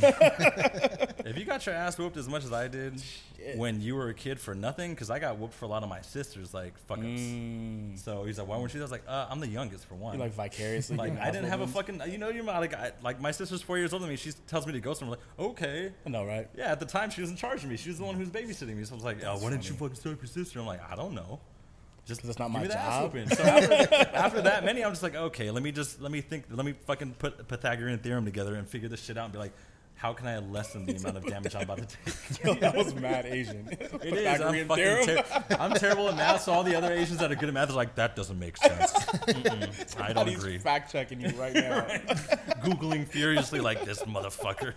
if 1.26 1.38
you 1.38 1.44
got 1.44 1.64
your 1.64 1.74
ass 1.74 1.96
whooped 1.96 2.16
as 2.16 2.28
much 2.28 2.44
as 2.44 2.52
I 2.52 2.66
did 2.66 3.00
Shit. 3.36 3.56
when 3.56 3.80
you 3.80 3.94
were 3.94 4.08
a 4.08 4.14
kid 4.14 4.40
for 4.40 4.54
nothing, 4.54 4.92
because 4.92 5.10
I 5.10 5.18
got 5.20 5.38
whooped 5.38 5.54
for 5.54 5.64
a 5.64 5.68
lot 5.68 5.82
of 5.84 5.88
my 5.88 6.00
sisters, 6.00 6.52
like 6.52 6.76
fuck 6.86 6.98
ups. 6.98 7.06
Mm. 7.06 7.98
So 7.98 8.24
he's 8.24 8.38
like, 8.38 8.48
why 8.48 8.58
weren't 8.58 8.74
you? 8.74 8.80
I 8.80 8.82
was 8.82 8.90
like, 8.90 9.04
uh, 9.06 9.26
I'm 9.30 9.38
the 9.38 9.48
youngest 9.48 9.86
for 9.86 9.94
one. 9.94 10.14
You 10.14 10.20
like 10.20 10.34
vicariously. 10.34 10.96
Like 10.96 11.18
I 11.20 11.30
didn't 11.30 11.48
have 11.48 11.60
a 11.60 11.66
fucking, 11.68 12.02
you 12.08 12.18
know, 12.18 12.30
you're 12.30 12.44
my- 12.44 12.58
like, 12.58 12.74
I, 12.74 12.92
like 13.02 13.20
my 13.20 13.30
sister's 13.30 13.62
four 13.62 13.78
years 13.78 13.92
older 13.92 14.04
than 14.04 14.10
me. 14.10 14.16
She 14.16 14.32
tells 14.48 14.66
me 14.66 14.72
to 14.72 14.80
go 14.80 14.94
somewhere. 14.94 15.18
I'm 15.38 15.44
like, 15.44 15.50
okay. 15.52 15.82
whoopings. 16.04 16.12
No, 16.12 16.24
right? 16.24 16.48
Yeah, 16.56 16.72
at 16.72 16.80
the 16.80 16.86
time 16.86 17.10
she 17.10 17.20
was 17.20 17.30
in 17.30 17.36
charge 17.36 17.62
of 17.62 17.70
me. 17.70 17.76
She 17.76 17.90
was 17.90 17.98
the 17.98 18.04
one 18.04 18.16
who 18.16 18.20
was 18.20 18.30
babysitting 18.30 18.76
me. 18.76 18.84
So 18.84 18.94
I 18.94 18.96
was 18.96 19.04
like, 19.04 19.24
oh, 19.24 19.38
why 19.38 19.50
didn't 19.50 19.68
you 19.68 19.74
funny. 19.76 19.94
fucking 19.94 20.00
stop 20.00 20.20
your 20.20 20.26
sister? 20.26 20.58
I'm 20.58 20.66
like, 20.66 20.82
I 20.90 20.96
don't 20.96 21.14
know. 21.14 21.38
Just 22.10 22.24
it's 22.24 22.38
not 22.40 22.46
give 22.48 22.52
my 22.54 22.60
me 22.62 22.66
the 22.68 22.78
ass 22.78 23.02
job. 23.02 23.14
whooping. 23.14 23.28
So 23.30 23.42
after, 23.44 23.94
after 24.16 24.42
that 24.42 24.64
many, 24.64 24.84
I'm 24.84 24.90
just 24.90 25.02
like, 25.04 25.14
okay, 25.14 25.50
let 25.52 25.62
me 25.62 25.70
just 25.70 26.00
let 26.02 26.10
me 26.10 26.20
think, 26.20 26.44
let 26.50 26.66
me 26.66 26.72
fucking 26.86 27.14
put 27.20 27.46
Pythagorean 27.46 28.00
theorem 28.00 28.24
together 28.24 28.56
and 28.56 28.68
figure 28.68 28.88
this 28.88 29.00
shit 29.02 29.16
out 29.16 29.24
and 29.24 29.32
be 29.32 29.38
like, 29.38 29.52
how 29.94 30.12
can 30.12 30.26
I 30.26 30.38
lessen 30.38 30.86
the 30.86 30.96
amount 30.96 31.18
of 31.18 31.26
damage 31.26 31.54
I'm 31.54 31.62
about 31.62 31.78
to 31.78 31.84
take? 31.86 32.44
Yo, 32.44 32.54
that 32.54 32.74
was 32.74 32.94
mad 32.94 33.26
Asian. 33.26 33.68
It 34.02 34.14
is. 34.14 34.40
I'm, 34.40 34.54
Pythagorean 34.54 34.66
fucking 34.68 34.84
theorem. 34.84 35.06
ter- 35.06 35.56
I'm 35.60 35.72
terrible 35.74 36.08
at 36.08 36.16
math, 36.16 36.42
so 36.42 36.52
all 36.52 36.64
the 36.64 36.74
other 36.74 36.92
Asians 36.92 37.20
that 37.20 37.30
are 37.30 37.34
good 37.36 37.48
at 37.48 37.54
math 37.54 37.70
are 37.70 37.74
like, 37.74 37.94
that 37.96 38.16
doesn't 38.16 38.38
make 38.38 38.56
sense. 38.56 38.92
Mm-mm, 38.92 40.00
I 40.00 40.12
don't 40.14 40.28
agree. 40.28 40.58
fact 40.58 40.90
checking 40.90 41.20
you 41.20 41.28
right 41.38 41.54
now. 41.54 41.82
Googling 42.64 43.06
furiously 43.06 43.60
like 43.60 43.84
this 43.84 44.00
motherfucker. 44.04 44.72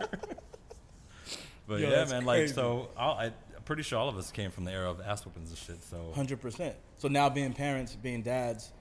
but 1.67 1.79
Yo, 1.79 1.89
yeah, 1.89 1.95
that's 1.95 2.11
man, 2.11 2.25
like 2.25 2.39
crazy. 2.41 2.53
so, 2.53 2.89
I'll, 2.97 3.11
I, 3.13 3.31
pretty 3.65 3.83
sure 3.83 3.99
all 3.99 4.09
of 4.09 4.17
us 4.17 4.31
came 4.31 4.51
from 4.51 4.65
the 4.65 4.71
era 4.71 4.89
of 4.89 5.01
ass 5.01 5.25
whoopings 5.25 5.49
and 5.49 5.57
shit. 5.57 5.83
So 5.83 6.11
Hundred 6.15 6.41
percent. 6.41 6.75
So 6.97 7.07
now, 7.07 7.29
being 7.29 7.53
parents, 7.53 7.95
being 7.95 8.21
dads, 8.21 8.71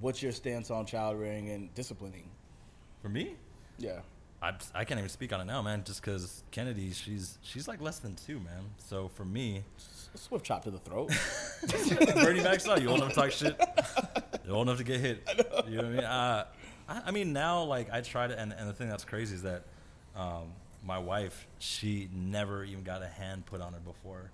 what's 0.00 0.22
your 0.22 0.32
stance 0.32 0.70
on 0.70 0.86
child 0.86 1.18
rearing 1.18 1.50
and 1.50 1.72
disciplining? 1.74 2.28
for 3.02 3.08
me, 3.08 3.34
Yeah. 3.78 4.00
I, 4.42 4.52
I 4.74 4.84
can't 4.84 4.98
even 4.98 5.08
speak 5.10 5.32
on 5.34 5.40
it 5.42 5.44
now, 5.44 5.60
man. 5.62 5.84
Just 5.84 6.00
because 6.02 6.42
Kennedy, 6.50 6.92
she's 6.92 7.38
she's 7.42 7.68
like 7.68 7.80
less 7.82 7.98
than 7.98 8.14
two, 8.14 8.40
man. 8.40 8.64
So 8.78 9.08
for 9.08 9.24
me, 9.24 9.62
Swift 10.14 10.44
chop 10.46 10.64
to 10.64 10.70
the 10.70 10.78
throat. 10.78 11.10
Bernie 12.14 12.42
Maxwell, 12.42 12.80
you 12.80 12.88
old 12.88 12.98
enough 13.00 13.10
to 13.10 13.14
talk 13.14 13.30
shit. 13.32 13.58
You're 14.46 14.56
old 14.56 14.66
enough 14.68 14.78
to 14.78 14.84
get 14.84 15.00
hit. 15.00 15.28
You 15.68 15.76
know 15.76 15.82
what 15.82 15.84
I 15.84 15.88
mean? 15.90 16.04
Uh, 16.04 16.44
I, 16.88 17.02
I 17.06 17.10
mean, 17.10 17.32
now, 17.34 17.62
like, 17.64 17.92
I 17.92 18.00
try 18.00 18.26
to, 18.26 18.38
and, 18.38 18.52
and 18.52 18.66
the 18.68 18.72
thing 18.72 18.88
that's 18.88 19.04
crazy 19.04 19.34
is 19.34 19.42
that 19.42 19.62
um, 20.16 20.52
my 20.84 20.98
wife, 20.98 21.46
she 21.58 22.08
never 22.12 22.64
even 22.64 22.82
got 22.82 23.02
a 23.02 23.06
hand 23.06 23.46
put 23.46 23.60
on 23.60 23.72
her 23.72 23.80
before, 23.80 24.30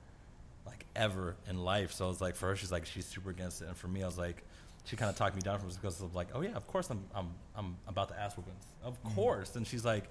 like, 0.64 0.85
ever 0.94 1.37
in 1.48 1.59
life. 1.59 1.92
So 1.92 2.06
I 2.06 2.09
was 2.09 2.20
like, 2.20 2.37
for 2.37 2.48
her, 2.48 2.56
she's 2.56 2.72
like, 2.72 2.87
she's 2.87 3.06
super 3.06 3.30
against 3.30 3.62
it. 3.62 3.68
And 3.68 3.76
for 3.76 3.88
me, 3.88 4.02
I 4.02 4.06
was 4.06 4.18
like, 4.18 4.42
she 4.85 4.96
kind 4.96 5.11
of 5.11 5.16
talked 5.16 5.35
me 5.35 5.42
down 5.42 5.59
from 5.59 5.68
it 5.68 5.74
because 5.74 6.00
of 6.00 6.14
like, 6.14 6.28
oh 6.35 6.42
yeah, 6.42 6.54
of 6.54 6.66
course 6.68 6.90
I'm, 6.90 7.04
I'm, 7.14 7.35
I'm 7.56 7.76
about 7.88 8.09
the 8.09 8.18
ass 8.18 8.37
whoopings. 8.37 8.64
Of 8.85 9.02
mm-hmm. 9.02 9.14
course. 9.16 9.56
And 9.56 9.66
she's 9.66 9.85
like, 9.85 10.04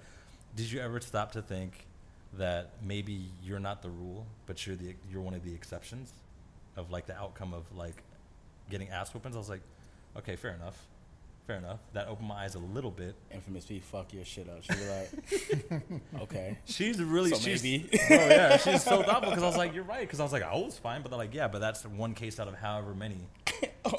did 0.54 0.70
you 0.70 0.80
ever 0.80 1.00
stop 1.00 1.32
to 1.32 1.42
think 1.42 1.86
that 2.34 2.70
maybe 2.82 3.30
you're 3.42 3.58
not 3.58 3.82
the 3.82 3.88
rule, 3.88 4.26
but 4.46 4.66
you're 4.66 4.76
the, 4.76 4.94
you're 5.10 5.22
one 5.22 5.34
of 5.34 5.44
the 5.44 5.54
exceptions 5.54 6.12
of 6.76 6.90
like 6.90 7.06
the 7.06 7.16
outcome 7.16 7.54
of 7.54 7.64
like 7.74 8.02
getting 8.70 8.88
ass 8.90 9.14
whoopings. 9.14 9.34
I 9.34 9.38
was 9.38 9.48
like, 9.48 9.62
okay, 10.18 10.36
fair 10.36 10.52
enough, 10.52 10.86
fair 11.46 11.56
enough. 11.56 11.80
That 11.92 12.08
opened 12.08 12.28
my 12.28 12.44
eyes 12.44 12.54
a 12.54 12.58
little 12.58 12.90
bit. 12.90 13.14
Infamous 13.30 13.64
P, 13.64 13.78
fuck 13.80 14.12
your 14.12 14.24
shit 14.24 14.48
up. 14.48 14.62
She 14.62 14.72
was 14.72 14.88
like, 14.88 15.92
okay. 16.22 16.58
She's 16.64 17.02
really, 17.02 17.30
So 17.30 17.36
she's, 17.36 17.62
maybe. 17.62 17.88
oh 18.10 18.14
yeah, 18.14 18.56
she's 18.56 18.82
so 18.82 19.02
thoughtful 19.02 19.30
because 19.30 19.42
I 19.42 19.46
was 19.46 19.56
like, 19.56 19.74
you're 19.74 19.84
right, 19.84 20.00
because 20.00 20.20
I 20.20 20.24
was 20.24 20.32
like, 20.32 20.42
I 20.42 20.54
was 20.54 20.78
fine, 20.78 21.02
but 21.02 21.10
they're 21.10 21.18
like, 21.18 21.34
yeah, 21.34 21.48
but 21.48 21.60
that's 21.60 21.84
one 21.84 22.14
case 22.14 22.40
out 22.40 22.48
of 22.48 22.54
however 22.54 22.94
many. 22.94 23.28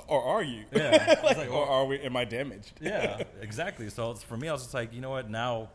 or 0.07 0.21
are 0.21 0.43
you? 0.43 0.65
Yeah, 0.71 1.05
I 1.07 1.13
was 1.13 1.23
like, 1.23 1.37
like, 1.37 1.49
or 1.49 1.61
well- 1.61 1.69
are 1.69 1.85
we? 1.85 1.99
Am 1.99 2.15
I 2.17 2.25
damaged? 2.25 2.73
yeah, 2.81 3.23
exactly. 3.41 3.89
So 3.89 4.11
it's, 4.11 4.23
for 4.23 4.37
me, 4.37 4.49
I 4.49 4.51
was 4.51 4.63
just 4.63 4.73
like, 4.73 4.93
you 4.93 5.01
know 5.01 5.11
what, 5.11 5.29
now, 5.29 5.69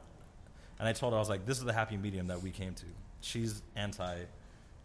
and 0.78 0.86
I 0.88 0.92
told 0.92 1.12
her 1.12 1.16
I 1.16 1.20
was 1.20 1.28
like, 1.28 1.46
this 1.46 1.58
is 1.58 1.64
the 1.64 1.72
happy 1.72 1.96
medium 1.96 2.26
that 2.28 2.42
we 2.42 2.50
came 2.50 2.74
to. 2.74 2.86
She's 3.20 3.62
anti 3.76 4.24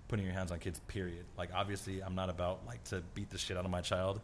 putting 0.07 0.25
your 0.25 0.33
hands 0.33 0.51
on 0.51 0.59
kids. 0.59 0.79
Period. 0.87 1.25
Like 1.37 1.49
obviously, 1.53 2.01
I'm 2.01 2.15
not 2.15 2.29
about 2.29 2.65
like 2.65 2.83
to 2.85 3.01
beat 3.13 3.29
the 3.29 3.37
shit 3.37 3.57
out 3.57 3.65
of 3.65 3.71
my 3.71 3.81
child, 3.81 4.21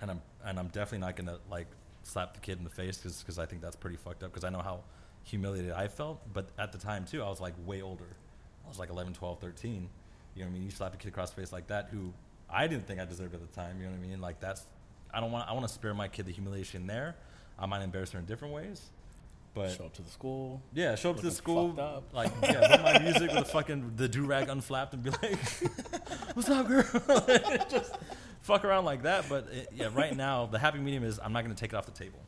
and 0.00 0.10
I'm 0.10 0.22
and 0.44 0.58
I'm 0.58 0.68
definitely 0.68 0.98
not 1.06 1.16
gonna 1.16 1.38
like 1.50 1.66
slap 2.02 2.34
the 2.34 2.40
kid 2.40 2.58
in 2.58 2.64
the 2.64 2.70
face 2.70 2.98
because 2.98 3.38
I 3.38 3.46
think 3.46 3.62
that's 3.62 3.76
pretty 3.76 3.96
fucked 3.96 4.22
up 4.22 4.30
because 4.32 4.44
I 4.44 4.50
know 4.50 4.60
how 4.62 4.80
humiliated 5.24 5.72
I 5.72 5.88
felt. 5.88 6.20
But 6.32 6.48
at 6.58 6.72
the 6.72 6.78
time 6.78 7.04
too, 7.04 7.22
I 7.22 7.28
was 7.28 7.40
like 7.40 7.54
way 7.66 7.82
older. 7.82 8.16
I 8.64 8.68
was 8.68 8.78
like 8.78 8.90
11, 8.90 9.14
12, 9.14 9.40
13. 9.40 9.72
You 9.72 9.78
know 9.80 10.46
what 10.46 10.50
I 10.50 10.52
mean? 10.54 10.64
You 10.64 10.70
slap 10.70 10.94
a 10.94 10.96
kid 10.96 11.08
across 11.08 11.30
the 11.30 11.40
face 11.40 11.52
like 11.52 11.66
that 11.68 11.88
who 11.90 12.12
I 12.50 12.66
didn't 12.66 12.86
think 12.86 13.00
I 13.00 13.04
deserved 13.04 13.34
at 13.34 13.40
the 13.40 13.60
time. 13.60 13.78
You 13.78 13.86
know 13.86 13.92
what 13.92 14.04
I 14.04 14.08
mean? 14.08 14.20
Like 14.20 14.40
that's 14.40 14.66
I 15.12 15.20
don't 15.20 15.32
want 15.32 15.48
I 15.48 15.52
want 15.52 15.66
to 15.66 15.72
spare 15.72 15.94
my 15.94 16.08
kid 16.08 16.26
the 16.26 16.32
humiliation 16.32 16.86
there. 16.86 17.16
I 17.58 17.66
might 17.66 17.82
embarrass 17.82 18.10
her 18.12 18.18
in 18.18 18.26
different 18.26 18.52
ways, 18.52 18.82
but 19.54 19.70
Show 19.70 19.86
up 19.86 19.94
to 19.94 20.02
the 20.02 20.10
school. 20.10 20.60
yeah, 20.74 20.94
show 20.94 21.10
up 21.10 21.16
to 21.16 21.22
the 21.22 21.30
school, 21.30 21.74
up. 21.80 22.04
like 22.12 22.30
yeah, 22.42 22.68
put 22.76 22.82
my 22.82 22.98
music 22.98 23.30
with 23.32 23.38
the 23.38 23.44
fucking 23.46 23.92
the 23.96 24.08
do 24.08 24.26
rag 24.26 24.48
unflapped 24.50 24.92
and 24.92 25.02
be 25.02 25.08
like, 25.10 25.38
"What's 26.34 26.50
up, 26.50 26.68
girl?" 26.68 26.84
Just 27.70 27.94
fuck 28.46 28.64
around 28.64 28.84
like 28.84 29.02
that. 29.02 29.28
But 29.28 29.48
it, 29.52 29.68
yeah, 29.74 29.88
right 29.92 30.16
now 30.16 30.46
the 30.46 30.58
happy 30.58 30.78
medium 30.78 31.04
is 31.04 31.18
I'm 31.22 31.32
not 31.32 31.44
going 31.44 31.54
to 31.54 31.60
take 31.60 31.72
it 31.72 31.76
off 31.76 31.86
the 31.86 31.92
table. 31.92 32.18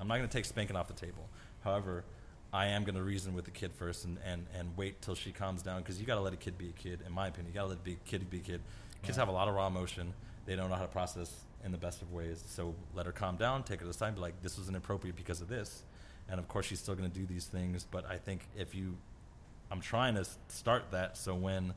I'm 0.00 0.08
not 0.08 0.16
going 0.16 0.28
to 0.28 0.32
take 0.32 0.44
spanking 0.44 0.76
off 0.76 0.88
the 0.88 0.94
table. 0.94 1.28
However, 1.64 2.04
I 2.52 2.66
am 2.66 2.84
going 2.84 2.94
to 2.94 3.02
reason 3.02 3.34
with 3.34 3.44
the 3.44 3.50
kid 3.50 3.72
first 3.72 4.04
and, 4.04 4.18
and, 4.24 4.46
and 4.54 4.76
wait 4.76 5.02
till 5.02 5.14
she 5.14 5.32
calms 5.32 5.62
down 5.62 5.80
because 5.80 6.00
you 6.00 6.06
got 6.06 6.16
to 6.16 6.20
let 6.20 6.32
a 6.32 6.36
kid 6.36 6.56
be 6.58 6.68
a 6.68 6.72
kid. 6.72 7.00
In 7.06 7.12
my 7.12 7.28
opinion, 7.28 7.52
you 7.52 7.54
got 7.54 7.64
to 7.64 7.68
let 7.68 7.78
a 7.78 7.82
big 7.82 8.04
kid 8.04 8.28
be 8.30 8.38
a 8.38 8.40
kid. 8.40 8.60
Kids 9.02 9.16
have 9.16 9.28
a 9.28 9.32
lot 9.32 9.48
of 9.48 9.54
raw 9.54 9.66
emotion. 9.66 10.12
They 10.46 10.56
don't 10.56 10.70
know 10.70 10.76
how 10.76 10.82
to 10.82 10.88
process 10.88 11.32
in 11.64 11.72
the 11.72 11.78
best 11.78 12.02
of 12.02 12.12
ways. 12.12 12.42
So 12.46 12.74
let 12.94 13.06
her 13.06 13.12
calm 13.12 13.36
down, 13.36 13.62
take 13.62 13.80
her 13.80 13.84
to 13.84 13.88
the 13.88 13.94
side, 13.94 14.14
be 14.14 14.20
like, 14.20 14.42
"This 14.42 14.58
was 14.58 14.68
inappropriate 14.68 15.14
because 15.14 15.40
of 15.40 15.48
this." 15.48 15.82
And 16.28 16.40
of 16.40 16.48
course, 16.48 16.66
she's 16.66 16.80
still 16.80 16.94
going 16.94 17.10
to 17.10 17.18
do 17.18 17.26
these 17.26 17.46
things. 17.46 17.86
But 17.88 18.06
I 18.10 18.16
think 18.16 18.42
if 18.56 18.74
you, 18.74 18.96
I'm 19.70 19.80
trying 19.80 20.14
to 20.14 20.24
start 20.48 20.90
that 20.92 21.16
so 21.16 21.34
when 21.34 21.74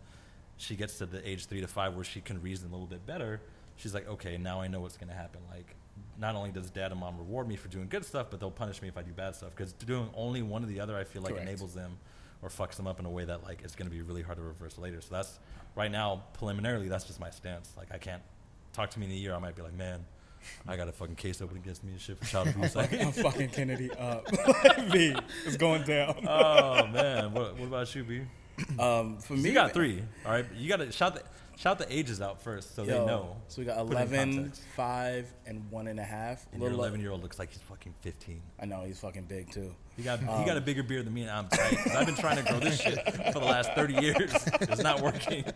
she 0.57 0.75
gets 0.75 0.97
to 0.99 1.05
the 1.05 1.27
age 1.27 1.45
three 1.47 1.61
to 1.61 1.67
five 1.67 1.95
where 1.95 2.03
she 2.03 2.21
can 2.21 2.41
reason 2.41 2.69
a 2.69 2.71
little 2.71 2.87
bit 2.87 3.05
better, 3.05 3.41
she's 3.81 3.93
like, 3.93 4.07
okay, 4.07 4.37
now 4.37 4.61
I 4.61 4.67
know 4.67 4.79
what's 4.79 4.97
going 4.97 5.09
to 5.09 5.15
happen. 5.15 5.41
Like, 5.51 5.75
not 6.19 6.35
only 6.35 6.51
does 6.51 6.69
dad 6.69 6.91
and 6.91 6.99
mom 6.99 7.17
reward 7.17 7.47
me 7.47 7.55
for 7.55 7.67
doing 7.67 7.87
good 7.89 8.05
stuff, 8.05 8.27
but 8.29 8.39
they'll 8.39 8.51
punish 8.51 8.81
me 8.81 8.87
if 8.87 8.97
I 8.97 9.01
do 9.01 9.11
bad 9.11 9.35
stuff. 9.35 9.49
Because 9.55 9.73
doing 9.73 10.09
only 10.15 10.41
one 10.41 10.63
or 10.63 10.67
the 10.67 10.79
other, 10.79 10.95
I 10.95 11.03
feel 11.03 11.21
like 11.21 11.33
Correct. 11.33 11.47
enables 11.47 11.73
them 11.73 11.97
or 12.41 12.49
fucks 12.49 12.75
them 12.75 12.87
up 12.87 12.99
in 12.99 13.05
a 13.05 13.09
way 13.09 13.25
that 13.25 13.43
like 13.43 13.61
it's 13.63 13.75
going 13.75 13.89
to 13.89 13.95
be 13.95 14.01
really 14.01 14.21
hard 14.21 14.37
to 14.37 14.43
reverse 14.43 14.77
later. 14.77 15.01
So 15.01 15.07
that's 15.11 15.39
right 15.75 15.91
now 15.91 16.23
preliminarily 16.33 16.89
that's 16.89 17.05
just 17.05 17.19
my 17.19 17.29
stance. 17.29 17.71
Like 17.77 17.87
I 17.91 17.97
can't 17.97 18.21
talk 18.73 18.89
to 18.91 18.99
me 18.99 19.07
in 19.07 19.11
a 19.11 19.15
year. 19.15 19.33
I 19.33 19.39
might 19.39 19.55
be 19.55 19.61
like, 19.61 19.73
man, 19.73 20.05
I 20.67 20.75
got 20.75 20.87
a 20.87 20.91
fucking 20.91 21.15
case 21.15 21.41
open 21.41 21.57
against 21.57 21.83
me 21.83 21.91
and 21.91 22.01
shit 22.01 22.17
for 22.17 22.25
child 22.25 22.47
abuse. 22.55 22.75
Like, 22.75 22.93
I'm 22.93 23.11
fucking 23.11 23.49
Kennedy 23.53 23.91
up. 23.91 24.29
V, 24.91 25.15
it's 25.45 25.57
going 25.57 25.83
down. 25.83 26.25
oh 26.27 26.87
man, 26.87 27.33
what, 27.33 27.57
what 27.57 27.67
about 27.67 27.93
you, 27.95 28.03
B? 28.03 28.21
Um, 28.79 29.17
for 29.17 29.33
me, 29.33 29.49
you 29.49 29.53
got 29.53 29.71
three. 29.71 30.03
All 30.25 30.31
right, 30.31 30.45
you 30.55 30.69
got 30.69 30.77
to 30.77 30.91
shout 30.91 31.15
the 31.15 31.23
shout 31.57 31.77
the 31.79 31.91
ages 31.95 32.21
out 32.21 32.41
first 32.41 32.75
so 32.75 32.83
Yo, 32.83 32.87
they 32.99 33.05
know. 33.05 33.35
So 33.47 33.61
we 33.61 33.65
got 33.65 33.77
Put 33.87 33.91
11, 33.95 34.51
5, 34.75 35.33
and 35.45 35.69
one 35.71 35.87
and 35.87 35.99
a 35.99 36.03
half. 36.03 36.45
And 36.51 36.61
your 36.61 36.69
Little- 36.71 36.83
11 36.85 36.99
year 37.01 37.11
old 37.11 37.21
looks 37.21 37.37
like 37.39 37.49
he's 37.51 37.61
fucking 37.61 37.93
15. 38.01 38.41
I 38.59 38.65
know 38.65 38.83
he's 38.85 38.99
fucking 38.99 39.23
big 39.23 39.51
too. 39.51 39.73
He 39.97 40.03
got 40.03 40.19
Um, 40.27 40.39
he 40.39 40.45
got 40.45 40.57
a 40.57 40.61
bigger 40.61 40.83
beard 40.83 41.05
than 41.05 41.13
me, 41.13 41.21
and 41.21 41.31
I'm 41.31 41.47
tight. 41.49 41.77
'cause 41.77 41.95
I've 41.95 42.05
been 42.05 42.15
trying 42.15 42.37
to 42.37 42.43
grow 42.43 42.59
this 42.59 42.79
shit 42.81 42.97
for 43.33 43.39
the 43.39 43.45
last 43.45 43.71
30 43.73 43.93
years. 43.95 44.31
It's 44.61 44.81
not 44.81 45.01
working. 45.01 45.45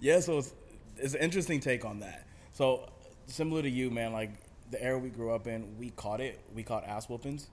Yeah, 0.00 0.18
so 0.18 0.38
it's, 0.38 0.52
it's 0.98 1.14
an 1.14 1.20
interesting 1.20 1.60
take 1.60 1.84
on 1.84 2.00
that. 2.00 2.26
So 2.54 2.88
similar 3.26 3.62
to 3.62 3.70
you, 3.70 3.88
man, 3.90 4.12
like 4.12 4.30
the 4.72 4.82
era 4.82 4.98
we 4.98 5.10
grew 5.10 5.32
up 5.32 5.46
in, 5.46 5.78
we 5.78 5.90
caught 5.90 6.20
it. 6.20 6.40
We 6.54 6.64
caught 6.64 6.84
ass 6.84 7.08
whoopings. 7.08 7.46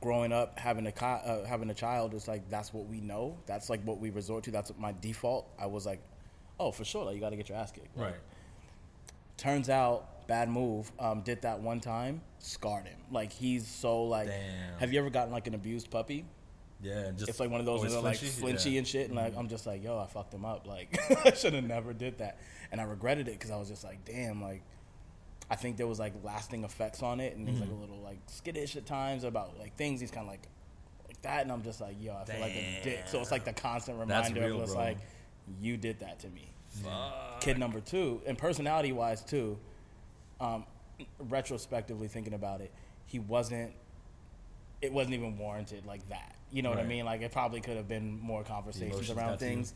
Growing 0.00 0.32
up, 0.32 0.58
having 0.58 0.86
a 0.86 1.04
uh, 1.04 1.44
having 1.44 1.68
a 1.70 1.74
child, 1.74 2.14
it's 2.14 2.28
like 2.28 2.48
that's 2.48 2.72
what 2.72 2.86
we 2.86 3.00
know. 3.00 3.36
That's 3.46 3.68
like 3.68 3.82
what 3.84 3.98
we 3.98 4.10
resort 4.10 4.44
to. 4.44 4.50
That's 4.50 4.72
my 4.78 4.94
default. 5.00 5.48
I 5.58 5.66
was 5.66 5.84
like, 5.84 6.00
oh, 6.58 6.70
for 6.70 6.84
sure, 6.84 7.04
like, 7.04 7.14
you 7.14 7.20
got 7.20 7.30
to 7.30 7.36
get 7.36 7.48
your 7.48 7.58
ass 7.58 7.72
kicked. 7.72 7.96
Right. 7.96 8.14
Turns 9.36 9.68
out, 9.68 10.26
bad 10.26 10.48
move. 10.48 10.92
Um, 10.98 11.22
did 11.22 11.42
that 11.42 11.60
one 11.60 11.80
time, 11.80 12.20
scarred 12.38 12.86
him. 12.86 12.98
Like 13.10 13.32
he's 13.32 13.66
so 13.66 14.04
like. 14.04 14.28
Damn. 14.28 14.78
Have 14.78 14.92
you 14.92 15.00
ever 15.00 15.10
gotten 15.10 15.32
like 15.32 15.46
an 15.46 15.54
abused 15.54 15.90
puppy? 15.90 16.24
Yeah, 16.82 17.10
just 17.10 17.28
it's 17.28 17.40
like 17.40 17.50
one 17.50 17.60
of 17.60 17.66
those 17.66 17.82
that 17.82 17.92
are 17.92 18.02
like 18.02 18.16
flinchy? 18.16 18.72
Yeah. 18.72 18.78
and 18.78 18.88
shit, 18.88 19.08
and 19.08 19.16
like 19.16 19.36
I'm 19.36 19.48
just 19.48 19.66
like, 19.66 19.84
yo, 19.84 19.98
I 19.98 20.06
fucked 20.06 20.32
him 20.32 20.44
up. 20.44 20.66
Like 20.66 20.98
I 21.26 21.32
should 21.32 21.52
have 21.52 21.64
never 21.64 21.92
did 21.92 22.18
that, 22.18 22.38
and 22.72 22.80
I 22.80 22.84
regretted 22.84 23.28
it 23.28 23.32
because 23.32 23.50
I 23.50 23.56
was 23.56 23.68
just 23.68 23.84
like, 23.84 24.04
damn, 24.04 24.42
like 24.42 24.62
I 25.50 25.56
think 25.56 25.76
there 25.76 25.88
was 25.88 25.98
like 25.98 26.12
lasting 26.22 26.62
effects 26.62 27.02
on 27.02 27.18
it, 27.18 27.36
and 27.36 27.48
he's 27.48 27.58
like 27.58 27.70
a 27.70 27.74
little 27.74 28.00
like 28.00 28.18
skittish 28.26 28.76
at 28.76 28.86
times 28.86 29.24
about 29.24 29.58
like 29.58 29.74
things. 29.76 30.00
He's 30.00 30.12
kind 30.12 30.24
of 30.26 30.30
like 30.30 30.46
like 31.08 31.20
that, 31.22 31.42
and 31.42 31.50
I'm 31.50 31.62
just 31.62 31.80
like, 31.80 31.96
yo, 32.00 32.14
I 32.14 32.24
feel 32.24 32.40
like 32.40 32.52
a 32.52 32.80
dick. 32.84 33.00
So 33.06 33.20
it's 33.20 33.32
like 33.32 33.44
the 33.44 33.52
constant 33.52 33.98
reminder 33.98 34.40
real, 34.40 34.56
of 34.56 34.62
just 34.62 34.74
bro. 34.74 34.84
like, 34.84 34.98
you 35.60 35.76
did 35.76 35.98
that 36.00 36.20
to 36.20 36.28
me. 36.28 36.46
Kid 37.40 37.58
number 37.58 37.80
two, 37.80 38.22
and 38.26 38.38
personality 38.38 38.92
wise 38.92 39.24
too. 39.24 39.58
Um, 40.40 40.64
retrospectively 41.28 42.06
thinking 42.08 42.34
about 42.34 42.60
it, 42.60 42.72
he 43.06 43.18
wasn't. 43.18 43.72
It 44.80 44.92
wasn't 44.92 45.14
even 45.14 45.36
warranted 45.36 45.84
like 45.84 46.08
that. 46.10 46.36
You 46.52 46.62
know 46.62 46.70
what 46.70 46.78
I 46.78 46.84
mean? 46.84 47.04
Like 47.04 47.22
it 47.22 47.32
probably 47.32 47.60
could 47.60 47.76
have 47.76 47.88
been 47.88 48.18
more 48.20 48.44
conversations 48.44 49.10
around 49.10 49.32
you. 49.32 49.36
things. 49.38 49.74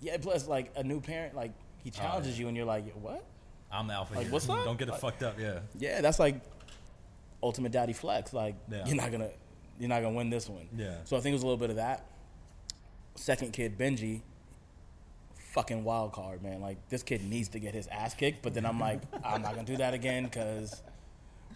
Yeah. 0.00 0.16
Plus, 0.18 0.46
like 0.46 0.70
a 0.76 0.84
new 0.84 1.00
parent, 1.00 1.34
like 1.34 1.52
he 1.82 1.90
challenges 1.90 2.34
Oh, 2.34 2.36
yeah. 2.36 2.40
you, 2.42 2.48
and 2.48 2.56
you're 2.56 2.66
like, 2.66 2.92
what? 2.94 3.24
I'm 3.72 3.86
the 3.86 3.94
alpha 3.94 4.14
Like, 4.14 4.24
here. 4.24 4.32
what's 4.32 4.48
up? 4.48 4.64
Don't 4.64 4.78
get 4.78 4.88
it 4.88 4.92
Like- 4.92 5.00
fucked 5.00 5.22
up. 5.22 5.38
Yeah. 5.38 5.60
Yeah, 5.78 6.00
that's 6.00 6.18
like 6.18 6.36
ultimate 7.42 7.72
daddy 7.72 7.92
flex. 7.92 8.32
Like 8.32 8.54
Yeah. 8.70 8.84
you're 8.86 8.96
not 8.96 9.10
gonna 9.10 9.30
you're 9.78 9.88
not 9.88 10.02
gonna 10.02 10.14
win 10.14 10.30
this 10.30 10.48
one. 10.48 10.68
Yeah. 10.76 10.96
So 11.04 11.16
I 11.16 11.20
think 11.20 11.32
it 11.32 11.36
was 11.36 11.42
a 11.42 11.46
little 11.46 11.58
bit 11.58 11.70
of 11.70 11.76
that. 11.76 12.04
Second 13.14 13.52
kid, 13.52 13.76
Benji, 13.78 14.20
fucking 15.52 15.84
wild 15.84 16.12
card, 16.12 16.42
man. 16.42 16.60
Like 16.60 16.76
this 16.88 17.02
kid 17.02 17.24
needs 17.24 17.48
to 17.50 17.58
get 17.58 17.74
his 17.74 17.86
ass 17.88 18.14
kicked, 18.14 18.42
but 18.42 18.54
then 18.54 18.64
I'm 18.66 18.78
like, 18.80 19.00
I'm 19.24 19.42
not 19.42 19.54
gonna 19.54 19.66
do 19.66 19.76
that 19.78 19.94
again 19.94 20.24
because 20.24 20.82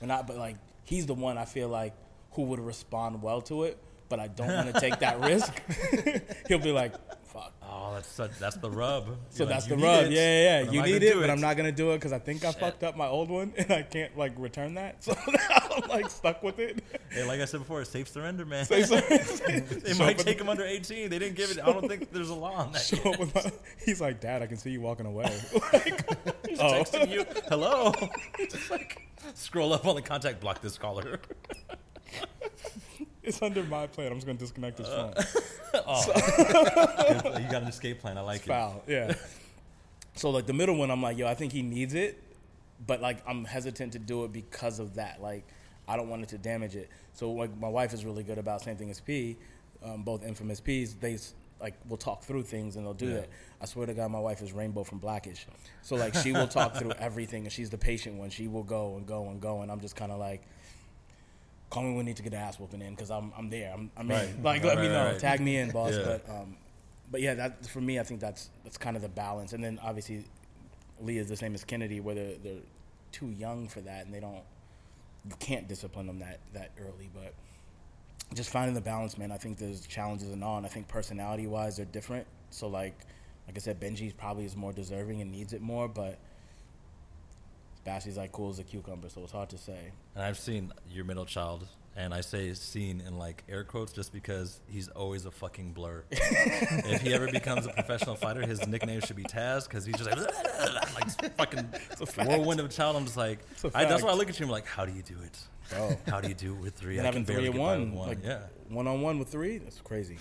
we're 0.00 0.06
not. 0.08 0.26
But 0.26 0.36
like, 0.36 0.56
he's 0.84 1.06
the 1.06 1.14
one 1.14 1.38
I 1.38 1.44
feel 1.44 1.68
like 1.68 1.92
who 2.32 2.42
would 2.44 2.60
respond 2.60 3.22
well 3.22 3.40
to 3.42 3.64
it, 3.64 3.78
but 4.08 4.20
I 4.20 4.28
don't 4.28 4.48
want 4.52 4.74
to 4.74 4.80
take 4.80 4.98
that 5.00 5.20
risk. 5.20 5.52
He'll 6.48 6.58
be 6.58 6.72
like, 6.72 6.94
that's 7.96 8.08
such, 8.08 8.38
that's 8.38 8.56
the 8.56 8.70
rub. 8.70 9.06
So 9.30 9.42
You're 9.44 9.48
that's 9.52 9.68
"You 9.68 9.76
the 9.76 9.82
rub. 9.82 10.04
it, 10.04 10.12
Yeah, 10.12 10.20
yeah, 10.20 10.62
yeah. 10.64 10.70
You 10.70 10.82
need 10.82 11.02
it, 11.02 11.16
but 11.18 11.30
I'm 11.30 11.40
not 11.40 11.56
gonna 11.56 11.72
do 11.72 11.92
it 11.92 11.96
because 11.96 12.12
I 12.12 12.18
think 12.18 12.44
I 12.44 12.50
Shit. 12.50 12.60
fucked 12.60 12.82
up 12.84 12.96
my 12.96 13.06
old 13.06 13.30
one 13.30 13.52
and 13.58 13.70
I 13.70 13.82
can't 13.82 14.16
like 14.16 14.32
return 14.36 14.74
that. 14.74 14.96
So 15.02 15.12
now 15.26 15.82
I'm 15.82 15.88
like 15.88 16.10
stuck 16.10 16.42
with 16.42 16.58
it. 16.58 16.82
Hey, 17.10 17.24
like 17.24 17.40
I 17.40 17.44
said 17.46 17.60
before, 17.60 17.84
safe 17.84 18.08
surrender, 18.08 18.44
man. 18.44 18.64
Say 18.66 18.82
sorry. 18.82 19.02
they 19.08 19.92
Show 19.94 20.04
might 20.04 20.18
take 20.18 20.40
him 20.40 20.48
under 20.48 20.64
18. 20.64 21.08
They 21.10 21.18
didn't 21.18 21.36
give 21.36 21.50
it. 21.50 21.58
I 21.58 21.66
don't 21.72 21.88
think 21.88 22.10
there's 22.12 22.30
a 22.30 22.34
law 22.34 22.54
on 22.54 22.72
that. 22.72 22.82
show 22.82 23.12
up 23.12 23.18
with 23.18 23.34
my- 23.34 23.52
he's 23.84 24.00
like, 24.00 24.20
Dad, 24.20 24.42
I 24.42 24.46
can 24.46 24.56
see 24.58 24.70
you 24.70 24.80
walking 24.80 25.06
away. 25.06 25.24
like, 25.72 26.46
He's 26.48 26.60
oh. 26.60 26.72
texting 26.82 27.08
you, 27.10 27.24
hello. 27.48 27.92
Just 28.38 28.70
like 28.70 29.02
scroll 29.34 29.72
up 29.72 29.86
on 29.86 29.94
the 29.96 30.02
contact, 30.02 30.40
block 30.40 30.60
this 30.60 30.76
caller. 30.78 31.20
It's 33.26 33.42
under 33.42 33.62
my 33.64 33.86
plan. 33.88 34.06
I'm 34.12 34.14
just 34.18 34.26
gonna 34.26 34.38
disconnect 34.38 34.78
his 34.78 34.86
phone. 34.88 35.12
oh, 35.86 36.12
you 37.40 37.50
got 37.50 37.62
an 37.62 37.68
escape 37.68 38.00
plan. 38.00 38.16
I 38.16 38.20
like 38.22 38.42
it. 38.42 38.46
Foul. 38.46 38.82
Yeah. 38.86 39.14
so 40.14 40.30
like 40.30 40.46
the 40.46 40.52
middle 40.52 40.76
one, 40.76 40.90
I'm 40.90 41.02
like, 41.02 41.18
yo, 41.18 41.26
I 41.26 41.34
think 41.34 41.52
he 41.52 41.62
needs 41.62 41.94
it, 41.94 42.22
but 42.86 43.00
like 43.02 43.18
I'm 43.26 43.44
hesitant 43.44 43.92
to 43.94 43.98
do 43.98 44.24
it 44.24 44.32
because 44.32 44.78
of 44.78 44.94
that. 44.94 45.20
Like 45.20 45.44
I 45.88 45.96
don't 45.96 46.08
want 46.08 46.22
it 46.22 46.28
to 46.30 46.38
damage 46.38 46.76
it. 46.76 46.88
So 47.14 47.32
like 47.32 47.56
my 47.58 47.68
wife 47.68 47.92
is 47.92 48.04
really 48.04 48.22
good 48.22 48.38
about 48.38 48.62
same 48.62 48.76
thing 48.76 48.90
as 48.90 49.00
P, 49.00 49.36
um, 49.84 50.02
both 50.02 50.24
infamous 50.24 50.60
P's. 50.60 50.94
They 50.94 51.14
s- 51.14 51.34
like 51.60 51.74
will 51.88 51.96
talk 51.96 52.22
through 52.22 52.42
things 52.44 52.76
and 52.76 52.84
they'll 52.86 52.94
do 52.94 53.12
that. 53.14 53.28
I 53.60 53.64
swear 53.64 53.86
to 53.86 53.94
God, 53.94 54.10
my 54.10 54.20
wife 54.20 54.42
is 54.42 54.52
Rainbow 54.52 54.84
from 54.84 54.98
Blackish. 54.98 55.46
So 55.82 55.96
like 55.96 56.14
she 56.14 56.32
will 56.32 56.46
talk 56.48 56.74
through 56.78 56.92
everything 56.92 57.42
and 57.44 57.52
she's 57.52 57.70
the 57.70 57.78
patient 57.78 58.16
one. 58.16 58.30
She 58.30 58.46
will 58.46 58.62
go 58.62 58.96
and 58.96 59.06
go 59.06 59.28
and 59.30 59.40
go 59.40 59.62
and 59.62 59.72
I'm 59.72 59.80
just 59.80 59.96
kind 59.96 60.12
of 60.12 60.18
like. 60.20 60.42
Call 61.76 61.82
me 61.82 61.90
when 61.90 61.98
we 61.98 62.04
need 62.04 62.16
to 62.16 62.22
get 62.22 62.32
the 62.32 62.38
ass 62.38 62.58
whooping 62.58 62.80
in 62.80 62.94
because 62.94 63.10
I'm 63.10 63.30
I'm 63.36 63.50
there. 63.50 63.70
I'm, 63.70 63.90
I'm 63.98 64.08
Right. 64.08 64.30
in. 64.30 64.42
Like 64.42 64.64
Right, 64.64 64.76
let 64.76 64.78
me 64.78 64.88
know. 64.88 65.18
Tag 65.18 65.40
me 65.40 65.58
in, 65.58 65.70
boss. 65.72 65.92
Yeah. 65.92 66.04
But 66.24 66.30
um, 66.30 66.56
but 67.10 67.20
yeah, 67.20 67.34
that 67.34 67.66
for 67.66 67.82
me, 67.82 68.00
I 68.00 68.02
think 68.02 68.18
that's 68.18 68.48
that's 68.64 68.78
kind 68.78 68.96
of 68.96 69.02
the 69.02 69.10
balance. 69.10 69.52
And 69.52 69.62
then 69.62 69.78
obviously, 69.82 70.24
Lee 71.02 71.18
is 71.18 71.28
the 71.28 71.36
same 71.36 71.52
as 71.52 71.64
Kennedy, 71.64 72.00
where 72.00 72.14
they're, 72.14 72.38
they're 72.42 72.62
too 73.12 73.26
young 73.26 73.68
for 73.68 73.82
that, 73.82 74.06
and 74.06 74.14
they 74.14 74.20
don't 74.20 74.40
you 75.28 75.36
can't 75.38 75.68
discipline 75.68 76.06
them 76.06 76.20
that 76.20 76.38
that 76.54 76.70
early. 76.80 77.10
But 77.12 77.34
just 78.32 78.48
finding 78.48 78.72
the 78.74 78.80
balance, 78.80 79.18
man. 79.18 79.30
I 79.30 79.36
think 79.36 79.58
there's 79.58 79.86
challenges 79.86 80.30
and 80.30 80.42
all, 80.42 80.56
and 80.56 80.64
I 80.64 80.70
think 80.70 80.88
personality 80.88 81.46
wise, 81.46 81.76
they're 81.76 81.84
different. 81.84 82.26
So 82.48 82.68
like 82.68 82.98
like 83.46 83.54
I 83.54 83.60
said, 83.60 83.78
Benji 83.78 84.16
probably 84.16 84.46
is 84.46 84.56
more 84.56 84.72
deserving 84.72 85.20
and 85.20 85.30
needs 85.30 85.52
it 85.52 85.60
more, 85.60 85.88
but. 85.88 86.18
Bashy's 87.86 88.16
like 88.18 88.32
cool 88.32 88.50
as 88.50 88.58
a 88.58 88.64
cucumber, 88.64 89.08
so 89.08 89.22
it's 89.22 89.32
hard 89.32 89.48
to 89.50 89.58
say. 89.58 89.78
And 90.14 90.24
I've 90.24 90.38
seen 90.38 90.72
your 90.90 91.04
middle 91.04 91.24
child, 91.24 91.66
and 91.96 92.12
I 92.12 92.20
say 92.20 92.52
seen 92.52 93.00
in 93.00 93.16
like 93.16 93.44
air 93.48 93.62
quotes 93.62 93.92
just 93.92 94.12
because 94.12 94.60
he's 94.66 94.88
always 94.88 95.24
a 95.24 95.30
fucking 95.30 95.72
blur. 95.72 96.04
if 96.10 97.00
he 97.00 97.14
ever 97.14 97.30
becomes 97.30 97.64
a 97.64 97.70
professional 97.70 98.16
fighter, 98.16 98.44
his 98.44 98.66
nickname 98.66 99.00
should 99.00 99.14
be 99.16 99.22
Taz 99.22 99.68
because 99.68 99.86
he's 99.86 99.96
just 99.96 100.10
like, 100.10 100.18
like 100.94 101.36
fucking 101.36 101.68
whirlwind 102.26 102.58
of 102.58 102.66
a 102.66 102.68
child. 102.68 102.96
I'm 102.96 103.04
just 103.04 103.16
like, 103.16 103.38
a 103.62 103.70
I, 103.72 103.84
that's 103.84 104.02
why 104.02 104.10
I 104.10 104.14
look 104.14 104.28
at 104.28 104.38
you. 104.40 104.46
I'm 104.46 104.50
like, 104.50 104.66
how 104.66 104.84
do 104.84 104.92
you 104.92 105.02
do 105.02 105.16
it? 105.24 105.38
Bro. 105.70 105.96
How 106.08 106.20
do 106.20 106.28
you 106.28 106.34
do 106.34 106.54
it 106.54 106.60
with 106.60 106.74
three? 106.74 106.98
And 106.98 107.06
I 107.06 107.12
can 107.12 107.22
having 107.22 107.34
three 107.34 107.46
and 107.46 107.54
get 107.54 107.60
by 107.62 107.76
with 107.78 107.88
one, 107.88 107.94
one. 107.94 108.08
like 108.08 108.18
yeah, 108.24 108.40
one 108.68 108.88
on 108.88 109.00
one 109.00 109.18
with 109.20 109.28
three, 109.28 109.58
that's 109.58 109.80
crazy. 109.80 110.18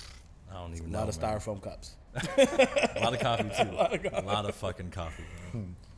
I 0.50 0.54
don't 0.54 0.72
even 0.74 0.86
A 0.86 0.90
know. 0.90 0.98
lot 1.00 1.08
of 1.08 1.20
man. 1.20 1.38
styrofoam 1.38 1.62
cups. 1.62 1.96
A 2.14 3.00
lot 3.02 3.12
of 3.12 3.20
coffee 3.20 3.50
too. 3.60 4.08
a, 4.16 4.22
lot 4.22 4.44
of 4.48 4.54
fucking 4.54 4.90
coffee. 4.90 5.24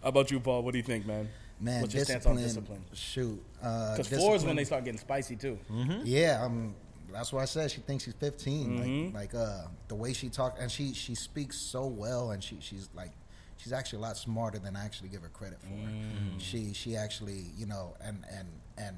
How 0.03 0.09
about 0.09 0.31
you, 0.31 0.41
Paul? 0.41 0.63
What 0.63 0.73
do 0.73 0.79
you 0.79 0.85
think, 0.85 1.07
man? 1.07 1.29
Man, 1.61 1.83
What's 1.83 1.95
your 1.95 2.05
stance 2.05 2.25
on 2.25 2.37
discipline? 2.37 2.83
Shoot, 2.95 3.43
uh, 3.63 3.97
Because 3.97 4.09
four 4.09 4.35
is 4.35 4.45
when 4.45 4.57
they 4.57 4.65
start 4.65 4.85
getting 4.85 4.99
spicy 4.99 5.37
too. 5.37 5.59
Yeah, 6.05 6.43
um, 6.43 6.75
that's 7.13 7.33
why 7.33 7.43
I 7.43 7.45
said 7.45 7.71
she 7.71 7.81
thinks 7.81 8.05
she's 8.05 8.15
15. 8.15 8.67
Mm-hmm. 8.67 9.15
Like, 9.15 9.35
like 9.35 9.43
uh, 9.43 9.63
the 9.89 9.95
way 9.95 10.13
she 10.13 10.29
talks, 10.31 10.61
and 10.61 10.71
she 10.71 10.95
she 10.95 11.15
speaks 11.15 11.59
so 11.59 11.87
well, 11.87 12.31
and 12.31 12.43
she 12.43 12.57
she's 12.61 12.89
like, 12.95 13.13
she's 13.59 13.73
actually 13.73 13.99
a 13.99 14.03
lot 14.03 14.17
smarter 14.17 14.59
than 14.59 14.75
I 14.75 14.85
actually 14.85 15.11
give 15.11 15.23
her 15.23 15.29
credit 15.29 15.61
for. 15.61 15.69
Mm. 15.69 16.39
She 16.39 16.73
she 16.73 16.97
actually, 16.97 17.47
you 17.59 17.67
know, 17.67 17.95
and 18.03 18.25
and 18.33 18.49
and 18.79 18.97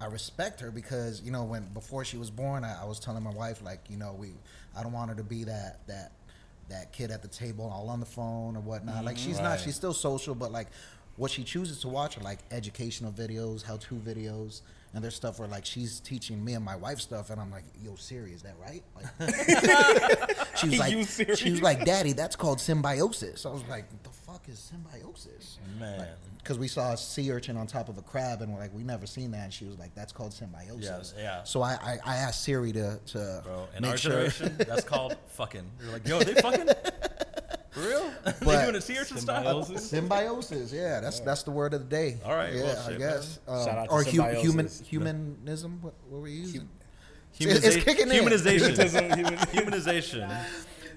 I 0.00 0.06
respect 0.06 0.60
her 0.60 0.70
because 0.70 1.22
you 1.22 1.30
know 1.30 1.44
when 1.44 1.66
before 1.74 2.04
she 2.04 2.16
was 2.16 2.30
born, 2.30 2.64
I, 2.64 2.82
I 2.82 2.84
was 2.84 2.98
telling 2.98 3.22
my 3.22 3.32
wife 3.32 3.62
like, 3.62 3.80
you 3.88 3.96
know, 3.96 4.16
we 4.18 4.32
I 4.76 4.82
don't 4.82 4.92
want 4.92 5.10
her 5.10 5.16
to 5.16 5.24
be 5.24 5.44
that 5.44 5.86
that 5.86 6.12
that 6.70 6.92
kid 6.92 7.10
at 7.10 7.22
the 7.22 7.28
table 7.28 7.70
all 7.72 7.88
on 7.88 8.00
the 8.00 8.06
phone 8.06 8.56
or 8.56 8.60
whatnot. 8.60 9.04
Like 9.04 9.18
she's 9.18 9.38
not, 9.38 9.60
she's 9.60 9.76
still 9.76 9.92
social, 9.92 10.34
but 10.34 10.50
like 10.50 10.68
what 11.16 11.30
she 11.30 11.44
chooses 11.44 11.80
to 11.80 11.88
watch 11.88 12.16
are 12.16 12.22
like 12.22 12.38
educational 12.50 13.12
videos, 13.12 13.62
how 13.62 13.76
to 13.76 13.94
videos. 13.96 14.62
And 14.92 15.04
there's 15.04 15.14
stuff 15.14 15.38
where 15.38 15.46
like 15.46 15.64
she's 15.64 16.00
teaching 16.00 16.44
me 16.44 16.54
and 16.54 16.64
my 16.64 16.74
wife 16.74 16.98
stuff, 16.98 17.30
and 17.30 17.40
I'm 17.40 17.50
like, 17.52 17.62
"Yo, 17.80 17.94
Siri, 17.94 18.32
is 18.32 18.42
that 18.42 18.56
right?" 18.60 18.82
Like, 18.96 20.46
she 20.56 20.68
was 20.68 20.78
like? 20.80 21.36
"She 21.38 21.50
was 21.52 21.62
like, 21.62 21.84
Daddy, 21.84 22.12
that's 22.12 22.34
called 22.34 22.60
symbiosis." 22.60 23.46
I 23.46 23.50
was 23.50 23.62
like, 23.68 23.84
the 24.02 24.10
fuck 24.40 24.48
is 24.48 24.58
symbiosis?" 24.58 25.58
Man. 25.78 26.06
because 26.38 26.58
we 26.58 26.68
saw 26.68 26.92
a 26.92 26.96
sea 26.96 27.30
urchin 27.32 27.56
on 27.56 27.66
top 27.66 27.88
of 27.88 27.98
a 27.98 28.02
crab, 28.02 28.42
and 28.42 28.52
we're 28.52 28.60
like, 28.60 28.74
"We 28.74 28.82
never 28.82 29.06
seen 29.06 29.30
that." 29.32 29.44
And 29.44 29.52
she 29.52 29.64
was 29.64 29.78
like, 29.78 29.94
"That's 29.94 30.12
called 30.12 30.32
symbiosis." 30.32 31.14
Yeah, 31.16 31.22
yeah. 31.22 31.42
So 31.44 31.62
I, 31.62 31.72
I, 31.72 31.98
I 32.04 32.16
asked 32.16 32.44
Siri 32.44 32.72
to 32.72 32.98
to 33.06 33.42
Bro, 33.44 33.68
in 33.76 33.82
make 33.82 33.92
our 33.92 33.96
sure. 33.96 34.10
generation, 34.12 34.56
that's 34.58 34.84
called 34.84 35.16
fucking. 35.28 35.68
You're 35.82 35.92
like, 35.92 36.06
yo, 36.06 36.20
they 36.20 36.34
fucking. 36.40 36.68
For 37.70 37.80
real? 37.82 38.10
they 38.40 38.62
doing 38.64 38.74
a 38.74 38.80
sea 38.80 38.98
urchin 38.98 39.18
style? 39.18 39.62
Symbiosis? 39.62 39.90
Symbiosis, 39.90 40.72
yeah, 40.72 40.98
that's 40.98 41.20
that's 41.20 41.44
the 41.44 41.52
word 41.52 41.72
of 41.72 41.82
the 41.82 41.86
day. 41.86 42.18
All 42.24 42.34
right, 42.34 42.52
yeah, 42.52 42.62
well, 42.62 42.90
I 42.90 42.94
guess. 42.94 43.38
Um, 43.46 43.64
Shout 43.64 43.78
out 43.78 43.84
to 43.84 43.90
or 43.92 44.02
hu- 44.02 44.40
human 44.40 44.68
humanism. 44.84 45.78
What, 45.80 45.94
what 46.08 46.22
were 46.22 46.28
you 46.28 46.40
using? 46.40 46.68
Humaniza- 47.38 47.64
It's 47.64 47.84
kicking 47.84 48.10
in. 48.10 48.24
humanization. 48.24 48.74
Humanization. 49.54 50.44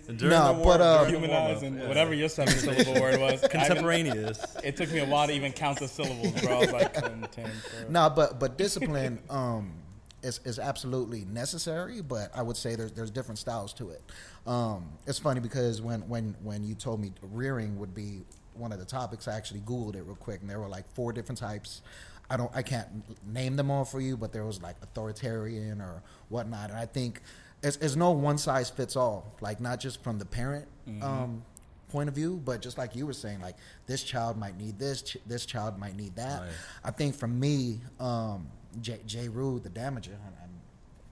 During 0.06 0.30
No, 0.30 0.48
the 0.48 0.54
war, 0.60 0.66
but, 0.78 0.82
uh, 0.82 0.98
during. 1.06 1.22
Humanizing, 1.22 1.78
Yeah. 1.78 1.88
whatever 1.88 2.14
your 2.14 2.30
seven 2.30 2.54
syllable 2.58 3.00
word 3.02 3.20
was. 3.20 3.32
I 3.44 3.46
even- 3.46 3.50
Contemporaneous. 3.50 4.46
It 4.64 4.76
took 4.78 4.92
me 4.92 5.00
a 5.00 5.06
while 5.06 5.28
to 5.28 5.34
even 5.34 5.52
count 5.54 5.80
the 5.80 5.88
syllables, 5.88 6.40
bro. 6.42 6.58
I 6.58 6.60
was 6.60 6.72
like, 6.72 6.94
content. 6.94 7.54
No, 7.90 8.10
but 8.10 8.40
but 8.40 8.58
discipline 8.58 9.20
um, 9.30 9.74
is 10.22 10.40
is 10.46 10.60
absolutely 10.60 11.26
necessary. 11.26 12.02
But 12.02 12.32
I 12.36 12.42
would 12.42 12.58
say 12.58 12.76
there's 12.76 12.92
there's 12.92 13.12
different 13.12 13.40
styles 13.40 13.74
to 13.76 13.90
it. 13.92 14.02
Um, 14.46 14.90
it's 15.08 15.20
funny 15.20 15.40
because 15.40 15.82
when 15.82 16.02
when 16.10 16.36
when 16.44 16.64
you 16.64 16.76
told 16.76 17.00
me 17.00 17.12
rearing 17.22 17.78
would 17.80 17.94
be 17.96 18.24
one 18.56 18.72
of 18.72 18.80
the 18.80 18.86
topics, 18.86 19.28
I 19.28 19.36
actually 19.36 19.62
googled 19.62 19.96
it 19.96 20.04
real 20.04 20.16
quick, 20.16 20.42
and 20.42 20.50
there 20.50 20.60
were 20.60 20.68
like 20.68 20.88
four 20.94 21.12
different 21.14 21.40
types. 21.40 21.82
I 22.30 22.38
don't 22.38 22.52
I 22.56 22.62
can't 22.62 22.88
name 23.26 23.56
them 23.56 23.70
all 23.72 23.86
for 23.86 24.00
you, 24.02 24.16
but 24.18 24.32
there 24.34 24.46
was 24.46 24.62
like 24.62 24.76
authoritarian 24.82 25.82
or 25.82 26.02
whatnot, 26.30 26.70
and 26.70 26.80
I 26.80 26.86
think 26.86 27.22
it's, 27.64 27.78
it's 27.78 27.96
no 27.96 28.12
one 28.12 28.38
size 28.38 28.70
fits 28.70 28.96
all. 28.96 29.34
Like 29.42 29.60
not 29.60 29.80
just 29.80 30.04
from 30.04 30.20
the 30.20 30.26
parent. 30.26 30.68
Um, 31.02 31.44
point 31.90 32.10
of 32.10 32.16
view 32.16 32.42
but 32.44 32.60
just 32.60 32.76
like 32.76 32.96
you 32.96 33.06
were 33.06 33.14
saying 33.14 33.40
like 33.40 33.56
this 33.86 34.04
child 34.04 34.36
might 34.36 34.58
need 34.58 34.80
this 34.80 35.04
ch- 35.04 35.18
this 35.28 35.46
child 35.46 35.78
might 35.78 35.96
need 35.96 36.16
that 36.16 36.42
Right. 36.42 36.50
I 36.84 36.90
think 36.90 37.14
for 37.14 37.28
me, 37.28 37.82
um, 38.00 38.48
J. 38.82 39.00
Jeru, 39.06 39.60
the 39.60 39.70
Damaja, 39.70 40.08
and, 40.08 40.34
and 40.42 40.52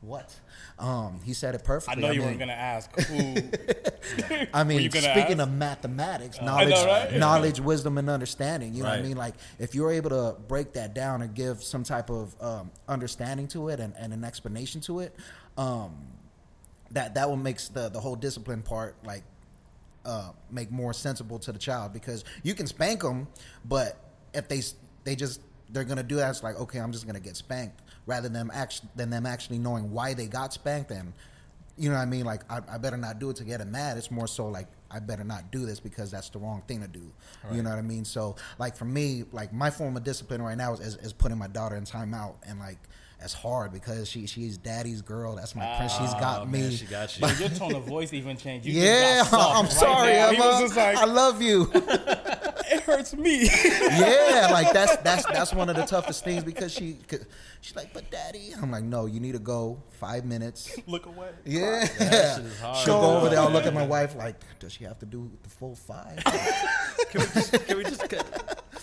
what? 0.02 0.34
Um, 0.80 1.20
he 1.24 1.34
said 1.34 1.54
it 1.54 1.64
perfectly. 1.64 2.04
I 2.04 2.08
know 2.08 2.12
you 2.12 2.22
mean, 2.22 2.30
weren't 2.30 2.40
gonna 2.40 2.54
ask 2.54 3.00
who. 3.08 3.36
I 4.52 4.64
mean, 4.64 4.90
speaking 4.90 5.06
ask? 5.06 5.40
of 5.40 5.52
mathematics, 5.52 6.40
I 6.42 6.46
knowledge, 6.46 6.70
know, 6.72 6.86
right? 6.88 7.14
knowledge, 7.14 7.60
wisdom, 7.60 8.00
and 8.00 8.10
understanding. 8.10 8.74
You 8.74 8.82
know 8.82 8.90
what 8.90 8.98
I 9.00 9.04
mean? 9.04 9.18
Like, 9.18 9.36
if 9.60 9.76
you're 9.76 9.92
able 9.92 10.10
to 10.10 10.36
break 10.48 10.74
that 10.74 10.96
down 10.96 11.22
and 11.22 11.36
give 11.36 11.62
some 11.62 11.84
type 11.84 12.10
of 12.10 12.36
um, 12.42 12.72
understanding 12.88 13.48
to 13.50 13.70
it 13.70 13.80
and, 13.80 13.94
and 13.98 14.12
an 14.12 14.24
explanation 14.24 14.82
to 14.82 15.02
it, 15.02 15.16
um, 15.58 15.96
that 16.92 17.16
that 17.16 17.30
will 17.30 17.38
makes 17.38 17.68
the 17.70 17.90
the 17.90 18.00
whole 18.00 18.16
discipline 18.16 18.62
part 18.62 18.96
like 19.06 19.24
uh, 20.06 20.32
make 20.50 20.72
more 20.72 20.94
sensible 20.94 21.40
to 21.40 21.52
the 21.52 21.60
child 21.60 21.94
because 21.94 22.24
you 22.44 22.54
can 22.54 22.68
spank 22.68 23.02
them, 23.02 23.28
but 23.66 23.98
if 24.34 24.48
they 24.48 24.62
they 25.04 25.16
just 25.16 25.42
they're 25.70 25.84
gonna 25.84 26.04
do 26.04 26.16
that, 26.16 26.30
it's 26.30 26.44
like 26.44 26.60
okay, 26.60 26.80
I'm 26.80 26.92
just 26.92 27.06
gonna 27.06 27.20
get 27.20 27.36
spanked 27.36 27.82
rather 28.06 28.24
than 28.24 28.34
them 28.34 28.52
actually 28.54 28.90
than 28.96 29.10
them 29.10 29.26
actually 29.26 29.60
knowing 29.60 29.92
why 29.92 30.14
they 30.14 30.26
got 30.28 30.54
spanked 30.54 30.92
and 30.92 31.14
you 31.78 31.90
know 31.90 31.96
what 31.96 32.02
I 32.02 32.06
mean. 32.06 32.26
Like 32.26 32.42
I, 32.52 32.60
I 32.72 32.78
better 32.78 32.98
not 32.98 33.20
do 33.20 33.30
it 33.30 33.38
to 33.38 33.44
get 33.44 33.60
them 33.60 33.72
mad. 33.72 33.98
It's 33.98 34.12
more 34.12 34.28
so 34.28 34.48
like 34.48 34.68
I 34.90 35.00
better 35.00 35.24
not 35.24 35.52
do 35.52 35.66
this 35.66 35.80
because 35.80 36.12
that's 36.12 36.30
the 36.30 36.40
wrong 36.40 36.62
thing 36.68 36.82
to 36.82 36.88
do. 36.88 37.12
You 37.54 37.64
know 37.64 37.70
what 37.70 37.80
I 37.80 37.84
mean? 37.84 38.06
So 38.06 38.36
like 38.60 38.76
for 38.76 38.86
me, 38.86 39.24
like 39.32 39.54
my 39.54 39.70
form 39.70 39.96
of 39.96 40.04
discipline 40.04 40.42
right 40.42 40.58
now 40.58 40.74
is, 40.74 40.80
is, 40.82 40.96
is 40.98 41.14
putting 41.14 41.38
my 41.38 41.48
daughter 41.48 41.76
in 41.76 41.84
timeout 41.86 42.36
and 42.46 42.60
like. 42.60 42.80
It's 43.24 43.34
hard 43.34 43.72
because 43.72 44.10
she 44.10 44.26
she's 44.26 44.58
daddy's 44.58 45.02
girl. 45.04 45.36
That's 45.36 45.56
my 45.56 45.76
prince. 45.78 45.94
She's 45.94 46.14
got 46.16 46.42
Oh, 46.42 46.46
me. 46.46 46.62
man, 46.62 46.72
she 46.72 46.86
got 46.86 47.20
you. 47.20 47.28
Dude, 47.28 47.40
your 47.40 47.50
tone 47.50 47.76
of 47.76 47.84
voice 47.84 48.14
even 48.14 48.36
changed. 48.36 48.66
You 48.66 48.74
Yeah, 48.82 49.18
just 49.24 49.34
I'm 49.34 49.64
right 49.66 49.72
sorry, 49.72 50.14
now. 50.14 50.30
He 50.32 50.36
Emma. 50.38 50.58
just 50.62 50.76
like, 50.76 50.98
I 50.98 51.06
love 51.06 51.40
you. 51.42 51.70
it 51.76 52.82
hurts 52.82 53.16
me. 53.16 53.44
yeah, 53.46 54.50
like 54.52 54.74
that's 54.74 54.96
that's 54.98 55.26
that's 55.28 55.54
one 55.54 55.70
of 55.70 55.76
the 55.76 55.86
toughest 55.86 56.24
things 56.24 56.44
because 56.44 56.72
she 56.74 56.98
she's 57.62 57.76
like, 57.76 57.94
but 57.94 58.10
daddy, 58.10 58.54
I'm 58.60 58.72
like, 58.72 58.84
no, 58.84 59.06
you 59.06 59.20
need 59.20 59.34
to 59.34 59.40
go 59.40 59.84
five 59.92 60.26
minutes. 60.26 60.76
Look 60.88 61.06
away. 61.06 61.30
Yeah, 61.46 61.86
That 62.00 62.42
hard. 62.60 62.78
she'll 62.78 63.02
go 63.02 63.18
over 63.18 63.30
there. 63.30 63.40
I'll 63.40 63.52
look 63.52 63.66
at 63.68 63.74
my 63.76 63.86
wife 63.86 64.16
like, 64.16 64.36
does 64.60 64.74
she 64.74 64.84
have 64.86 64.98
to 65.00 65.06
do 65.06 65.30
the 65.44 65.50
full 65.50 65.76
five? 65.76 66.24
Can 66.24 67.22
we 67.22 67.28
just, 67.28 67.52
can 67.68 67.78
we 67.78 67.84
just 67.84 68.10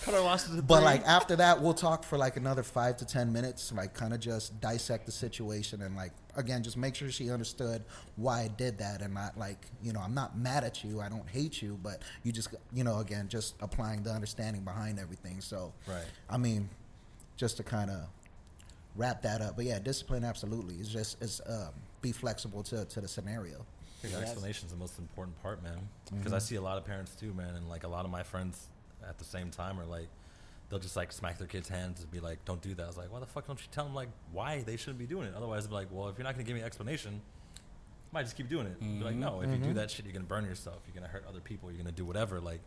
cut, 0.09 0.15
cut 0.15 0.19
our 0.19 0.25
losses 0.25 0.61
But 0.61 0.77
three? 0.77 0.85
like 0.85 1.05
after 1.05 1.35
that, 1.37 1.61
we'll 1.61 1.73
talk 1.73 2.03
for 2.03 2.17
like 2.17 2.37
another 2.37 2.63
five 2.63 2.97
to 2.97 3.05
ten 3.05 3.31
minutes, 3.31 3.71
like 3.71 3.93
kind 3.93 4.13
of 4.13 4.19
just 4.19 4.59
dissect 4.61 5.05
the 5.05 5.11
situation 5.11 5.81
and 5.81 5.95
like 5.95 6.11
again, 6.35 6.63
just 6.63 6.77
make 6.77 6.95
sure 6.95 7.11
she 7.11 7.31
understood 7.31 7.83
why 8.15 8.41
I 8.41 8.47
did 8.47 8.77
that 8.77 9.01
and 9.01 9.13
not 9.13 9.37
like 9.37 9.65
you 9.83 9.93
know 9.93 9.99
I'm 9.99 10.13
not 10.13 10.37
mad 10.37 10.63
at 10.63 10.83
you, 10.83 11.01
I 11.01 11.09
don't 11.09 11.27
hate 11.29 11.61
you, 11.61 11.79
but 11.81 12.01
you 12.23 12.31
just 12.31 12.49
you 12.73 12.83
know 12.83 12.99
again 12.99 13.27
just 13.27 13.55
applying 13.61 14.03
the 14.03 14.11
understanding 14.11 14.63
behind 14.63 14.99
everything. 14.99 15.41
So 15.41 15.73
Right. 15.87 16.05
I 16.29 16.37
mean, 16.37 16.69
just 17.37 17.57
to 17.57 17.63
kind 17.63 17.89
of 17.89 18.07
wrap 18.95 19.21
that 19.23 19.41
up, 19.41 19.55
but 19.55 19.65
yeah, 19.65 19.79
discipline 19.79 20.23
absolutely. 20.23 20.75
It's 20.75 20.89
just 20.89 21.21
it's 21.21 21.41
um, 21.47 21.69
be 22.01 22.11
flexible 22.11 22.63
to 22.63 22.85
to 22.85 23.01
the 23.01 23.07
scenario. 23.07 23.65
I 24.03 24.07
think 24.07 24.21
explanation 24.21 24.65
is 24.65 24.71
the 24.71 24.77
most 24.79 24.97
important 24.97 25.41
part, 25.41 25.61
man. 25.61 25.77
Because 26.15 26.31
I 26.31 26.39
see 26.39 26.55
a 26.55 26.61
lot 26.61 26.77
of 26.77 26.85
parents 26.85 27.15
too, 27.15 27.33
man, 27.33 27.55
and 27.55 27.67
like 27.67 27.83
a 27.83 27.87
lot 27.87 28.05
of 28.05 28.11
my 28.11 28.23
friends 28.23 28.67
at 29.09 29.17
the 29.17 29.25
same 29.25 29.49
time 29.49 29.79
are 29.79 29.85
like, 29.85 30.07
they'll 30.69 30.79
just 30.79 30.95
like 30.95 31.11
smack 31.11 31.37
their 31.37 31.47
kids' 31.47 31.67
hands 31.67 32.01
and 32.01 32.11
be 32.11 32.19
like, 32.19 32.45
"Don't 32.45 32.61
do 32.61 32.73
that." 32.75 32.83
I 32.83 32.87
was 32.87 32.97
like, 32.97 33.11
"Why 33.11 33.19
the 33.19 33.25
fuck 33.25 33.47
don't 33.47 33.59
you 33.59 33.67
tell 33.71 33.85
them 33.85 33.95
like 33.95 34.09
why 34.31 34.61
they 34.61 34.77
shouldn't 34.77 34.99
be 34.99 35.07
doing 35.07 35.27
it?" 35.27 35.33
Otherwise, 35.35 35.63
they'll 35.63 35.71
be 35.71 35.75
like, 35.75 35.87
"Well, 35.91 36.07
if 36.09 36.17
you're 36.17 36.23
not 36.23 36.35
gonna 36.35 36.43
give 36.43 36.53
me 36.53 36.61
an 36.61 36.65
explanation, 36.65 37.21
I 37.55 38.13
might 38.13 38.23
just 38.23 38.37
keep 38.37 38.47
doing 38.47 38.67
it." 38.67 38.79
Be 38.79 39.03
like, 39.03 39.15
"No, 39.15 39.41
if 39.41 39.49
you 39.49 39.57
do 39.57 39.65
mm-hmm. 39.65 39.73
that 39.73 39.91
shit, 39.91 40.05
you're 40.05 40.13
gonna 40.13 40.25
burn 40.25 40.45
yourself. 40.45 40.79
You're 40.87 40.95
gonna 40.95 41.11
hurt 41.11 41.25
other 41.27 41.41
people. 41.41 41.71
You're 41.71 41.79
gonna 41.79 41.91
do 41.91 42.05
whatever." 42.05 42.39
Like, 42.39 42.61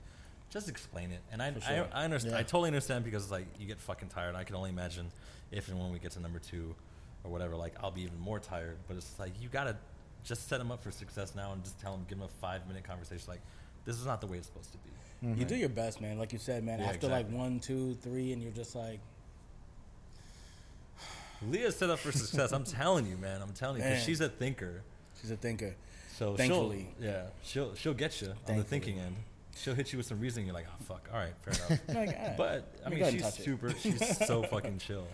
just 0.50 0.68
explain 0.68 1.12
it. 1.12 1.20
And 1.30 1.42
I, 1.42 1.52
sure. 1.52 1.88
I, 1.92 2.02
I 2.02 2.04
understand. 2.04 2.34
Yeah. 2.34 2.40
I 2.40 2.42
totally 2.42 2.68
understand 2.68 3.04
because 3.04 3.22
it's 3.24 3.32
like 3.32 3.46
you 3.58 3.66
get 3.66 3.80
fucking 3.80 4.08
tired. 4.08 4.34
I 4.34 4.44
can 4.44 4.56
only 4.56 4.70
imagine 4.70 5.10
if 5.50 5.68
and 5.68 5.78
when 5.78 5.92
we 5.92 5.98
get 5.98 6.12
to 6.12 6.20
number 6.20 6.38
two 6.38 6.74
or 7.24 7.30
whatever, 7.30 7.56
like 7.56 7.74
I'll 7.82 7.90
be 7.90 8.02
even 8.02 8.18
more 8.18 8.40
tired. 8.40 8.78
But 8.88 8.96
it's 8.96 9.18
like 9.18 9.32
you 9.40 9.48
gotta 9.48 9.76
just 10.24 10.48
set 10.48 10.58
them 10.58 10.70
up 10.70 10.82
for 10.82 10.90
success 10.90 11.34
now 11.34 11.52
and 11.52 11.62
just 11.64 11.80
tell 11.80 11.92
them, 11.92 12.04
give 12.08 12.18
them 12.18 12.26
a 12.26 12.40
five 12.40 12.66
minute 12.66 12.84
conversation. 12.84 13.24
Like, 13.28 13.40
this 13.84 13.96
is 13.96 14.06
not 14.06 14.20
the 14.20 14.26
way 14.26 14.38
it's 14.38 14.46
supposed 14.46 14.72
to 14.72 14.78
be. 14.78 14.90
You 15.22 15.44
do 15.44 15.54
your 15.54 15.68
best, 15.68 16.00
man. 16.00 16.18
Like 16.18 16.32
you 16.32 16.38
said, 16.40 16.64
man. 16.64 16.80
Yeah, 16.80 16.86
after 16.86 17.06
exactly. 17.06 17.22
like 17.32 17.40
one, 17.40 17.60
two, 17.60 17.94
three, 18.02 18.32
and 18.32 18.42
you're 18.42 18.50
just 18.50 18.74
like, 18.74 18.98
Leah's 21.48 21.76
set 21.76 21.90
up 21.90 21.98
for 21.98 22.12
success. 22.12 22.52
I'm 22.52 22.64
telling 22.64 23.06
you, 23.06 23.16
man. 23.16 23.40
I'm 23.42 23.52
telling 23.52 23.78
you, 23.82 23.84
because 23.88 24.02
she's 24.02 24.20
a 24.20 24.28
thinker. 24.28 24.82
she's 25.20 25.30
a 25.30 25.36
thinker. 25.36 25.74
So 26.16 26.34
Thankfully. 26.36 26.88
she'll, 27.00 27.08
yeah, 27.08 27.22
she'll 27.42 27.74
she'll 27.74 27.94
get 27.94 28.20
you 28.20 28.32
on 28.48 28.56
the 28.58 28.64
thinking 28.64 28.98
end. 28.98 29.16
She'll 29.56 29.74
hit 29.74 29.92
you 29.92 29.96
with 29.98 30.06
some 30.06 30.20
reasoning. 30.20 30.46
You're 30.46 30.54
like, 30.54 30.66
oh 30.68 30.84
fuck, 30.84 31.08
all 31.12 31.18
right, 31.18 31.32
fair 31.42 31.54
enough. 31.68 31.80
Like, 31.88 32.18
right. 32.18 32.34
But 32.36 32.74
I 32.84 32.88
mean, 32.90 33.10
she's 33.10 33.22
touch 33.22 33.40
it. 33.40 33.44
super. 33.44 33.70
She's 33.80 34.26
so 34.26 34.42
fucking 34.50 34.78
chill. 34.78 35.06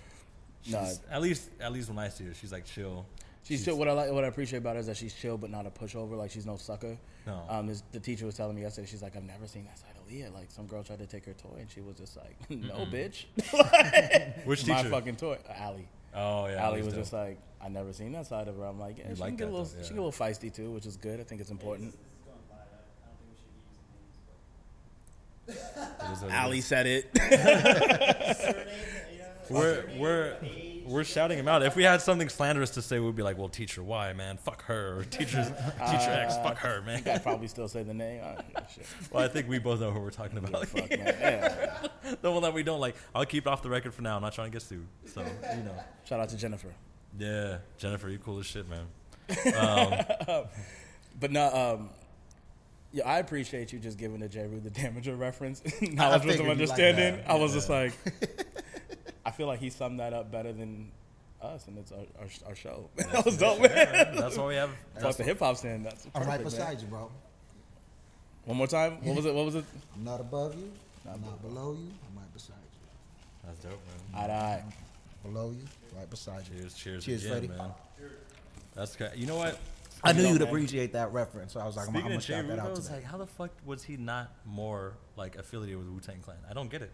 She's, 0.63 0.73
Nah. 0.75 0.89
At 1.11 1.23
least, 1.23 1.51
at 1.61 1.73
least 1.73 1.89
when 1.89 1.99
I 1.99 2.09
see 2.09 2.25
her, 2.25 2.35
she's 2.35 2.53
like 2.53 2.65
chill. 2.65 3.07
She's 3.45 3.65
chill. 3.65 3.79
What 3.79 3.89
I 3.89 3.93
like, 3.93 4.11
what 4.11 4.25
I 4.25 4.29
appreciate 4.29 4.59
about 4.59 4.75
her 4.75 4.81
is 4.81 4.87
that 4.87 4.97
she's 4.97 5.15
chill, 5.15 5.39
but 5.39 5.51
not 5.51 5.67
a 5.67 5.71
pushover. 5.71 6.17
Like 6.17 6.31
she's 6.31 6.47
no 6.47 6.57
sucker. 6.57 6.99
No. 7.27 7.43
Um, 7.49 7.67
this, 7.69 7.83
the 7.93 8.01
teacher 8.01 8.27
was 8.27 8.35
telling 8.35 8.57
me 8.57 8.63
yesterday. 8.63 8.87
She's 8.91 9.03
like, 9.03 9.17
I've 9.17 9.23
never 9.25 9.47
seen 9.47 9.65
that 9.67 9.79
side 9.79 9.91
of 10.09 10.15
Leah. 10.15 10.31
Like 10.35 10.51
some 10.51 10.67
girl 10.67 10.83
tried 10.83 10.99
to 11.01 11.07
take 11.07 11.25
her 11.27 11.35
toy, 11.35 11.59
and 11.61 11.71
she 11.71 11.81
was 11.81 11.97
just 11.97 12.17
like, 12.17 12.37
No, 12.51 12.87
bitch. 12.87 13.25
Which 14.45 14.67
My 14.67 14.77
teacher? 14.79 14.89
fucking 14.91 15.17
toy. 15.17 15.39
Allie. 15.55 15.87
Oh 16.15 16.47
yeah. 16.47 16.65
Allie 16.65 16.81
was 16.83 16.95
dope. 16.95 17.03
just 17.03 17.13
like, 17.13 17.39
I 17.63 17.69
never 17.69 17.93
seen 17.93 18.13
that 18.13 18.27
side 18.27 18.49
of 18.49 18.57
her. 18.57 18.65
I'm 18.65 18.79
like, 18.81 18.99
yeah, 18.99 19.09
You 19.11 19.15
she 19.17 19.21
like 19.21 19.29
can 19.31 19.37
get 19.37 19.45
a 19.45 19.47
that, 19.47 19.53
little, 19.53 19.67
though, 19.67 19.71
she 19.71 19.77
yeah. 19.77 19.83
get 19.95 19.99
a 19.99 20.03
little 20.05 20.13
feisty 20.13 20.53
too, 20.55 20.71
which 20.71 20.87
is 20.87 20.97
good. 20.97 21.21
I 21.21 21.25
think 21.25 21.41
it's 21.41 21.51
important. 21.51 21.93
This 21.93 22.01
is 22.01 22.07
going 22.25 22.39
live. 22.51 22.59
I, 22.63 22.67
I 23.05 23.09
don't 23.09 23.19
think 23.19 23.31
we 23.31 23.37
should 23.39 23.57
use 23.57 23.69
names, 25.51 25.61
but 25.99 26.09
It 26.09 26.13
is 26.13 26.21
what 26.23 26.31
it 26.31 26.35
Allie 26.35 26.61
said 26.61 26.87
it. 26.87 27.11
surname, 28.39 28.67
you 29.13 29.19
know, 29.19 29.25
We're 29.51 29.85
we're 29.99 30.37
age, 30.43 30.78
we're 30.89 31.05
shouting 31.05 31.39
him 31.39 31.47
out. 31.49 31.63
If 31.63 31.77
we 31.77 31.85
had 31.85 32.01
something 32.01 32.29
slanderous 32.29 32.71
to 32.71 32.83
say, 32.83 32.99
we'd 32.99 33.15
be 33.17 33.23
like, 33.23 33.39
"Well, 33.39 33.49
teacher 33.49 33.83
Y, 33.83 34.13
man, 34.15 34.37
fuck 34.39 34.65
her," 34.65 34.99
or 34.99 35.05
"Teacher 35.05 35.43
teacher 35.87 36.11
X, 36.11 36.37
fuck 36.37 36.59
her, 36.59 36.83
man." 36.83 37.03
I'd 37.07 37.23
probably 37.23 37.49
still 37.49 37.69
say 37.69 37.83
the 37.83 37.95
name. 37.95 38.23
Uh, 38.25 38.43
shit. 38.75 38.87
Well, 39.13 39.25
I 39.25 39.29
think 39.29 39.49
we 39.49 39.59
both 39.59 39.81
know 39.81 39.91
who 39.91 40.01
we're 40.01 40.11
talking 40.11 40.39
about. 40.39 40.67
Fuck, 40.67 40.91
man. 40.91 40.99
Yeah. 41.19 41.87
the 42.23 42.31
one 42.31 42.43
that 42.43 42.55
we 42.55 42.63
don't 42.63 42.81
like. 42.81 42.97
I'll 43.15 43.27
keep 43.27 43.47
it 43.47 43.51
off 43.51 43.63
the 43.63 43.69
record 43.71 43.93
for 43.95 44.03
now. 44.03 44.17
I'm 44.17 44.23
not 44.23 44.33
trying 44.33 44.51
to 44.51 44.53
get 44.53 44.63
sued. 44.63 44.87
So 45.07 45.21
you 45.21 45.63
know. 45.63 45.75
Shout 46.05 46.21
out 46.21 46.29
to 46.31 46.37
Jennifer. 46.37 46.69
Yeah, 47.19 47.59
Jennifer, 47.79 48.09
you 48.09 48.19
cool 48.19 48.39
as 48.39 48.47
shit, 48.47 48.67
man. 48.69 48.87
Um, 49.57 50.45
But 51.21 51.33
no, 51.33 51.53
um, 51.79 51.91
yeah, 52.93 53.07
I 53.07 53.19
appreciate 53.19 53.73
you 53.73 53.79
just 53.79 53.99
giving 53.99 54.21
the 54.21 54.29
Jeru 54.29 54.61
the 54.61 54.71
Damaja 54.71 55.19
reference. 55.19 55.63
I 55.67 55.71
was 55.71 55.81
with 55.81 56.23
figured 56.23 56.37
some 56.37 56.47
like 56.47 56.53
understanding. 56.53 57.21
I 57.27 57.35
was 57.35 57.53
just 57.53 57.69
like, 57.69 57.93
I 59.29 59.31
feel 59.31 59.47
like 59.47 59.61
he 59.61 59.69
summed 59.69 60.01
that 60.01 60.15
up 60.15 60.33
better 60.33 60.55
than 60.55 60.91
us, 61.43 61.67
and 61.69 61.77
it's 61.77 61.93
our, 61.93 61.99
our, 62.19 62.29
our 62.47 62.55
show. 62.55 62.89
that 62.97 63.27
was 63.27 63.37
dope, 63.37 63.61
man. 63.61 63.71
yeah, 63.75 64.11
that's 64.13 64.39
why 64.39 64.47
we 64.47 64.55
have. 64.55 64.71
Fuck 64.99 65.17
the 65.17 65.23
hip 65.23 65.39
hop 65.39 65.59
stand. 65.59 65.85
That's 65.85 66.07
I'm 66.15 66.23
right 66.23 66.41
perfect, 66.43 66.59
man. 66.59 66.67
beside 66.71 66.81
you, 66.81 66.87
bro. 66.87 67.11
One 68.47 68.57
more 68.57 68.67
time. 68.67 69.05
What 69.05 69.17
was 69.17 69.27
it? 69.27 69.35
What 69.35 69.45
was 69.45 69.55
it? 69.57 69.67
I'm 69.95 70.05
not 70.05 70.23
above 70.23 70.55
you. 70.57 70.73
I'm 71.05 71.21
not 71.21 71.43
below 71.43 71.73
you. 71.73 71.93
I'm 72.09 72.19
right 72.19 72.33
beside 72.33 72.57
you. 72.57 72.89
That's 73.45 73.59
dope, 73.59 73.73
man. 74.15 74.25
Eye 74.25 74.27
to 74.29 74.33
eye. 74.33 74.65
Below 75.25 75.51
you, 75.51 75.65
right 75.95 76.09
beside 76.09 76.49
you. 76.49 76.61
Cheers, 76.61 76.75
cheers, 76.75 77.05
Cheers, 77.05 77.25
again, 77.27 77.33
Freddie. 77.33 77.49
man. 77.49 77.71
That's 78.75 78.97
good. 78.97 79.11
You 79.15 79.27
know 79.27 79.37
what? 79.37 79.59
I 80.03 80.15
knew 80.15 80.27
you'd 80.27 80.41
appreciate 80.41 80.95
that 80.95 81.13
reference, 81.13 81.53
so 81.53 81.61
I 81.61 81.67
was 81.67 81.77
like, 81.77 81.89
I'm, 81.89 81.97
I'm 81.97 82.03
gonna 82.03 82.15
of 82.15 82.23
Jay 82.23 82.35
shout 82.35 82.47
that 82.47 82.53
Rude, 82.55 82.61
I 82.61 82.69
was 82.71 82.91
like, 82.91 83.05
how 83.05 83.19
the 83.19 83.27
fuck 83.27 83.51
was 83.67 83.83
he 83.83 83.99
not 83.99 84.33
more 84.47 84.95
like 85.17 85.37
affiliated 85.37 85.77
with 85.77 85.89
Wu 85.89 86.01
Tang 86.01 86.21
Clan? 86.21 86.39
I 86.49 86.55
don't 86.55 86.71
get 86.71 86.81
it. 86.81 86.93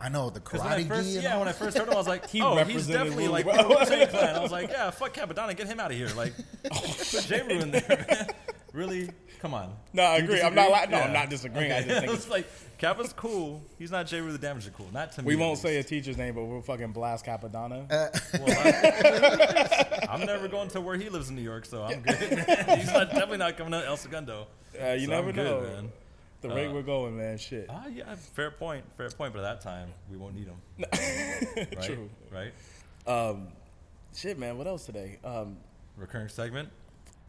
I 0.00 0.08
know 0.08 0.30
the 0.30 0.38
Because 0.40 0.60
when 0.60 0.72
I 0.72 0.82
karate 0.84 0.88
first, 0.88 1.08
gi. 1.08 1.14
and 1.16 1.24
yeah, 1.24 1.38
when 1.38 1.48
I 1.48 1.52
first 1.52 1.76
heard 1.76 1.88
him, 1.88 1.94
I 1.94 1.96
was 1.96 2.06
like, 2.06 2.28
He 2.30 2.40
oh, 2.42 2.56
he's 2.56 2.66
represented 2.66 2.98
definitely 2.98 3.24
Wu, 3.26 3.30
like 3.32 3.44
bro. 3.44 3.56
the 3.56 3.68
Wu 3.68 3.84
Tang 3.84 4.08
Clan. 4.08 4.36
I 4.36 4.40
was 4.40 4.52
like, 4.52 4.70
yeah, 4.70 4.90
fuck 4.90 5.12
Cappadonna, 5.14 5.56
get 5.56 5.66
him 5.66 5.80
out 5.80 5.90
of 5.90 5.96
here. 5.96 6.08
Like, 6.16 6.34
put 6.64 7.24
Jeru 7.26 7.48
in 7.60 7.70
there, 7.72 8.06
man. 8.08 8.26
Really? 8.74 9.08
Come 9.40 9.54
on. 9.54 9.72
No, 9.94 10.02
I 10.02 10.18
You 10.18 10.24
agree. 10.24 10.42
I'm 10.42 10.54
not. 10.54 10.68
disagree? 10.68 10.86
Li- 10.86 10.92
no, 10.92 11.06
I'm 11.06 11.12
not 11.14 11.30
disagreeing. 11.30 11.72
I 11.72 11.82
just 11.82 12.00
think 12.00 12.12
it's 12.12 12.28
like 12.28 12.46
Kappa's 12.78 13.14
cool. 13.14 13.62
He's 13.78 13.90
not 13.90 14.06
Jeru 14.06 14.30
the 14.30 14.38
Damaja 14.46 14.72
cool. 14.74 14.86
Not 14.92 15.10
to 15.12 15.22
me. 15.22 15.26
we 15.28 15.36
won't 15.36 15.58
say 15.58 15.78
a 15.78 15.82
teacher's 15.82 16.18
name, 16.18 16.34
but 16.34 16.44
we'll 16.44 16.60
fucking 16.60 16.92
blast 16.92 17.24
Cappadonna. 17.24 17.90
Uh, 17.90 18.08
Well, 18.38 18.44
I, 18.46 20.06
I'm 20.10 20.20
never 20.26 20.48
going 20.48 20.68
to 20.68 20.80
where 20.82 20.96
he 20.96 21.08
lives 21.08 21.30
in 21.30 21.34
New 21.34 21.42
York, 21.42 21.64
so 21.64 21.82
I'm 21.82 22.02
good. 22.02 22.16
He's 22.16 22.92
not, 22.92 23.08
definitely 23.10 23.38
not 23.38 23.56
coming 23.56 23.72
to 23.72 23.84
El 23.86 23.96
Segundo. 23.96 24.46
Uh, 24.80 24.88
you 24.92 25.06
So 25.06 25.12
never 25.12 25.30
I'm 25.30 25.36
know. 25.36 25.60
good, 25.60 25.72
man. 25.72 25.92
The 26.40 26.48
rate 26.48 26.68
Uh, 26.68 26.72
we're 26.72 26.82
going, 26.82 27.16
man. 27.16 27.38
Shit. 27.38 27.66
Ah, 27.68 27.86
yeah, 27.92 28.14
fair 28.14 28.50
point, 28.50 28.84
fair 28.96 29.10
point. 29.10 29.32
But 29.32 29.44
at 29.44 29.60
that 29.60 29.60
time, 29.60 29.88
we 30.10 30.16
won't 30.16 30.34
need 30.34 30.46
them. 30.46 30.60
right? 31.58 31.82
True. 31.82 32.08
Right? 32.32 32.52
Um, 33.06 33.48
shit, 34.14 34.38
man. 34.38 34.58
What 34.58 34.66
else 34.66 34.86
today? 34.86 35.18
Um, 35.24 35.56
Recurring 35.96 36.28
segment. 36.28 36.68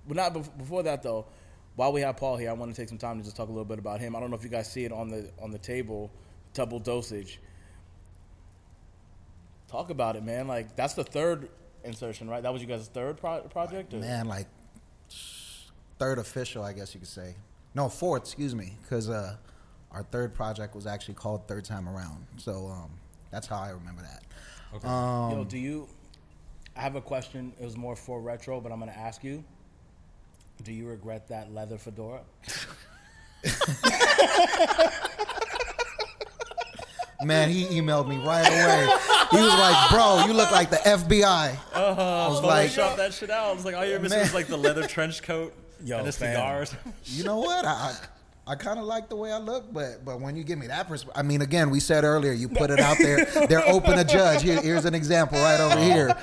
But 0.07 0.17
not 0.17 0.33
bef- 0.33 0.57
before 0.57 0.83
that 0.83 1.03
though. 1.03 1.25
While 1.75 1.93
we 1.93 2.01
have 2.01 2.17
Paul 2.17 2.35
here, 2.37 2.49
I 2.49 2.53
want 2.53 2.73
to 2.73 2.79
take 2.79 2.89
some 2.89 2.97
time 2.97 3.17
to 3.19 3.23
just 3.23 3.35
talk 3.35 3.47
a 3.47 3.51
little 3.51 3.65
bit 3.65 3.79
about 3.79 3.99
him. 3.99 4.15
I 4.15 4.19
don't 4.19 4.29
know 4.29 4.35
if 4.35 4.43
you 4.43 4.49
guys 4.49 4.71
see 4.71 4.85
it 4.85 4.91
on 4.91 5.09
the 5.09 5.29
on 5.41 5.51
the 5.51 5.57
table, 5.57 6.11
double 6.53 6.79
dosage. 6.79 7.39
Talk 9.69 9.89
about 9.89 10.15
it, 10.15 10.23
man. 10.23 10.47
Like 10.47 10.75
that's 10.75 10.93
the 10.93 11.03
third 11.03 11.49
insertion, 11.83 12.29
right? 12.29 12.43
That 12.43 12.51
was 12.51 12.61
you 12.61 12.67
guys' 12.67 12.87
third 12.87 13.17
pro- 13.17 13.41
project. 13.41 13.93
Or? 13.93 13.97
man, 13.99 14.27
like 14.27 14.47
third 15.99 16.19
official, 16.19 16.63
I 16.63 16.73
guess 16.73 16.93
you 16.93 16.99
could 16.99 17.09
say. 17.09 17.35
No, 17.75 17.87
fourth, 17.89 18.23
excuse 18.23 18.55
me, 18.55 18.73
because 18.81 19.09
uh, 19.09 19.35
our 19.91 20.03
third 20.03 20.33
project 20.33 20.75
was 20.75 20.87
actually 20.87 21.13
called 21.13 21.47
Third 21.47 21.65
Time 21.65 21.87
Around. 21.87 22.25
So 22.37 22.67
um, 22.67 22.89
that's 23.31 23.47
how 23.47 23.57
I 23.57 23.69
remember 23.69 24.01
that. 24.01 24.23
Okay. 24.75 24.87
Um, 24.87 25.31
Yo, 25.31 25.43
do 25.43 25.57
you? 25.57 25.87
I 26.75 26.81
have 26.81 26.95
a 26.95 27.01
question. 27.01 27.53
It 27.59 27.65
was 27.65 27.77
more 27.77 27.95
for 27.95 28.21
retro, 28.21 28.59
but 28.61 28.71
I'm 28.71 28.79
going 28.79 28.91
to 28.91 28.97
ask 28.97 29.23
you. 29.23 29.43
Do 30.63 30.73
you 30.73 30.87
regret 30.87 31.29
that 31.29 31.53
leather 31.53 31.77
fedora? 31.77 32.21
Man, 37.23 37.49
he 37.49 37.65
emailed 37.65 38.07
me 38.07 38.17
right 38.17 38.47
away. 38.47 38.87
He 39.31 39.37
was 39.37 39.53
like, 39.53 39.89
"Bro, 39.89 40.25
you 40.25 40.33
look 40.33 40.51
like 40.51 40.69
the 40.69 40.77
FBI." 40.77 41.57
I 41.73 42.27
was 42.27 42.41
like, 42.41 42.71
Photoshop 42.71 42.97
that 42.97 43.13
shit 43.13 43.29
out. 43.29 43.49
I 43.49 43.53
was 43.53 43.65
like, 43.65 43.75
all 43.75 43.85
you're 43.85 43.99
missing 43.99 44.17
Man. 44.19 44.27
is 44.27 44.33
like 44.33 44.47
the 44.47 44.57
leather 44.57 44.87
trench 44.87 45.21
coat 45.21 45.53
Yo, 45.83 45.97
and 45.99 46.13
fam. 46.13 46.33
cigar. 46.33 46.61
or 46.61 46.65
something. 46.65 46.93
"You 47.05 47.23
know 47.23 47.39
what? 47.39 47.65
I, 47.65 47.95
I, 48.47 48.55
kind 48.55 48.79
of 48.79 48.85
like 48.85 49.09
the 49.09 49.15
way 49.15 49.31
I 49.31 49.37
look, 49.37 49.71
but 49.71 50.03
but 50.03 50.19
when 50.19 50.35
you 50.35 50.43
give 50.43 50.57
me 50.59 50.67
that 50.67 50.87
perspective, 50.87 51.19
I 51.19 51.23
mean, 51.23 51.41
again, 51.41 51.69
we 51.69 51.79
said 51.79 52.03
earlier, 52.03 52.31
you 52.31 52.49
put 52.49 52.71
it 52.71 52.79
out 52.79 52.97
there. 52.97 53.25
They're 53.47 53.67
open 53.67 53.97
to 53.97 54.03
judge. 54.03 54.41
Here, 54.43 54.61
here's 54.61 54.85
an 54.85 54.93
example 54.95 55.37
right 55.39 55.59
over 55.59 55.79
here. 55.79 56.15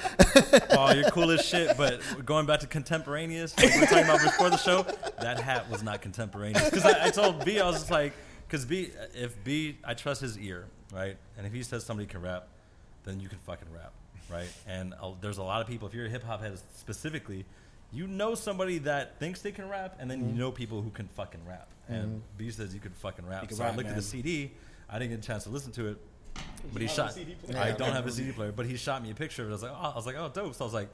oh, 0.70 0.92
you're 0.92 1.10
cool 1.10 1.30
as 1.30 1.44
shit. 1.44 1.76
But 1.76 2.00
going 2.24 2.46
back 2.46 2.60
to 2.60 2.66
contemporaneous, 2.66 3.56
like 3.58 3.74
we 3.74 3.80
were 3.80 3.86
talking 3.86 4.04
about 4.04 4.22
before 4.22 4.50
the 4.50 4.58
show, 4.58 4.82
that 5.20 5.38
hat 5.40 5.70
was 5.70 5.82
not 5.82 6.02
contemporaneous. 6.02 6.68
Because 6.68 6.84
I, 6.84 7.06
I 7.06 7.10
told 7.10 7.44
B, 7.44 7.60
I 7.60 7.66
was 7.66 7.76
just 7.76 7.90
like, 7.90 8.12
because 8.46 8.64
B, 8.64 8.90
if 9.14 9.42
B, 9.44 9.78
I 9.84 9.94
trust 9.94 10.20
his 10.20 10.38
ear, 10.38 10.66
right? 10.92 11.16
And 11.36 11.46
if 11.46 11.52
he 11.52 11.62
says 11.62 11.84
somebody 11.84 12.06
can 12.06 12.20
rap, 12.22 12.48
then 13.04 13.20
you 13.20 13.28
can 13.28 13.38
fucking 13.38 13.68
rap, 13.72 13.92
right? 14.30 14.48
And 14.66 14.94
uh, 15.00 15.12
there's 15.20 15.38
a 15.38 15.42
lot 15.42 15.60
of 15.62 15.68
people. 15.68 15.88
If 15.88 15.94
you're 15.94 16.06
a 16.06 16.10
hip 16.10 16.24
hop 16.24 16.40
head 16.42 16.58
specifically, 16.74 17.44
you 17.92 18.06
know 18.06 18.34
somebody 18.34 18.78
that 18.78 19.18
thinks 19.18 19.40
they 19.42 19.52
can 19.52 19.68
rap, 19.68 19.96
and 19.98 20.10
then 20.10 20.20
Mm-hmm. 20.20 20.28
you 20.30 20.34
know 20.40 20.50
people 20.50 20.82
who 20.82 20.90
can 20.90 21.08
fucking 21.08 21.40
rap. 21.46 21.68
And 21.88 22.22
B 22.36 22.50
says 22.50 22.74
you 22.74 22.80
could 22.80 22.96
fucking 22.96 23.24
rap. 23.26 23.46
can 23.46 23.56
so 23.56 23.62
rap, 23.64 23.74
I 23.74 23.76
looked 23.76 23.88
at 23.88 23.96
the 23.96 24.02
CD. 24.02 24.50
I 24.88 24.98
didn't 24.98 25.10
get 25.12 25.20
a 25.20 25.26
chance 25.26 25.44
to 25.44 25.50
listen 25.50 25.70
to 25.72 25.88
it, 25.88 25.98
but 26.72 26.82
he 26.82 26.88
shot. 26.88 27.12
CD? 27.12 27.36
I 27.56 27.70
don't 27.72 27.92
have 27.92 28.06
a 28.06 28.10
CD 28.10 28.32
player, 28.32 28.50
but 28.52 28.66
he 28.66 28.76
shot 28.76 29.02
me 29.02 29.10
a 29.10 29.14
picture 29.14 29.42
of 29.44 29.48
it. 29.48 29.52
I 29.52 29.54
was 29.54 29.62
like, 29.62 29.72
oh, 29.72 29.90
I 29.92 29.94
was 29.96 30.06
like, 30.06 30.16
oh, 30.16 30.28
dope. 30.32 30.54
So 30.54 30.64
I 30.64 30.66
was 30.66 30.74
like, 30.74 30.88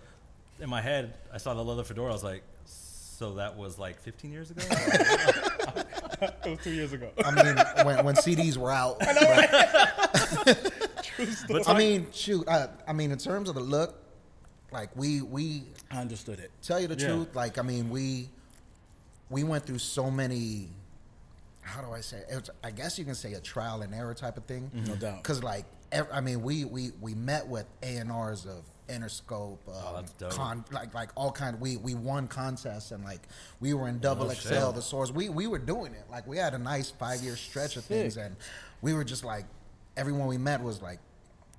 in 0.61 0.69
my 0.69 0.81
head, 0.83 1.15
I 1.33 1.39
saw 1.39 1.55
the 1.55 1.65
leather 1.65 1.83
fedora. 1.85 2.11
I 2.11 2.13
was 2.13 2.23
like, 2.25 2.43
so 2.67 3.35
that 3.35 3.57
was 3.57 3.79
like 3.79 4.01
15 4.01 4.33
years 4.33 4.51
ago. 4.51 4.63
it 4.71 6.51
was 6.51 6.59
two 6.63 6.73
years 6.73 6.93
ago. 6.93 7.11
I 7.25 7.31
mean, 7.31 7.57
when, 7.87 8.05
when 8.05 8.15
CDs 8.17 8.57
were 8.57 8.71
out. 8.71 8.99
but, 11.49 11.69
I 11.69 11.79
mean, 11.79 12.07
shoot. 12.13 12.47
I, 12.49 12.69
I 12.87 12.93
mean, 12.93 13.11
in 13.13 13.19
terms 13.19 13.49
of 13.49 13.55
the 13.55 13.61
look, 13.61 13.95
like 14.73 14.95
we 14.97 15.21
we 15.23 15.65
I 15.91 16.01
understood 16.01 16.39
it. 16.41 16.51
tell 16.63 16.81
you 16.81 16.89
the 16.89 16.97
Yeah. 16.97 17.09
truth. 17.09 17.35
Like, 17.35 17.59
I 17.59 17.63
mean, 17.63 17.91
we 17.91 18.29
we 19.31 19.45
went 19.45 19.65
through 19.67 19.79
so 19.79 20.11
many. 20.11 20.69
How 21.63 21.81
do 21.81 21.93
I 21.93 22.01
say? 22.01 22.19
It? 22.19 22.27
It's, 22.31 22.51
I 22.65 22.71
guess 22.71 22.99
you 22.99 23.05
can 23.05 23.15
say 23.15 23.35
a 23.35 23.41
trial 23.41 23.83
and 23.83 23.95
error 23.95 24.15
type 24.15 24.37
of 24.37 24.45
thing. 24.45 24.71
No 24.87 24.97
doubt. 24.97 25.23
Because 25.23 25.43
like, 25.43 25.65
ev- 25.93 26.09
I 26.13 26.21
mean, 26.21 26.43
we 26.43 26.65
we 26.65 26.91
we 27.01 27.15
met 27.15 27.47
with 27.47 27.67
A 27.83 27.97
and 27.99 28.11
R's 28.11 28.47
of 28.47 28.65
Interscope, 28.89 29.59
um, 29.69 29.75
Oh, 29.75 29.93
that's 29.97 30.13
dope. 30.13 30.33
con, 30.33 30.65
like 30.73 30.93
like 30.93 31.11
all 31.15 31.31
kind. 31.31 31.55
Of, 31.55 31.61
We 31.61 31.77
we 31.77 31.95
won 31.95 32.27
contests 32.29 32.91
and 32.91 33.05
like 33.05 33.21
we 33.61 33.75
were 33.75 33.87
in 33.89 34.01
Double 34.01 34.27
Oh, 34.31 34.35
XL, 34.35 34.49
shit. 34.49 34.75
the 34.75 34.83
source. 34.83 35.11
We 35.13 35.29
we 35.29 35.47
were 35.47 35.59
doing 35.61 35.93
it. 35.95 36.05
Like 36.11 36.27
we 36.27 36.37
had 36.37 36.53
a 36.55 36.59
nice 36.59 36.91
five 36.91 37.21
year 37.23 37.37
stretch 37.37 37.77
of 37.77 37.85
Sick. 37.85 37.97
things, 37.97 38.17
and 38.17 38.35
we 38.83 38.93
were 38.93 39.05
just 39.05 39.25
like 39.25 39.45
everyone 39.97 40.27
we 40.27 40.39
met 40.39 40.63
was 40.63 40.83
like. 40.83 40.99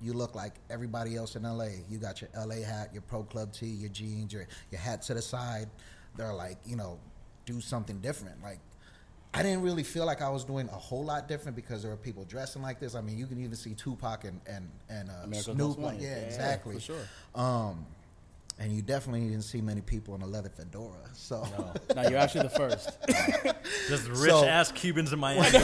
You 0.04 0.12
look 0.12 0.34
like 0.34 0.52
everybody 0.68 1.16
else 1.16 1.34
in 1.34 1.44
LA. 1.44 1.68
You 1.88 1.96
got 1.98 2.20
your 2.20 2.28
LA 2.36 2.56
hat, 2.56 2.90
your 2.92 3.02
pro 3.02 3.22
club 3.22 3.52
tee, 3.52 3.66
your 3.66 3.88
jeans, 3.88 4.32
your 4.32 4.46
your 4.70 4.80
hat 4.80 5.02
to 5.02 5.14
the 5.14 5.22
side. 5.22 5.68
They're 6.16 6.34
like, 6.34 6.58
you 6.66 6.76
know, 6.76 6.98
do 7.46 7.60
something 7.60 8.00
different. 8.00 8.42
Like 8.42 8.60
I 9.32 9.42
didn't 9.42 9.62
really 9.62 9.82
feel 9.82 10.04
like 10.06 10.20
I 10.22 10.28
was 10.28 10.44
doing 10.44 10.68
a 10.68 10.72
whole 10.76 11.04
lot 11.04 11.26
different 11.26 11.56
because 11.56 11.82
there 11.82 11.90
were 11.90 11.96
people 11.96 12.24
dressing 12.24 12.60
like 12.62 12.78
this. 12.80 12.94
I 12.94 13.00
mean, 13.00 13.16
you 13.18 13.26
can 13.26 13.38
even 13.42 13.56
see 13.56 13.74
Tupac 13.74 14.24
and 14.24 14.40
and 14.46 14.68
and 14.90 15.08
uh, 15.10 15.32
Snoop. 15.40 15.78
Yeah, 15.80 15.90
Yeah, 15.98 16.08
exactly. 16.16 16.74
for 16.74 16.80
sure. 16.80 17.08
Um, 17.34 17.86
and 18.60 18.72
you 18.72 18.82
definitely 18.82 19.22
didn't 19.28 19.42
see 19.42 19.60
many 19.60 19.80
people 19.80 20.14
in 20.14 20.22
a 20.22 20.26
leather 20.26 20.48
fedora. 20.48 20.92
So, 21.14 21.44
Now 21.96 22.02
you're 22.08 22.18
actually 22.20 22.42
the 22.46 22.50
first. 22.50 22.88
Just 23.88 24.06
rich 24.10 24.30
So- 24.30 24.44
ass 24.44 24.70
Cubans 24.70 25.12
in 25.12 25.18
Miami. 25.18 25.44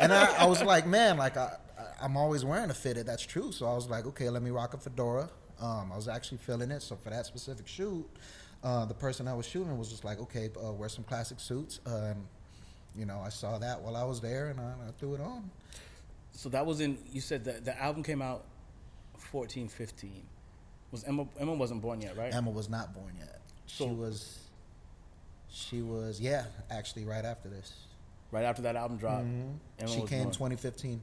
and 0.00 0.12
I, 0.12 0.34
I 0.38 0.46
was 0.46 0.60
like, 0.64 0.86
man, 0.88 1.16
like 1.16 1.36
I, 1.36 1.52
I- 1.73 1.73
I'm 2.00 2.16
always 2.16 2.44
wearing 2.44 2.70
a 2.70 2.74
fitted. 2.74 3.06
That's 3.06 3.22
true. 3.24 3.52
So 3.52 3.66
I 3.66 3.74
was 3.74 3.88
like, 3.88 4.06
okay, 4.06 4.28
let 4.30 4.42
me 4.42 4.50
rock 4.50 4.74
a 4.74 4.78
fedora. 4.78 5.28
Um, 5.60 5.90
I 5.92 5.96
was 5.96 6.08
actually 6.08 6.38
feeling 6.38 6.70
it. 6.70 6.82
So 6.82 6.96
for 6.96 7.10
that 7.10 7.26
specific 7.26 7.66
shoot, 7.68 8.04
uh, 8.62 8.84
the 8.86 8.94
person 8.94 9.28
I 9.28 9.34
was 9.34 9.46
shooting 9.46 9.76
was 9.78 9.88
just 9.90 10.04
like, 10.04 10.18
okay, 10.20 10.50
uh, 10.62 10.72
wear 10.72 10.88
some 10.88 11.04
classic 11.04 11.38
suits. 11.40 11.80
And 11.86 12.24
you 12.96 13.06
know, 13.06 13.20
I 13.24 13.28
saw 13.28 13.58
that 13.58 13.80
while 13.80 13.96
I 13.96 14.04
was 14.04 14.20
there, 14.20 14.48
and 14.48 14.60
I, 14.60 14.64
I 14.88 14.90
threw 14.98 15.14
it 15.14 15.20
on. 15.20 15.50
so 16.32 16.48
that 16.50 16.64
was 16.66 16.80
in. 16.80 16.98
You 17.12 17.20
said 17.20 17.44
that 17.44 17.64
the 17.64 17.80
album 17.80 18.02
came 18.02 18.22
out 18.22 18.44
14, 19.18 19.68
15. 19.68 20.22
Was 20.92 21.04
Emma? 21.04 21.26
Emma 21.40 21.54
wasn't 21.54 21.82
born 21.82 22.00
yet, 22.00 22.16
right? 22.16 22.32
Emma 22.32 22.50
was 22.50 22.68
not 22.68 22.94
born 22.94 23.14
yet. 23.18 23.40
So- 23.66 23.88
she 23.88 23.94
was. 23.94 24.38
She 25.56 25.82
was 25.82 26.20
yeah, 26.20 26.46
actually 26.68 27.04
right 27.04 27.24
after 27.24 27.48
this. 27.48 27.72
Right 28.32 28.42
after 28.44 28.62
that 28.62 28.74
album 28.74 28.96
dropped. 28.96 29.22
Emma 29.24 29.54
Mm-hmm. 29.80 29.86
she 29.86 30.06
came 30.06 30.24
born. 30.24 30.32
2015. 30.32 31.00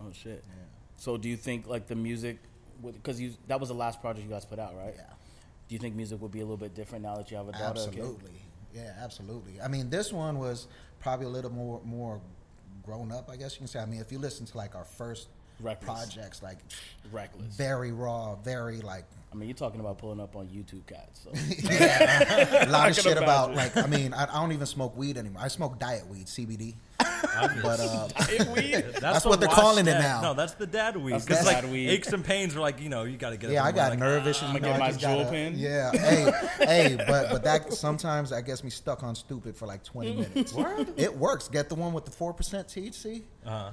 Oh 0.00 0.12
shit. 0.12 0.44
Yeah. 0.46 0.54
So 0.96 1.16
do 1.16 1.28
you 1.28 1.36
think 1.36 1.66
like 1.66 1.86
the 1.86 1.94
music, 1.94 2.38
because 2.84 3.20
you 3.20 3.32
that 3.48 3.60
was 3.60 3.68
the 3.68 3.74
last 3.74 4.00
project 4.00 4.26
you 4.26 4.32
guys 4.32 4.44
put 4.44 4.58
out, 4.58 4.76
right? 4.76 4.94
Yeah. 4.96 5.04
Do 5.68 5.74
you 5.74 5.78
think 5.78 5.94
music 5.94 6.20
would 6.20 6.32
be 6.32 6.40
a 6.40 6.44
little 6.44 6.56
bit 6.56 6.74
different 6.74 7.04
now 7.04 7.16
that 7.16 7.30
you 7.30 7.36
have 7.36 7.48
a 7.48 7.52
daughter? 7.52 7.80
Absolutely. 7.80 8.30
Yeah, 8.74 8.92
absolutely. 9.00 9.60
I 9.60 9.68
mean, 9.68 9.88
this 9.88 10.12
one 10.12 10.38
was 10.38 10.66
probably 11.00 11.26
a 11.26 11.30
little 11.30 11.52
more 11.52 11.80
more 11.84 12.20
grown 12.84 13.12
up, 13.12 13.30
I 13.30 13.36
guess 13.36 13.54
you 13.54 13.58
can 13.58 13.66
say. 13.68 13.78
I 13.78 13.86
mean, 13.86 14.00
if 14.00 14.12
you 14.12 14.18
listen 14.18 14.46
to 14.46 14.56
like 14.56 14.74
our 14.74 14.84
first 14.84 15.28
Reckless. 15.60 15.84
projects, 15.86 16.42
like 16.42 16.58
Reckless. 17.12 17.54
very 17.54 17.92
raw, 17.92 18.34
very 18.36 18.80
like 18.80 19.04
I 19.34 19.36
mean, 19.36 19.48
you're 19.48 19.56
talking 19.56 19.80
about 19.80 19.98
pulling 19.98 20.20
up 20.20 20.36
on 20.36 20.46
YouTube 20.46 20.86
cats. 20.86 21.24
So 21.24 21.30
a 22.66 22.70
lot 22.70 22.90
of 22.90 22.96
shit 23.02 23.16
about 23.16 23.54
like. 23.54 23.76
I 23.76 23.86
mean, 23.86 24.14
I, 24.14 24.24
I 24.24 24.40
don't 24.40 24.52
even 24.52 24.66
smoke 24.66 24.96
weed 24.96 25.16
anymore. 25.18 25.42
I 25.42 25.48
smoke 25.48 25.78
diet 25.80 26.06
weed, 26.06 26.26
CBD. 26.26 26.74
But 27.62 27.80
uh, 27.80 28.08
That's, 28.16 29.00
That's 29.00 29.24
what 29.24 29.40
they're 29.40 29.48
washed 29.48 29.60
calling 29.60 29.86
it 29.86 29.92
now. 29.98 30.20
No, 30.22 30.34
that's 30.34 30.54
the 30.54 30.66
dad 30.66 30.96
weed. 30.96 31.12
That's 31.14 31.24
Because 31.24 31.40
the 31.44 31.52
like 31.52 31.62
dad 31.62 31.70
weed. 31.72 31.88
aches 31.88 32.12
and 32.12 32.24
pains 32.24 32.54
are 32.56 32.60
like 32.60 32.80
you 32.80 32.88
know 32.88 33.04
you 33.04 33.16
got 33.16 33.30
to 33.30 33.36
get. 33.36 33.50
yeah, 33.50 33.60
in 33.60 33.66
I 33.66 33.72
got 33.72 33.82
morning, 33.96 34.00
nerve 34.00 34.22
like, 34.22 34.30
issues. 34.30 34.48
I'ma 34.48 34.58
know, 34.58 34.68
get 34.68 34.78
my 34.78 34.88
just 34.88 35.00
jewel 35.00 35.16
gotta- 35.18 35.30
pin. 35.30 35.54
Yeah, 35.56 35.90
hey, 35.92 36.32
hey, 36.58 36.96
but 37.06 37.30
but 37.30 37.44
that 37.44 37.72
sometimes 37.72 38.30
that 38.30 38.44
gets 38.46 38.62
me 38.64 38.70
stuck 38.70 39.02
on 39.02 39.14
stupid 39.14 39.56
for 39.56 39.66
like 39.66 39.82
20 39.84 40.12
minutes. 40.34 40.54
It 40.96 41.16
works. 41.16 41.48
Get 41.48 41.68
the 41.68 41.74
one 41.74 41.92
with 41.92 42.04
the 42.04 42.10
four 42.10 42.32
percent 42.32 42.68
THC. 42.68 43.22
Uh-huh. 43.46 43.70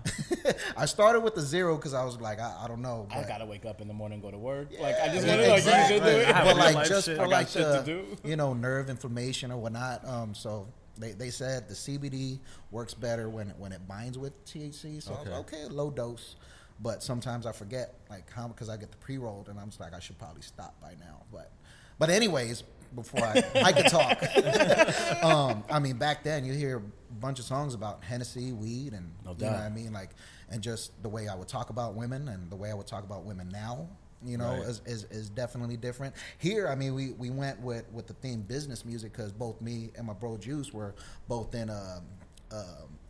I 0.75 0.85
started 0.85 1.21
with 1.21 1.35
the 1.35 1.41
zero 1.41 1.75
because 1.77 1.93
I 1.93 2.03
was 2.03 2.19
like, 2.19 2.39
I, 2.39 2.63
I 2.63 2.67
don't 2.67 2.81
know. 2.81 3.07
I 3.11 3.23
gotta 3.23 3.45
wake 3.45 3.65
up 3.65 3.79
in 3.81 3.87
the 3.87 3.93
morning 3.93 4.15
and 4.15 4.23
go 4.23 4.31
to 4.31 4.37
work. 4.37 4.69
like 4.79 4.95
I 4.99 5.07
just 5.09 5.25
Yeah, 5.25 5.35
want 5.35 5.45
to 5.45 5.49
like 5.49 5.57
exactly. 5.59 5.95
you 5.95 6.01
should 6.01 6.09
do 6.09 6.17
it. 6.19 6.33
But 6.33 6.57
like 6.57 6.87
just 6.87 7.05
shit. 7.07 7.17
for 7.17 7.23
I 7.23 7.27
like 7.27 7.47
the, 7.49 7.81
to 7.83 8.27
you 8.27 8.35
know 8.35 8.53
nerve 8.53 8.89
inflammation 8.89 9.51
or 9.51 9.57
whatnot. 9.57 10.05
Um, 10.07 10.33
so 10.35 10.67
they, 11.01 11.11
they 11.11 11.29
said 11.29 11.67
the 11.67 11.73
CBD 11.73 12.39
works 12.71 12.93
better 12.93 13.29
when 13.29 13.49
it, 13.49 13.55
when 13.57 13.71
it 13.71 13.87
binds 13.87 14.17
with 14.17 14.33
THC. 14.45 15.01
So 15.01 15.13
I 15.13 15.17
was 15.19 15.27
Okay. 15.27 15.29
like, 15.29 15.39
okay, 15.53 15.65
low 15.65 15.89
dose. 15.89 16.35
But 16.79 17.03
sometimes 17.03 17.45
I 17.45 17.51
forget 17.51 17.93
like 18.09 18.29
how 18.31 18.47
because 18.47 18.69
I 18.69 18.77
get 18.77 18.91
the 18.91 18.97
pre 18.97 19.17
rolled 19.17 19.49
and 19.49 19.59
I'm 19.59 19.67
just 19.67 19.79
like 19.79 19.93
I 19.93 19.99
should 19.99 20.17
probably 20.17 20.41
stop 20.41 20.79
by 20.81 20.93
now. 20.99 21.23
But 21.31 21.51
but 21.99 22.09
anyways, 22.09 22.63
before 22.95 23.23
I 23.23 23.43
I 23.63 23.71
can 23.71 23.85
talk. 23.85 24.21
um, 25.23 25.63
I 25.69 25.79
mean 25.79 25.97
back 25.97 26.23
then 26.23 26.43
you 26.43 26.53
hear 26.53 26.77
a 26.77 27.13
bunch 27.19 27.39
of 27.39 27.45
songs 27.45 27.73
about 27.75 28.03
Hennessy, 28.03 28.51
weed, 28.51 28.93
and 28.93 29.11
No 29.25 29.35
you 29.37 29.45
know 29.45 29.51
what 29.51 29.59
I 29.61 29.69
mean 29.69 29.93
like 29.93 30.09
and 30.49 30.61
just 30.61 31.01
the 31.03 31.09
way 31.09 31.27
I 31.27 31.35
would 31.35 31.47
talk 31.47 31.69
about 31.69 31.93
women 31.95 32.27
and 32.29 32.49
the 32.49 32.55
way 32.55 32.71
I 32.71 32.73
would 32.73 32.87
talk 32.87 33.03
about 33.03 33.25
women 33.25 33.49
now. 33.49 33.87
You 34.25 34.37
know, 34.37 34.51
Right. 34.59 34.61
is, 34.69 34.81
is, 34.85 35.03
is 35.05 35.29
definitely 35.29 35.77
different. 35.77 36.13
Here, 36.37 36.67
I 36.67 36.75
mean, 36.75 36.93
we, 36.93 37.11
we 37.11 37.29
went 37.31 37.59
with, 37.61 37.85
with 37.91 38.07
the 38.07 38.13
theme 38.13 38.41
business 38.41 38.85
music 38.85 39.13
because 39.13 39.31
both 39.31 39.59
me 39.61 39.89
and 39.97 40.05
my 40.05 40.13
bro 40.13 40.37
Juice 40.37 40.71
were 40.73 40.93
both 41.27 41.55
in 41.55 41.69
um, 41.69 42.03
um, 42.51 42.65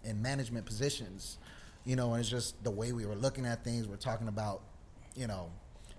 in 0.05 0.21
management 0.21 0.65
positions. 0.65 1.37
You 1.83 1.95
know, 1.95 2.13
and 2.13 2.21
it's 2.21 2.29
just 2.29 2.63
the 2.63 2.71
way 2.71 2.91
we 2.93 3.05
were 3.05 3.15
looking 3.15 3.45
at 3.45 3.63
things. 3.63 3.87
We're 3.87 3.95
talking 3.95 4.27
about, 4.27 4.61
you 5.15 5.25
know, 5.27 5.49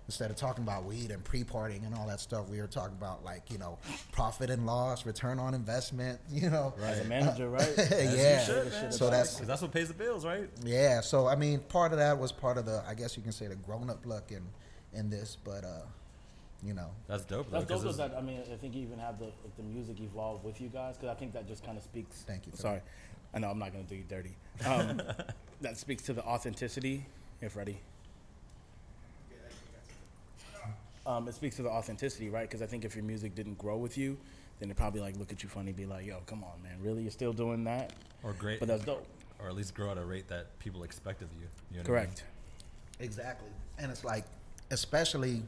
instead 0.07 0.29
of 0.31 0.35
talking 0.37 0.63
about 0.63 0.83
weed 0.85 1.11
and 1.11 1.23
pre-partying 1.23 1.85
and 1.85 1.93
all 1.95 2.07
that 2.07 2.19
stuff, 2.21 2.47
we 2.49 2.59
were 2.59 2.67
talking 2.67 2.95
about 2.97 3.23
like 3.23 3.51
you 3.51 3.57
know 3.57 3.77
profit 4.11 4.49
and 4.49 4.65
loss, 4.65 5.05
return 5.05 5.39
on 5.39 5.53
investment. 5.53 6.19
You 6.31 6.49
know, 6.49 6.73
As 6.81 7.01
a 7.01 7.03
manager, 7.03 7.49
right? 7.49 7.71
yeah. 7.77 8.43
should, 8.43 8.71
man. 8.71 8.91
so 8.91 9.09
that's 9.09 9.37
'Cause 9.37 9.47
that's 9.47 9.61
what 9.61 9.71
pays 9.71 9.89
the 9.89 9.93
bills, 9.93 10.25
right? 10.25 10.49
yeah, 10.63 11.01
so 11.01 11.27
I 11.27 11.35
mean, 11.35 11.59
part 11.59 11.91
of 11.91 11.99
that 11.99 12.17
was 12.17 12.31
part 12.31 12.57
of 12.57 12.65
the, 12.65 12.81
I 12.87 12.95
guess 12.95 13.15
you 13.15 13.21
can 13.23 13.31
say, 13.31 13.47
the 13.47 13.55
grown-up 13.55 14.05
look 14.05 14.31
in 14.31 14.41
in 14.93 15.09
this, 15.09 15.37
but 15.43 15.63
uh, 15.63 15.81
you 16.63 16.73
know, 16.73 16.89
That's 17.07 17.25
dope. 17.25 17.49
Though, 17.51 17.59
That's 17.59 17.71
'cause 17.71 17.83
dope. 17.83 17.93
it's- 17.93 18.09
That 18.11 18.17
I 18.17 18.21
mean, 18.21 18.41
I 18.51 18.55
think 18.57 18.75
you 18.75 18.81
even 18.83 18.99
have 18.99 19.19
the 19.19 19.25
like, 19.25 19.55
the 19.57 19.63
music 19.63 19.99
evolve 19.99 20.43
with 20.43 20.61
you 20.61 20.69
guys 20.69 20.95
because 20.97 21.09
I 21.09 21.17
think 21.19 21.33
that 21.33 21.47
just 21.47 21.63
kind 21.65 21.77
of 21.77 21.83
speaks. 21.83 22.23
Thank 22.27 22.45
you 22.45 22.51
for 22.51 22.57
Sorry, 22.57 22.81
I 23.33 23.39
know 23.39 23.49
I'm 23.49 23.59
not 23.59 23.71
gonna 23.71 23.83
do 23.83 23.95
you 23.95 24.03
dirty. 24.07 24.35
Um, 24.65 25.01
that 25.61 25.77
speaks 25.77 26.03
to 26.03 26.13
the 26.13 26.23
authenticity. 26.23 27.05
Here, 27.39 27.49
Freddie. 27.49 27.79
Um, 31.05 31.27
it 31.27 31.35
speaks 31.35 31.57
to 31.57 31.63
the 31.63 31.69
authenticity, 31.69 32.29
right? 32.29 32.47
Because 32.47 32.61
I 32.61 32.65
think 32.65 32.85
if 32.85 32.95
your 32.95 33.03
music 33.03 33.35
didn't 33.35 33.57
grow 33.57 33.75
with 33.77 33.97
you, 33.97 34.17
then 34.59 34.69
they 34.69 34.73
probably 34.75 35.01
like 35.01 35.17
look 35.17 35.33
at 35.33 35.43
you 35.43 35.49
funny, 35.49 35.73
be 35.73 35.85
like, 35.85 36.05
"Yo, 36.05 36.19
come 36.25 36.43
on, 36.45 36.61
man, 36.63 36.77
really? 36.81 37.01
You're 37.01 37.11
still 37.11 37.33
doing 37.33 37.65
that?" 37.65 37.91
or 38.23 38.31
great, 38.33 38.59
But 38.61 38.69
that's 38.69 38.85
dope. 38.85 39.05
or 39.39 39.49
at 39.49 39.55
least 39.55 39.73
grow 39.75 39.91
at 39.91 39.97
a 39.97 40.05
rate 40.05 40.29
that 40.29 40.57
people 40.59 40.83
expect 40.83 41.21
of 41.21 41.27
you. 41.33 41.41
you 41.41 41.45
know 41.47 41.49
what 41.49 41.73
I 41.73 41.77
mean? 41.77 41.85
Correct. 42.07 42.23
exactly, 43.01 43.49
and 43.79 43.91
it's 43.91 44.05
like, 44.05 44.23
especially 44.71 45.43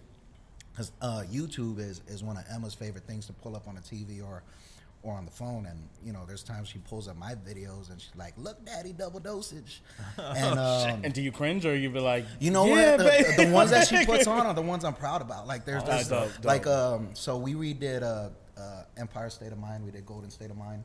because 0.72 0.92
uh, 1.02 1.24
YouTube 1.32 1.80
is 1.80 2.02
is 2.08 2.24
one 2.24 2.38
of 2.38 2.44
Emma's 2.54 2.74
favorite 2.74 3.06
things 3.06 3.26
to 3.28 3.34
pull 3.34 3.56
up 3.56 3.68
on 3.68 3.78
a 3.78 3.82
TV 3.82 4.24
or 4.26 4.44
or 5.04 5.14
on 5.14 5.24
the 5.26 5.32
phone, 5.32 5.68
and 5.68 5.78
you 6.04 6.12
know, 6.12 6.26
there's 6.28 6.42
times 6.42 6.68
she 6.68 6.80
pulls 6.80 7.08
up 7.08 7.16
my 7.16 7.36
videos 7.36 7.92
and 7.92 8.02
she's 8.02 8.16
like, 8.16 8.34
"Look, 8.38 8.66
Daddy, 8.66 8.92
double 8.92 9.20
dosage," 9.20 9.84
and 10.18 10.58
um, 10.60 11.02
And 11.04 11.14
do 11.14 11.22
you 11.22 11.32
cringe 11.32 11.64
or 11.66 11.76
you 11.76 11.92
be 11.92 12.00
like, 12.00 12.26
You 12.40 12.50
know 12.50 12.66
yeah, 12.66 12.92
what? 12.96 12.98
The, 12.98 13.34
the, 13.38 13.46
the 13.46 13.52
ones 13.52 13.70
that 13.70 13.88
she 13.88 14.04
puts 14.04 14.26
on 14.36 14.48
are 14.48 14.54
the 14.56 14.64
ones 14.64 14.84
I'm 14.84 14.96
proud 14.96 15.22
about. 15.22 15.46
Like 15.46 15.64
there's 15.64 15.84
Oh, 15.86 16.04
dope, 16.10 16.10
dope. 16.10 16.46
like 16.46 16.66
um. 16.66 17.10
So 17.14 17.38
we 17.38 17.54
redid 17.54 18.02
uh, 18.02 18.30
uh, 18.60 18.84
Empire 18.98 19.30
State 19.30 19.52
of 19.52 19.60
Mind. 19.60 19.86
We 19.86 19.92
did 19.92 20.08
Golden 20.08 20.32
State 20.32 20.50
of 20.50 20.58
Mind. 20.58 20.84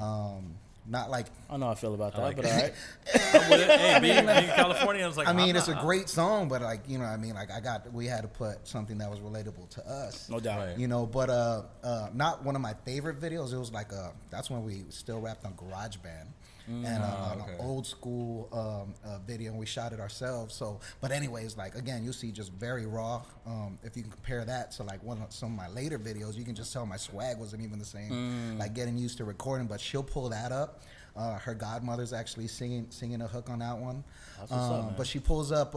Um, 0.00 0.54
not 0.90 1.08
like 1.08 1.26
I 1.48 1.56
know 1.56 1.66
how 1.66 1.72
I 1.72 1.74
feel 1.76 1.94
about 1.94 2.14
that, 2.16 2.20
like 2.20 2.36
but 2.36 2.46
all 2.46 2.52
right. 2.52 2.72
I'm 3.34 3.50
with 3.50 3.60
it. 3.60 3.80
Hey, 3.80 3.98
being, 4.00 4.26
being 4.26 4.28
in 4.28 4.54
California, 4.54 5.04
I 5.04 5.06
was 5.06 5.16
like, 5.16 5.28
I 5.28 5.32
mean, 5.32 5.50
I'm 5.50 5.56
it's 5.56 5.68
a 5.68 5.74
great 5.74 6.08
song, 6.08 6.48
but 6.48 6.62
like 6.62 6.82
you 6.88 6.98
know, 6.98 7.04
what 7.04 7.12
I 7.12 7.16
mean, 7.16 7.34
like 7.34 7.50
I 7.52 7.60
got 7.60 7.92
we 7.92 8.06
had 8.06 8.22
to 8.22 8.28
put 8.28 8.66
something 8.66 8.98
that 8.98 9.08
was 9.08 9.20
relatable 9.20 9.70
to 9.70 9.86
us. 9.88 10.28
No 10.28 10.40
doubt. 10.40 10.58
Right. 10.58 10.78
You 10.78 10.88
know, 10.88 11.06
but 11.06 11.30
uh, 11.30 11.62
uh, 11.84 12.08
not 12.12 12.44
one 12.44 12.56
of 12.56 12.62
my 12.62 12.74
favorite 12.84 13.20
videos. 13.20 13.52
It 13.52 13.58
was 13.58 13.72
like 13.72 13.92
uh, 13.92 14.10
that's 14.30 14.50
when 14.50 14.64
we 14.64 14.82
still 14.88 15.20
rapped 15.20 15.44
on 15.44 15.54
GarageBand. 15.54 16.26
And 16.70 16.86
uh, 17.02 17.06
Ah, 17.10 17.34
okay. 17.42 17.52
an 17.52 17.58
old 17.60 17.86
school 17.86 18.48
um, 18.52 18.94
uh, 19.04 19.18
video, 19.26 19.50
and 19.50 19.58
we 19.58 19.66
shot 19.66 19.92
it 19.92 20.00
ourselves. 20.00 20.54
So, 20.54 20.80
but 21.00 21.10
anyways, 21.10 21.56
like 21.56 21.74
again, 21.74 22.04
you'll 22.04 22.12
see 22.12 22.30
just 22.30 22.52
very 22.52 22.86
raw. 22.86 23.22
Um, 23.46 23.78
if 23.82 23.96
you 23.96 24.02
can 24.02 24.12
compare 24.12 24.44
that 24.44 24.70
to 24.72 24.82
like 24.84 25.02
one 25.02 25.20
of 25.20 25.32
some 25.32 25.50
of 25.52 25.56
my 25.56 25.68
later 25.68 25.98
videos, 25.98 26.36
you 26.36 26.44
can 26.44 26.54
just 26.54 26.72
tell 26.72 26.86
my 26.86 26.96
swag 26.96 27.38
wasn't 27.38 27.62
even 27.62 27.78
the 27.78 27.84
same. 27.84 28.10
Mm. 28.10 28.58
Like 28.58 28.74
getting 28.74 28.96
used 28.96 29.18
to 29.18 29.24
recording, 29.24 29.66
but 29.66 29.80
she'll 29.80 30.02
pull 30.02 30.28
that 30.30 30.52
up. 30.52 30.82
Uh, 31.16 31.36
her 31.38 31.54
godmother's 31.54 32.12
actually 32.12 32.46
singing 32.46 32.86
singing 32.90 33.20
a 33.20 33.26
hook 33.26 33.50
on 33.50 33.58
that 33.58 33.76
one. 33.76 34.04
Up, 34.40 34.52
Um, 34.52 34.86
man. 34.86 34.94
but 34.96 35.06
she 35.06 35.18
pulls 35.18 35.50
up. 35.52 35.74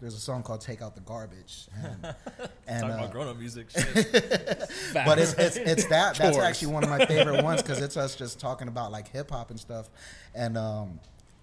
There's 0.00 0.14
a 0.14 0.20
song 0.20 0.42
called 0.42 0.60
"Take 0.60 0.80
Out 0.80 0.94
the 0.94 1.00
Garbage," 1.00 1.66
and, 1.74 2.14
and 2.66 2.80
Talking 2.80 2.90
uh, 2.90 2.98
about 2.98 3.12
grown 3.12 3.28
up 3.28 3.36
music. 3.36 3.70
Shit. 3.76 4.12
but 4.92 5.18
it's, 5.18 5.32
it's 5.34 5.56
it's 5.56 5.86
that 5.86 6.16
that's 6.16 6.38
actually 6.38 6.72
one 6.72 6.84
of 6.84 6.90
my 6.90 7.04
favorite 7.04 7.42
ones 7.42 7.62
because 7.62 7.80
it's 7.80 7.96
us 7.96 8.14
just 8.14 8.38
talking 8.38 8.68
about 8.68 8.92
like 8.92 9.08
hip 9.08 9.30
hop 9.30 9.50
and 9.50 9.58
stuff, 9.58 9.90
and 10.34 10.56
um, 10.56 11.00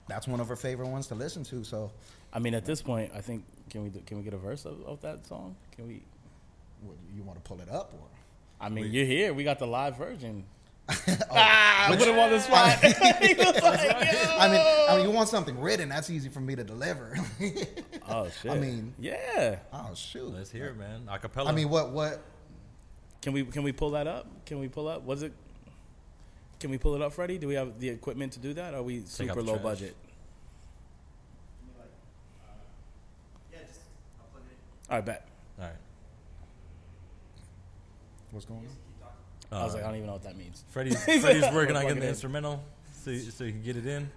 that's 0.08 0.28
one 0.28 0.40
of 0.40 0.50
our 0.50 0.56
favorite 0.56 0.88
ones 0.88 1.08
to 1.08 1.16
listen 1.16 1.44
to. 1.46 1.64
So, 1.64 1.92
I 2.32 2.40
mean, 2.40 2.54
at 2.54 2.66
this 2.66 2.82
point, 2.82 3.12
I 3.14 3.22
think 3.22 3.44
can 3.70 3.84
we 3.84 3.90
do, 3.90 4.00
can 4.06 4.18
we 4.18 4.24
get 4.24 4.34
a 4.34 4.38
verse 4.38 4.66
of, 4.66 4.82
of 4.86 5.02
that 5.02 5.26
song? 5.26 5.56
Can 5.76 5.88
we? 5.88 6.04
what, 6.82 6.98
you 7.16 7.24
want 7.24 7.44
to 7.44 7.48
pull 7.48 7.62
it 7.62 7.70
up 7.70 7.94
or? 7.94 8.08
I 8.60 8.70
mean, 8.70 8.92
you're 8.92 9.06
here. 9.06 9.34
We 9.34 9.44
got 9.44 9.60
the 9.60 9.68
live 9.68 9.98
version. 9.98 10.46
ah, 11.32 11.88
put 11.90 12.08
him 12.08 12.18
on 12.18 12.30
the 12.30 12.40
spot. 12.40 12.78
I 12.82 14.48
mean, 14.50 14.62
I 14.90 14.96
mean, 14.96 15.06
you 15.06 15.12
want 15.12 15.30
something 15.30 15.60
written? 15.60 15.90
That's 15.90 16.10
easy 16.10 16.30
for 16.30 16.40
me 16.40 16.56
to 16.56 16.64
deliver. 16.64 17.18
Oh 18.08 18.30
shit! 18.42 18.52
I 18.52 18.58
mean- 18.58 18.94
yeah. 19.00 19.58
oh 19.74 19.92
shoot! 19.96 20.34
Let's 20.34 20.52
hear 20.52 20.68
it, 20.68 20.78
man. 20.78 21.08
Acapella. 21.10 21.48
I 21.48 21.52
mean, 21.52 21.70
what 21.70 21.92
what? 21.92 22.22
Can 23.22 23.34
we 23.34 23.44
can 23.46 23.64
we 23.64 23.72
pull 23.72 23.92
that 23.92 24.08
up? 24.08 24.28
Can 24.46 24.60
we 24.60 24.68
pull 24.68 24.88
up? 24.88 25.04
Was 25.04 25.24
it? 25.24 25.34
Can 26.60 26.70
we 26.72 26.78
pull 26.78 26.96
it 26.96 27.02
up, 27.02 27.12
Freddie? 27.14 27.38
Do 27.38 27.48
we 27.48 27.56
have 27.56 27.80
the 27.80 27.90
equipment 27.90 28.34
to 28.34 28.40
do 28.40 28.54
that? 28.54 28.74
Or 28.74 28.78
are 28.78 28.84
we 28.84 29.00
out 29.02 29.08
super 29.08 29.42
low 29.42 29.54
trash. 29.54 29.64
budget? 29.64 29.96
Give 31.60 31.68
me 31.68 31.74
like, 31.80 31.90
uh, 32.48 32.52
yeah, 33.52 33.60
just 33.68 33.80
I'll 34.20 34.28
plug 34.32 34.44
it 34.46 34.52
in. 34.52 34.92
All 34.92 34.98
right, 34.98 35.06
bet. 35.06 35.28
all 35.60 35.66
right. 35.66 35.76
What's 38.32 38.46
going 38.46 38.60
on? 38.62 38.66
Just 38.66 38.78
keep 38.78 39.00
talking. 39.02 39.16
I 39.52 39.64
was 39.64 39.74
Uh, 39.74 39.78
like, 39.78 39.84
I 39.84 39.88
don't 39.88 39.96
even 39.98 40.08
know 40.08 40.14
what 40.14 40.24
that 40.24 40.38
means. 40.38 40.64
Freddie's, 40.70 41.04
He's 41.06 41.22
Freddie's 41.22 41.42
like, 41.44 41.54
working 41.54 41.76
on 41.78 41.82
getting 41.84 42.00
the 42.00 42.04
in. 42.06 42.10
instrumental, 42.10 42.64
so 43.04 43.16
so 43.18 43.44
you 43.44 43.52
can 43.52 43.62
get 43.64 43.78
it 43.78 43.86
in. 43.86 44.10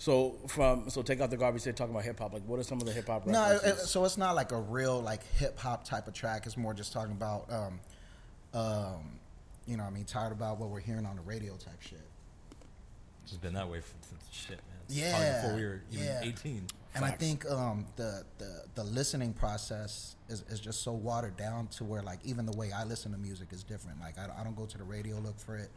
So 0.00 0.38
from 0.46 0.88
so 0.88 1.02
take 1.02 1.20
out 1.20 1.28
the 1.28 1.36
garbage. 1.36 1.62
They're 1.62 1.74
talking 1.74 1.92
about 1.92 2.04
hip 2.04 2.18
hop. 2.18 2.32
Like, 2.32 2.44
what 2.46 2.58
are 2.58 2.62
some 2.62 2.80
of 2.80 2.86
the 2.86 2.92
hip 2.92 3.06
hop 3.06 3.26
No, 3.26 3.60
it, 3.62 3.76
so 3.80 4.06
it's 4.06 4.16
not 4.16 4.34
like 4.34 4.50
a 4.50 4.58
real 4.58 4.98
like 4.98 5.22
hip 5.34 5.58
hop 5.58 5.84
type 5.84 6.08
of 6.08 6.14
track. 6.14 6.46
It's 6.46 6.56
more 6.56 6.72
just 6.72 6.94
talking 6.94 7.12
about, 7.12 7.52
um, 7.52 7.80
um, 8.54 9.18
you 9.66 9.76
know, 9.76 9.82
what 9.82 9.90
I 9.90 9.92
mean, 9.92 10.06
tired 10.06 10.32
about 10.32 10.58
what 10.58 10.70
we're 10.70 10.80
hearing 10.80 11.04
on 11.04 11.16
the 11.16 11.22
radio 11.22 11.52
type 11.52 11.82
shit. 11.82 12.00
It's 13.24 13.36
been 13.36 13.52
that 13.52 13.68
way 13.68 13.80
for, 13.80 13.92
since 14.08 14.24
shit, 14.32 14.52
man. 14.52 14.78
Yeah, 14.88 15.10
Probably 15.10 15.34
before 15.34 15.56
we 15.56 15.64
were 15.64 15.82
even 15.92 16.06
yeah. 16.06 16.20
18. 16.22 16.66
And 16.94 17.04
I 17.04 17.10
think 17.10 17.48
um, 17.50 17.86
the, 17.96 18.24
the 18.38 18.62
the 18.76 18.84
listening 18.84 19.34
process 19.34 20.16
is, 20.30 20.44
is 20.48 20.60
just 20.60 20.82
so 20.82 20.92
watered 20.92 21.36
down 21.36 21.66
to 21.76 21.84
where 21.84 22.00
like 22.00 22.20
even 22.24 22.46
the 22.46 22.56
way 22.56 22.72
I 22.72 22.84
listen 22.84 23.12
to 23.12 23.18
music 23.18 23.48
is 23.52 23.62
different. 23.62 24.00
Like 24.00 24.18
I, 24.18 24.28
I 24.40 24.44
don't 24.44 24.56
go 24.56 24.64
to 24.64 24.78
the 24.78 24.84
radio 24.84 25.18
look 25.18 25.38
for 25.38 25.58
it. 25.58 25.68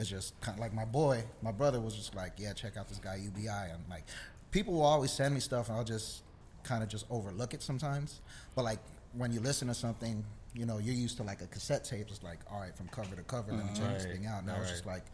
It's 0.00 0.08
just 0.10 0.38
kind 0.40 0.56
of 0.56 0.60
like 0.60 0.72
my 0.72 0.84
boy, 0.84 1.22
my 1.42 1.52
brother 1.52 1.80
was 1.80 1.94
just 1.94 2.14
like, 2.14 2.32
yeah, 2.38 2.52
check 2.52 2.76
out 2.76 2.88
this 2.88 2.98
guy 2.98 3.16
UBI. 3.16 3.48
And 3.72 3.82
like 3.88 4.04
people 4.50 4.74
will 4.74 4.82
always 4.82 5.10
send 5.12 5.34
me 5.34 5.40
stuff, 5.40 5.68
and 5.68 5.76
I'll 5.76 5.84
just 5.84 6.22
kind 6.64 6.82
of 6.82 6.88
just 6.88 7.06
overlook 7.10 7.54
it 7.54 7.62
sometimes. 7.62 8.20
But 8.54 8.64
like 8.64 8.78
when 9.12 9.32
you 9.32 9.40
listen 9.40 9.68
to 9.68 9.74
something, 9.74 10.24
you 10.54 10.66
know, 10.66 10.78
you're 10.78 10.94
used 10.94 11.16
to 11.18 11.22
like 11.22 11.42
a 11.42 11.46
cassette 11.46 11.84
tape. 11.84 12.06
It's 12.08 12.22
like 12.22 12.38
all 12.50 12.60
right, 12.60 12.74
from 12.74 12.88
cover 12.88 13.14
to 13.14 13.22
cover, 13.22 13.52
let 13.52 13.64
me 13.64 13.70
check 13.74 13.92
this 13.94 14.06
thing 14.06 14.26
out. 14.26 14.44
Now 14.46 14.56
it's 14.60 14.70
just 14.70 14.86
like. 14.86 15.04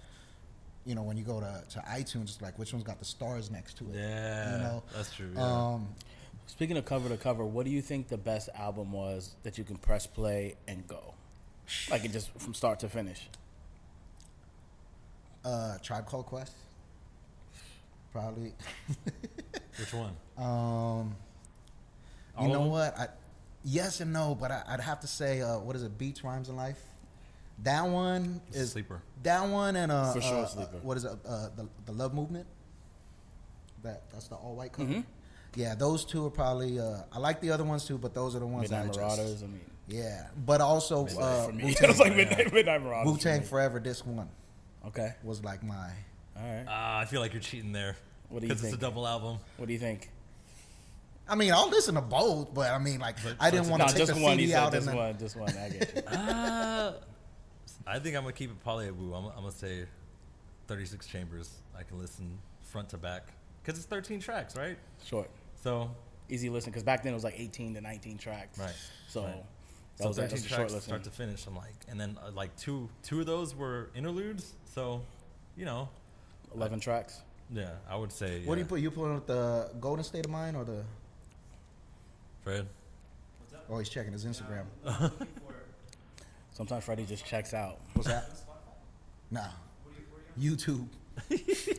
You 0.89 0.95
know, 0.95 1.03
when 1.03 1.17
you 1.17 1.25
go 1.25 1.41
to, 1.41 1.65
to 1.71 1.79
iTunes, 1.81 2.27
it's 2.27 2.41
like 2.41 2.57
which 2.61 2.73
one's 2.73 2.85
got 2.85 3.01
the 3.01 3.05
stars 3.05 3.51
next 3.51 3.77
to 3.79 3.85
it. 3.87 3.97
Yeah, 3.97 4.53
you 4.53 4.59
know, 4.63 4.83
that's 4.95 5.13
true. 5.13 5.31
Yeah. 5.35 5.43
um, 5.43 5.89
Speaking 6.47 6.77
of 6.77 6.85
cover 6.85 7.09
to 7.09 7.17
cover, 7.17 7.45
what 7.45 7.65
do 7.67 7.73
you 7.73 7.83
think 7.83 8.07
the 8.07 8.17
best 8.17 8.49
album 8.55 8.93
was 8.93 9.35
that 9.43 9.59
you 9.59 9.65
can 9.65 9.79
press 9.79 10.07
play 10.07 10.55
and 10.69 10.87
go, 10.87 11.15
like 11.91 12.05
it 12.05 12.13
just 12.13 12.31
from 12.39 12.55
start 12.55 12.79
to 12.81 12.89
finish? 12.89 13.29
Uh, 15.47 15.79
Tribe 15.83 16.07
Called 16.07 16.27
Quest. 16.27 16.53
Probably. 18.13 18.53
Which 19.79 19.93
one? 19.95 20.11
Um, 20.37 20.45
All 22.37 22.41
you 22.41 22.47
of 22.47 22.53
know 22.53 22.67
what? 22.67 22.99
I, 22.99 23.09
yes 23.65 24.01
and 24.01 24.13
no, 24.13 24.35
but 24.35 24.51
I, 24.51 24.63
I'd 24.69 24.81
have 24.81 25.01
to 25.01 25.07
say, 25.07 25.43
uh, 25.43 25.59
what 25.59 25.77
is 25.77 25.83
it? 25.85 25.97
Beats, 25.97 26.25
rhymes, 26.25 26.49
and 26.49 26.57
life. 26.57 26.81
That 27.63 27.87
one 27.87 28.41
It's 28.49 28.57
a 28.57 28.61
is 28.61 28.73
sleeper. 28.73 29.03
That 29.23 29.49
one 29.49 29.77
and 29.77 29.93
uh, 29.93 30.13
For 30.13 30.21
sure, 30.21 30.45
uh, 30.45 30.47
sleeper. 30.47 30.79
what 30.83 30.97
is 30.97 31.05
it? 31.05 31.13
Uh, 31.27 31.49
the 31.57 31.69
the 31.87 31.93
Love 31.93 32.13
Movement. 32.13 32.47
That 33.83 34.03
that's 34.11 34.29
the 34.29 34.35
all 34.35 34.57
white 34.57 34.73
cover. 34.73 34.89
Mhm. 34.93 35.05
Yeah, 35.55 35.75
those 35.75 36.05
two 36.05 36.27
are 36.27 36.31
probably. 36.31 36.79
Uh, 36.81 37.03
I 37.13 37.19
like 37.19 37.41
the 37.41 37.51
other 37.53 37.65
ones 37.65 37.87
too, 37.87 37.97
but 37.99 38.13
those 38.15 38.35
are 38.37 38.41
the 38.41 38.47
ones 38.47 38.71
Midnight 38.71 38.93
that 38.93 39.01
I 39.03 39.07
just. 39.09 39.17
Marauders. 39.19 39.43
I 39.43 39.47
mean, 39.47 39.61
Yeah, 39.89 40.27
but 40.45 40.61
also 40.61 41.05
Midnight 41.05 41.23
uh, 41.23 41.47
for 41.47 41.53
me. 41.53 41.65
Wu 41.65 41.71
it 41.81 41.81
was 41.89 41.99
like 41.99 42.09
Tang. 42.09 42.17
Midnight, 42.17 42.53
Midnight 42.53 42.83
Marauders. 42.83 43.13
Wu 43.13 43.19
Tang 43.19 43.41
me. 43.41 43.47
Forever. 43.47 43.81
Disc 43.81 44.07
one 44.07 44.29
Okay, 44.87 45.15
was 45.23 45.43
like 45.43 45.63
my. 45.63 45.91
all 46.37 46.43
right. 46.45 46.65
Ah, 46.69 46.99
I 47.01 47.05
feel 47.07 47.21
like 47.21 47.33
you're 47.33 47.43
cheating 47.43 47.73
there. 47.73 47.97
What 48.29 48.41
do 48.41 48.47
you 48.47 48.51
think? 48.55 48.61
Because 48.61 48.73
it's 48.75 48.77
a 48.77 48.81
double 48.81 49.07
album. 49.07 49.39
What 49.57 49.67
do 49.67 49.73
you 49.73 49.79
think? 49.79 50.11
I 51.29 51.35
mean, 51.35 51.53
I'll 51.53 51.69
listen 51.69 51.97
to 51.97 52.01
both, 52.01 52.55
but 52.55 52.71
I 52.71 52.79
mean, 52.79 53.01
like, 53.01 53.17
I 53.41 53.51
didn't 53.51 53.69
want 53.69 53.81
No, 53.81 53.87
to 53.89 53.93
take 53.95 54.07
just 54.07 54.15
the 54.15 54.21
one. 54.23 54.39
He 54.39 54.45
CD 54.47 54.53
said 54.53 54.63
out 54.63 54.73
just 54.73 54.87
and 54.87 54.97
then. 54.97 55.05
one. 55.07 55.19
Just 55.19 55.37
one. 55.37 55.49
I 55.59 55.69
get 55.71 55.93
you. 55.97 56.03
Ah, 56.09 56.95
I 57.87 57.99
think 57.99 58.17
I'm 58.17 58.23
gonna 58.23 58.33
keep 58.33 58.51
it 58.51 58.65
polyabu. 58.65 59.17
I'm, 59.17 59.27
I'm 59.27 59.37
gonna 59.43 59.51
say 59.51 59.87
36 60.69 61.07
chambers. 61.07 61.51
I 61.77 61.83
can 61.83 61.99
listen 61.99 62.39
front 62.63 62.89
to 62.91 62.97
back 62.99 63.29
because 63.63 63.79
it's 63.79 63.87
13 63.89 64.21
tracks, 64.21 64.57
right? 64.57 64.77
Short, 65.05 65.29
So 65.63 65.91
easy 66.29 66.49
listen. 66.49 66.71
Because 66.71 66.83
back 66.85 67.03
then 67.03 67.13
it 67.13 67.17
was 67.17 67.25
like 67.25 67.39
18 67.39 67.75
to 67.75 67.81
19 67.81 68.19
tracks. 68.19 68.59
Right, 68.59 68.75
So 69.09 69.23
right. 69.25 69.35
that 69.99 70.03
so 70.03 70.09
was, 70.09 70.17
that 70.17 70.31
13 70.31 70.33
was 70.37 70.45
a 70.45 70.49
short 70.49 70.59
tracks 70.59 70.73
listen. 70.75 70.89
start 70.89 71.05
to 71.05 71.11
finish. 71.11 71.47
I'm 71.47 71.57
like, 71.57 71.75
and 71.89 71.99
then 72.01 72.19
uh, 72.25 72.31
like 72.33 72.57
two 72.57 72.89
two 73.03 73.21
of 73.21 73.27
those 73.27 73.55
were 73.55 73.91
interludes. 73.95 74.55
So, 74.77 75.01
you 75.57 75.65
know, 75.65 75.89
11 76.55 76.81
tracks. 76.81 77.23
yeah, 77.51 77.71
I 77.89 77.97
would 77.97 78.13
say. 78.13 78.43
What 78.45 78.57
do 78.57 78.61
you 78.61 78.67
put? 78.67 78.81
You 78.83 78.91
put 78.91 79.11
with 79.11 79.27
the 79.27 79.71
Golden 79.81 80.05
State 80.05 80.27
of 80.27 80.31
Mind 80.31 80.55
or 80.55 80.65
the? 80.65 80.83
Fred? 82.45 82.67
What's 83.41 83.55
up? 83.55 83.65
Oh, 83.71 83.79
he's 83.79 83.89
checking 83.89 84.13
his 84.13 84.27
Instagram. 84.27 84.65
Yeah, 84.85 84.97
I'm 84.99 85.03
looking 85.05 85.17
for 85.47 85.55
Sometimes 86.53 86.85
Freddie 86.85 87.07
just 87.07 87.25
checks 87.25 87.55
out. 87.55 87.79
What's 87.95 88.07
that? 88.09 88.29
Spotify. 88.29 88.43
Nah, 89.31 89.41
What 89.41 89.95
are 89.95 89.99
you, 89.99 90.05
what 90.11 90.21
are 90.21 90.41
you 90.43 90.57
YouTube. 90.57 90.89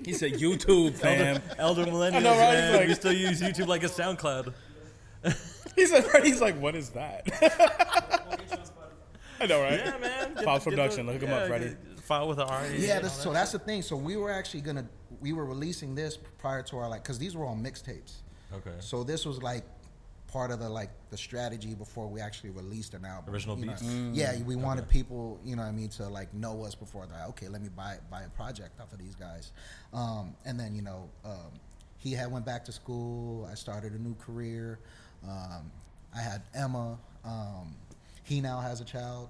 He 0.08 0.14
said 0.14 0.34
YouTube, 0.34 0.96
fam. 0.96 1.40
Elder 1.60 1.86
millennials, 1.86 2.14
I 2.16 2.20
know, 2.22 2.32
right? 2.36 2.56
He's 2.56 2.64
man. 2.64 2.76
like- 2.78 2.88
we 2.88 2.94
still 2.96 3.14
use 3.14 3.42
YouTube 3.44 3.68
like 3.68 3.84
a 3.84 3.88
SoundCloud. 3.90 4.54
he 5.76 5.86
said 5.86 6.04
Freddie's 6.06 6.42
like, 6.42 6.60
what 6.60 6.76
is 6.76 6.90
that? 6.90 7.28
on? 7.32 8.28
We'll 8.28 8.38
get 8.38 8.50
you 8.50 8.58
on 8.58 8.64
Spotify. 8.64 9.42
I 9.42 9.46
know, 9.46 9.62
right? 9.62 9.82
Yeah, 9.86 9.98
man. 10.00 10.34
Get 10.34 10.44
File 10.44 10.58
the- 10.58 10.64
get 10.64 10.70
production. 10.72 11.06
the- 11.06 11.14
Look 11.14 11.22
him 11.22 11.32
up, 11.32 11.42
yeah, 11.42 11.48
Freddie. 11.48 11.66
get- 11.66 11.78
File 12.08 12.28
with 12.30 12.40
an 12.40 12.48
RA. 12.48 12.62
Yeah, 12.62 12.96
and 12.96 13.06
that's, 13.06 13.18
all 13.18 13.24
so 13.24 13.30
that 13.30 13.40
that's 13.40 13.52
the 13.52 13.60
thing. 13.60 13.82
So 13.82 13.98
we 13.98 14.16
were 14.16 14.32
actually 14.32 14.62
gonna, 14.62 14.88
we 15.20 15.34
were 15.34 15.46
releasing 15.46 15.94
this 15.94 16.18
prior 16.38 16.64
to 16.64 16.78
our 16.78 16.90
like, 16.90 17.04
cause 17.04 17.20
these 17.20 17.36
were 17.36 17.46
all 17.46 17.56
mixtapes. 17.56 18.20
Okay. 18.54 18.76
So 18.80 19.04
this 19.04 19.26
was 19.26 19.44
like 19.44 19.66
part 20.28 20.52
of 20.52 20.60
the 20.60 20.70
like 20.70 20.90
the 21.10 21.18
strategy 21.18 21.74
before 21.74 22.08
we 22.08 22.22
actually 22.22 22.52
released 22.52 22.94
an 22.94 23.04
album. 23.04 23.34
Original 23.34 23.60
you 23.60 23.66
know? 23.66 23.74
beats? 23.74 23.84
Yeah, 24.14 24.42
we 24.44 24.56
wanted 24.56 24.88
people, 24.88 25.38
you 25.44 25.58
know, 25.58 25.64
what 25.64 25.68
I 25.68 25.72
mean, 25.72 25.90
to 25.90 26.08
like 26.08 26.34
know 26.34 26.64
us 26.64 26.76
before 26.76 27.06
that. 27.08 27.28
Okay, 27.30 27.50
let 27.50 27.62
me 27.62 27.68
buy 27.76 27.98
buy 28.10 28.24
a 28.24 28.30
project 28.30 28.80
off 28.80 28.94
of 28.94 29.00
these 29.00 29.16
guys, 29.16 29.52
um, 29.94 30.34
and 30.46 30.58
then 30.58 30.76
you 30.76 30.82
know, 30.82 31.10
um, 31.26 31.52
he 31.98 32.14
had 32.14 32.32
went 32.32 32.46
back 32.46 32.64
to 32.66 32.72
school. 32.72 33.46
I 33.52 33.56
started 33.56 33.92
a 33.92 34.00
new 34.00 34.16
career. 34.16 34.80
Um, 35.28 35.72
I 36.16 36.22
had 36.22 36.44
Emma. 36.54 36.98
Um, 37.26 37.76
he 38.24 38.40
now 38.40 38.60
has 38.60 38.80
a 38.80 38.86
child. 38.86 39.30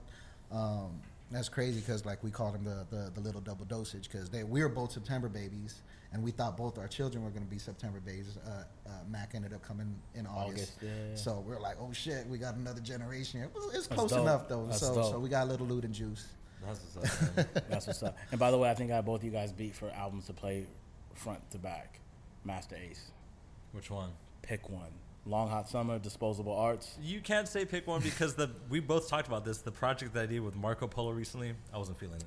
Um, 0.51 1.01
that's 1.31 1.49
crazy 1.49 1.79
because 1.79 2.05
like 2.05 2.23
we 2.23 2.31
called 2.31 2.55
him 2.55 2.63
the, 2.63 2.85
the, 2.89 3.11
the 3.13 3.19
little 3.19 3.41
double 3.41 3.65
dosage 3.65 4.09
because 4.09 4.29
they 4.29 4.43
we 4.43 4.61
were 4.61 4.69
both 4.69 4.91
September 4.91 5.27
babies 5.27 5.81
and 6.13 6.23
we 6.23 6.31
thought 6.31 6.55
both 6.55 6.77
our 6.77 6.87
children 6.87 7.23
were 7.23 7.29
going 7.29 7.43
to 7.43 7.49
be 7.49 7.59
September 7.59 7.99
babies. 7.99 8.37
Uh, 8.45 8.63
uh, 8.87 8.91
Mac 9.09 9.35
ended 9.35 9.53
up 9.53 9.61
coming 9.61 9.93
in 10.15 10.25
August, 10.25 10.47
August, 10.47 10.77
yeah, 10.81 10.89
yeah. 11.09 11.15
so 11.15 11.43
we 11.45 11.53
are 11.53 11.59
like, 11.59 11.75
oh 11.81 11.91
shit, 11.91 12.25
we 12.27 12.37
got 12.37 12.55
another 12.55 12.79
generation 12.79 13.41
here. 13.41 13.49
It 13.53 13.75
It's 13.75 13.87
close 13.87 14.11
enough 14.13 14.47
though. 14.47 14.65
That's 14.65 14.79
so 14.79 14.95
dope. 14.95 15.11
so 15.11 15.19
we 15.19 15.29
got 15.29 15.45
a 15.45 15.49
little 15.49 15.67
loot 15.67 15.83
and 15.83 15.93
juice. 15.93 16.27
That's 16.65 16.79
what's 16.95 17.21
up. 17.21 17.47
That's 17.69 17.87
what's 17.87 18.03
up. 18.03 18.17
And 18.31 18.39
by 18.39 18.51
the 18.51 18.57
way, 18.57 18.69
I 18.69 18.73
think 18.73 18.91
I 18.91 18.95
have 18.95 19.05
both 19.05 19.23
you 19.23 19.31
guys 19.31 19.51
beat 19.51 19.75
for 19.75 19.91
albums 19.91 20.25
to 20.27 20.33
play 20.33 20.65
front 21.13 21.49
to 21.51 21.57
back. 21.57 21.99
Masta 22.43 22.75
Ace. 22.77 23.11
Which 23.73 23.91
one? 23.91 24.09
Pick 24.41 24.69
one. 24.69 24.91
Long 25.27 25.49
Hot 25.49 25.67
Summer, 25.69 25.99
Disposable 25.99 26.53
Arts. 26.55 26.97
You 27.01 27.19
can't 27.21 27.47
say 27.47 27.65
pick 27.65 27.85
one 27.87 28.01
because 28.01 28.35
the 28.35 28.49
we 28.69 28.79
both 28.79 29.09
talked 29.09 29.27
about 29.27 29.45
this. 29.45 29.59
The 29.59 29.71
project 29.71 30.13
that 30.13 30.23
I 30.23 30.25
did 30.27 30.39
with 30.41 30.55
Marco 30.55 30.87
Polo 30.87 31.11
recently, 31.11 31.53
I 31.73 31.77
wasn't 31.77 31.99
feeling 31.99 32.17
it. 32.17 32.25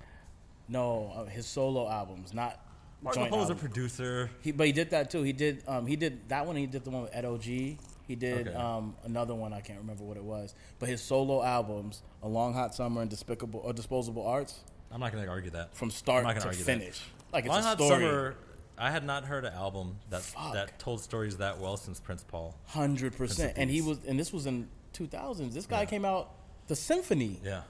No, 0.68 1.12
uh, 1.16 1.24
his 1.24 1.46
solo 1.46 1.88
albums, 1.88 2.32
not 2.32 2.60
Marco 3.02 3.26
Polo's 3.28 3.50
a 3.50 3.54
producer. 3.54 4.30
He, 4.40 4.52
but 4.52 4.66
he 4.66 4.72
did 4.72 4.90
that 4.90 5.10
too. 5.10 5.22
He 5.22 5.32
did. 5.32 5.62
Um, 5.66 5.86
he 5.86 5.96
did 5.96 6.28
that 6.28 6.46
one. 6.46 6.56
He 6.56 6.66
did 6.66 6.84
the 6.84 6.90
one 6.90 7.02
with 7.02 7.10
Ed 7.14 7.24
OG. 7.24 7.42
He 7.42 8.16
did 8.16 8.48
Okay. 8.48 8.56
um, 8.56 8.94
another 9.04 9.34
one. 9.34 9.52
I 9.52 9.60
can't 9.60 9.78
remember 9.80 10.04
what 10.04 10.16
it 10.16 10.24
was. 10.24 10.54
But 10.78 10.88
his 10.88 11.00
solo 11.00 11.42
albums, 11.42 12.02
A 12.22 12.28
Long 12.28 12.52
Hot 12.54 12.74
Summer 12.74 13.00
and 13.02 13.10
Despicable 13.10 13.60
or 13.64 13.72
Disposable 13.72 14.26
Arts, 14.26 14.60
I'm 14.92 15.00
not 15.00 15.12
gonna 15.12 15.28
argue 15.28 15.50
that. 15.52 15.74
from 15.76 15.90
start 15.90 16.18
I'm 16.18 16.24
not 16.24 16.30
gonna 16.34 16.40
to 16.42 16.46
argue 16.48 16.64
that. 16.64 16.78
finish, 16.78 17.02
like 17.32 17.44
it's 17.44 17.50
Long 17.50 17.60
a 17.60 17.62
Hot 17.62 17.76
story. 17.78 17.90
Summer, 18.04 18.34
I 18.80 18.90
had 18.90 19.04
not 19.04 19.24
heard 19.24 19.44
an 19.44 19.52
album 19.52 19.98
that 20.08 20.22
Fuck. 20.22 20.54
that 20.54 20.78
told 20.78 21.00
stories 21.00 21.36
that 21.36 21.58
well 21.58 21.76
since 21.76 22.00
Prince 22.00 22.24
Paul. 22.26 22.56
Hundred 22.66 23.16
percent. 23.16 23.54
And 23.56 23.70
he 23.70 23.82
was, 23.82 23.98
and 24.06 24.18
this 24.18 24.32
was 24.32 24.46
in 24.46 24.68
two 24.92 25.06
thousands. 25.06 25.54
This 25.54 25.66
guy 25.66 25.80
Yeah. 25.80 25.86
came 25.86 26.04
out 26.04 26.30
the 26.66 26.76
symphony. 26.76 27.38
Yeah, 27.44 27.62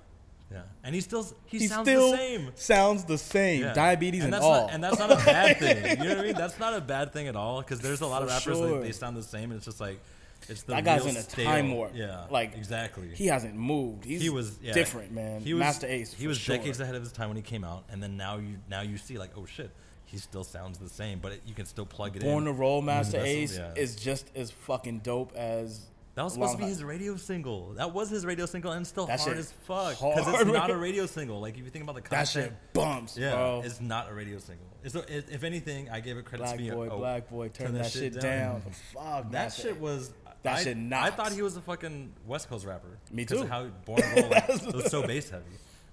yeah, 0.53 0.63
and 0.85 0.95
he 0.95 1.01
still 1.01 1.27
he, 1.47 1.59
He 1.59 1.67
sounds 1.67 1.89
still 1.89 2.11
the 2.13 2.17
same. 2.17 2.51
sounds 2.55 3.05
the 3.05 3.19
same. 3.19 3.63
Yeah. 3.63 3.75
Diabetes 3.75 4.25
and, 4.25 4.33
that's 4.33 4.45
all. 4.45 4.63
Not, 4.67 4.73
and 4.73 4.85
that's 4.85 4.99
not 4.99 5.11
a 5.13 5.17
bad 5.17 5.57
thing. 5.59 5.99
You 5.99 6.05
know 6.09 6.17
what 6.17 6.19
I 6.19 6.27
mean? 6.29 6.35
That's 6.35 6.59
not 6.59 6.75
a 6.75 6.81
bad 6.81 7.13
thing 7.13 7.29
at 7.29 7.37
all 7.37 7.61
because 7.61 7.81
there's 7.81 8.01
a 8.03 8.07
lot 8.07 8.23
of 8.23 8.29
rappers 8.29 8.59
sure. 8.59 8.71
that 8.75 8.83
they 8.83 8.93
sound 8.93 9.17
the 9.17 9.23
same, 9.23 9.51
and 9.51 9.55
it's 9.59 9.65
just 9.65 9.81
like 9.81 10.01
it's 10.49 10.63
the 10.63 10.75
that 10.75 10.85
guy's 10.85 11.07
in 11.07 11.17
a 11.17 11.23
stale- 11.23 11.45
time 11.45 11.73
warp. 11.73 11.93
Yeah, 11.95 12.27
like 12.31 12.57
exactly. 12.57 13.11
He 13.15 13.27
hasn't 13.27 13.55
moved. 13.55 14.05
He's 14.05 14.21
he 14.23 14.31
was 14.31 14.59
yeah, 14.63 14.73
different, 14.73 15.13
man. 15.13 15.41
He 15.43 15.55
was 15.55 15.61
Masta 15.61 15.93
Ace. 15.93 16.13
He 16.13 16.25
for 16.25 16.29
was 16.29 16.39
sure. 16.39 16.57
decades 16.57 16.81
ahead 16.81 16.95
of 16.95 17.03
his 17.03 17.13
time 17.13 17.29
when 17.29 17.37
he 17.37 17.43
came 17.43 17.65
out, 17.65 17.85
and 17.91 18.03
then 18.03 18.17
now 18.17 18.37
you 18.39 18.57
now 18.69 18.81
you 18.83 18.97
see 18.99 19.19
like 19.19 19.31
oh 19.37 19.47
shit, 19.47 19.71
he 20.11 20.19
still 20.19 20.45
sounds 20.45 20.79
the 20.79 20.89
same, 20.89 21.21
but 21.21 21.33
it, 21.33 21.43
you 21.47 21.55
can 21.55 21.67
still 21.67 21.87
plug 21.87 22.17
it 22.17 22.23
Born 22.23 22.39
in. 22.39 22.45
Born 22.45 22.57
to 22.57 22.61
Roll, 22.61 22.83
Masta 22.83 23.23
Ace 23.25 23.57
yeah. 23.57 23.73
is 23.77 23.95
just 23.95 24.27
as 24.35 24.51
fucking 24.51 25.01
dope 25.01 25.33
as. 25.37 25.87
That 26.17 26.25
was 26.25 26.33
supposed 26.33 26.53
to 26.53 26.59
be 26.59 26.65
his 26.65 26.83
radio 26.83 27.17
single. 27.17 27.75
That 27.75 27.95
was 27.95 28.11
his 28.11 28.27
radio 28.27 28.45
single, 28.45 28.73
and 28.73 28.85
still 28.85 29.07
That 29.07 29.21
hard 29.21 29.39
as 29.39 29.53
fuck 29.53 29.93
because 29.93 30.43
it's 30.43 30.53
not 30.53 30.69
a 30.69 30.77
radio 30.89 31.07
single. 31.07 31.41
Like 31.41 31.57
if 31.57 31.65
you 31.65 31.71
think 31.71 31.85
about 31.85 32.03
the 32.03 32.11
That 32.11 32.27
shit 32.27 32.53
bumps, 32.73 33.17
yeah, 33.17 33.31
bro. 33.31 33.63
it's 33.65 33.81
not 33.81 34.11
a 34.11 34.15
radio 34.15 34.39
single. 34.39 34.67
It's 34.83 34.95
a, 34.95 35.17
it, 35.17 35.29
if 35.31 35.45
anything, 35.45 35.89
I 35.89 36.01
gave 36.01 36.17
it 36.17 36.25
credit 36.25 36.45
Black 36.45 36.57
to 36.57 36.59
being 36.59 36.75
boy, 36.75 36.89
oh, 36.91 36.99
black 36.99 37.31
boy, 37.31 37.49
turn, 37.49 37.75
that, 37.75 37.91
shit 37.91 38.21
down. 38.21 38.63
Fuck, 38.93 39.31
That 39.31 39.53
shit 39.53 39.81
was. 39.81 40.13
That 40.43 40.59
I, 40.59 40.63
shit 40.65 40.77
I 40.93 41.11
thought 41.11 41.33
he 41.33 41.43
was 41.43 41.57
a 41.57 41.61
fucking 41.61 42.15
West 42.27 42.49
Coast 42.49 42.67
rapper. 42.67 42.99
Me 43.13 43.25
too. 43.27 43.47
How 43.47 43.67
Born 43.85 44.01
to 44.01 44.23
Roll 44.23 44.31
like, 44.31 44.49
it 44.49 44.75
was 44.75 44.91
so 44.91 45.07
bass 45.07 45.29
heavy. 45.31 45.45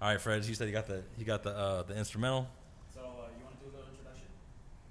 All 0.01 0.09
right, 0.09 0.21
Fred, 0.21 0.45
you 0.45 0.53
said 0.55 0.67
you 0.67 0.73
got 0.73 0.87
the 0.87 1.03
you 1.17 1.25
got 1.25 1.43
the 1.43 1.51
uh, 1.51 1.83
the 1.83 1.97
instrumental. 1.97 2.47
So 2.93 3.01
uh, 3.01 3.27
you 3.35 3.43
want 3.43 3.59
to 3.59 3.65
do 3.65 3.67
a 3.67 3.73
little 3.75 3.89
introduction? 3.91 4.29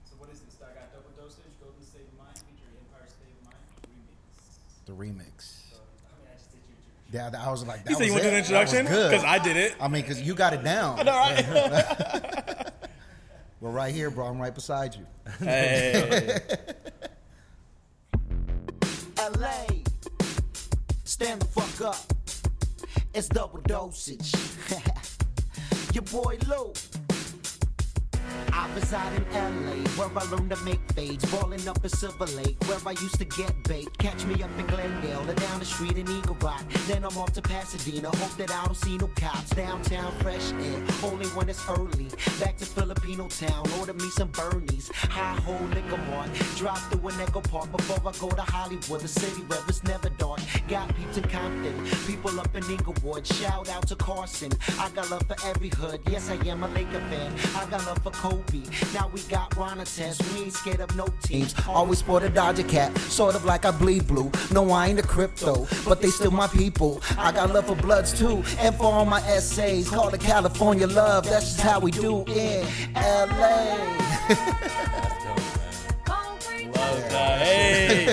So 0.04 0.18
what 0.20 0.28
is 0.28 0.40
this? 0.44 0.58
I 0.60 0.74
got 0.76 0.92
double 0.92 1.14
dosage, 1.16 1.56
Golden 1.62 1.80
State 1.80 2.04
of 2.10 2.18
Mind, 2.20 2.36
featuring 2.42 2.74
Empire 2.84 3.08
State 3.08 3.32
of 3.32 3.48
Mind 3.48 3.62
remix. 3.80 3.80
The 3.80 3.88
remix. 3.96 4.18
So 4.28 4.42
I 4.42 4.44
mean, 4.44 4.52
I 4.52 4.60
just 4.60 4.66
did 4.68 4.75
your 4.86 4.96
remix. 4.96 5.62
Yeah, 7.12 7.30
I 7.38 7.50
was 7.50 7.64
like, 7.64 7.84
that 7.84 7.90
You 7.90 7.96
said 7.96 8.06
you 8.06 8.12
want 8.12 8.24
to 8.24 8.28
do 8.30 8.34
an 8.34 8.36
it. 8.36 8.38
Introduction? 8.38 8.86
good. 8.86 9.10
Because 9.10 9.24
I 9.24 9.38
did 9.38 9.56
it. 9.56 9.74
I 9.80 9.86
mean, 9.88 10.02
because 10.02 10.20
you 10.20 10.34
got 10.34 10.52
it 10.52 10.64
down. 10.64 10.96
We're 13.60 13.70
right 13.70 13.94
here, 13.94 14.10
bro. 14.10 14.26
I'm 14.26 14.40
right 14.40 14.54
beside 14.54 14.96
you. 14.96 15.06
Hey. 15.38 16.38
LA. 19.38 19.64
Stand 21.04 21.42
the 21.42 21.46
fuck 21.46 21.80
up. 21.88 22.12
It's 23.14 23.28
double 23.28 23.60
dosage. 23.62 24.34
Your 25.94 26.02
boy 26.02 26.38
Lou. 26.48 26.72
I 28.52 28.72
reside 28.74 29.12
in 29.14 29.24
LA, 29.32 29.76
where 29.96 30.10
I 30.16 30.24
learned 30.30 30.50
to 30.50 30.56
make 30.64 30.80
fades. 30.92 31.24
Balling 31.30 31.66
up 31.68 31.82
in 31.82 31.90
Silver 31.90 32.26
Lake, 32.26 32.56
where 32.66 32.78
I 32.86 32.92
used 32.92 33.18
to 33.18 33.24
get 33.24 33.52
bait. 33.64 33.88
Catch 33.98 34.24
me 34.26 34.42
up 34.42 34.50
in 34.58 34.66
Glendale, 34.66 35.28
or 35.28 35.34
down 35.34 35.58
the 35.58 35.64
street 35.64 35.96
in 35.98 36.08
Eagle 36.08 36.36
Rock. 36.40 36.64
Then 36.86 37.04
I'm 37.04 37.16
off 37.18 37.32
to 37.34 37.42
Pasadena, 37.42 38.08
hope 38.08 38.36
that 38.38 38.50
I 38.50 38.64
don't 38.64 38.76
see 38.76 38.98
no 38.98 39.08
cops. 39.16 39.50
Downtown, 39.50 40.12
fresh 40.20 40.52
air, 40.52 40.82
only 41.04 41.26
when 41.28 41.48
it's 41.48 41.62
early. 41.68 42.08
Back 42.40 42.56
to 42.58 42.66
Filipino 42.66 43.28
town, 43.28 43.64
order 43.78 43.94
me 43.94 44.08
some 44.10 44.28
Bernies. 44.30 44.92
High 44.92 45.40
hole 45.40 45.66
liquor 45.74 46.00
mart, 46.10 46.30
drop 46.56 46.78
through 46.90 47.08
an 47.08 47.20
Echo 47.20 47.40
Park 47.40 47.70
before 47.72 48.00
I 48.06 48.12
go 48.18 48.28
to 48.30 48.42
Hollywood, 48.42 49.00
the 49.00 49.08
city 49.08 49.42
where 49.42 49.60
it's 49.68 49.82
never 49.84 50.08
dark. 50.10 50.40
Got 50.68 50.94
peeps 50.96 51.16
in 51.16 51.24
Compton, 51.24 51.74
people 52.06 52.38
up 52.40 52.54
in 52.54 52.64
Inglewood. 52.70 53.26
Shout 53.26 53.68
out 53.68 53.86
to 53.88 53.96
Carson, 53.96 54.52
I 54.78 54.90
got 54.90 55.10
love 55.10 55.24
for 55.26 55.36
every 55.46 55.68
hood. 55.68 56.00
Yes, 56.10 56.30
I 56.30 56.34
am 56.48 56.62
a 56.62 56.68
Laker 56.68 57.00
fan. 57.10 57.32
I 57.56 57.66
got 57.70 57.86
love 57.86 57.98
for 58.02 58.10
Kobe. 58.16 58.62
Now 58.94 59.10
we 59.12 59.20
got 59.22 59.54
Ron 59.56 59.78
Test. 59.78 60.22
We 60.32 60.44
ain't 60.44 60.52
scared 60.52 60.80
of 60.80 60.94
no 60.96 61.06
teams. 61.22 61.54
Always 61.68 61.98
sport 61.98 62.22
a 62.22 62.28
Dodger 62.30 62.62
cap, 62.62 62.96
sort 62.98 63.34
of 63.34 63.44
like 63.44 63.64
I 63.64 63.70
bleed 63.70 64.06
blue. 64.06 64.30
No, 64.50 64.70
I 64.70 64.88
ain't 64.88 64.98
a 64.98 65.02
crypto, 65.02 65.66
but 65.86 66.00
they 66.00 66.08
still 66.08 66.30
my 66.30 66.48
people. 66.48 67.02
I 67.18 67.32
got 67.32 67.52
love 67.52 67.66
for 67.66 67.76
Bloods 67.76 68.18
too, 68.18 68.42
and 68.58 68.74
for 68.74 68.84
all 68.84 69.04
my 69.04 69.20
essays. 69.28 69.90
Call 69.90 70.08
it 70.14 70.20
California 70.20 70.86
love. 70.86 71.24
That's 71.24 71.46
just 71.46 71.60
how 71.60 71.78
we 71.78 71.90
do 71.90 72.24
in 72.26 72.66
LA. 72.94 73.76
That's 74.28 75.24
dope, 75.24 76.08
man. 76.08 76.72
Love 76.72 77.10
that. 77.10 77.42
Hey, 77.42 78.06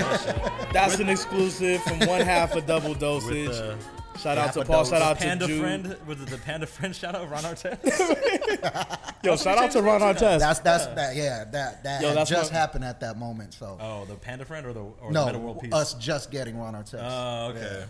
that's 0.72 0.98
an 0.98 1.08
exclusive 1.08 1.82
from 1.82 1.98
one 2.00 2.20
half 2.20 2.54
of 2.54 2.66
Double 2.66 2.94
Dosage. 2.94 3.76
With 4.24 4.34
the 4.36 4.40
shout 4.42 4.48
out 4.48 4.52
to 4.54 4.64
Paul. 4.64 4.84
Shout 4.84 5.02
out 5.02 5.18
to 5.18 5.24
Panda 5.24 5.46
Jude. 5.46 5.60
friend 5.60 5.96
was 6.06 6.20
it 6.20 6.28
the 6.28 6.38
Panda 6.38 6.66
friend? 6.66 6.94
Shout 6.96 7.14
out 7.14 7.30
Ron 7.30 7.42
Artest. 7.44 7.78
Yo, 9.24 9.36
shout 9.36 9.58
out 9.58 9.70
to 9.72 9.82
Ron 9.82 10.00
Artest. 10.00 10.38
That's 10.40 10.60
that's 10.60 10.86
that. 10.86 11.16
Yeah, 11.16 11.44
that 11.52 11.82
that 11.84 12.02
Yo, 12.02 12.08
had 12.08 12.16
that's 12.16 12.30
just 12.30 12.52
what- 12.52 12.58
happened 12.58 12.84
at 12.84 13.00
that 13.00 13.18
moment. 13.18 13.54
So 13.54 13.78
oh, 13.80 14.04
the 14.06 14.14
Panda 14.14 14.44
friend 14.44 14.66
or 14.66 14.72
the 14.72 14.80
or 14.80 14.94
the 15.12 15.12
Metta 15.12 15.32
no, 15.32 15.38
World 15.38 15.60
Peace. 15.60 15.72
us 15.72 15.94
just 15.94 16.30
getting 16.30 16.58
Ron 16.58 16.74
Artest. 16.74 17.00
Oh, 17.02 17.50
okay. 17.50 17.84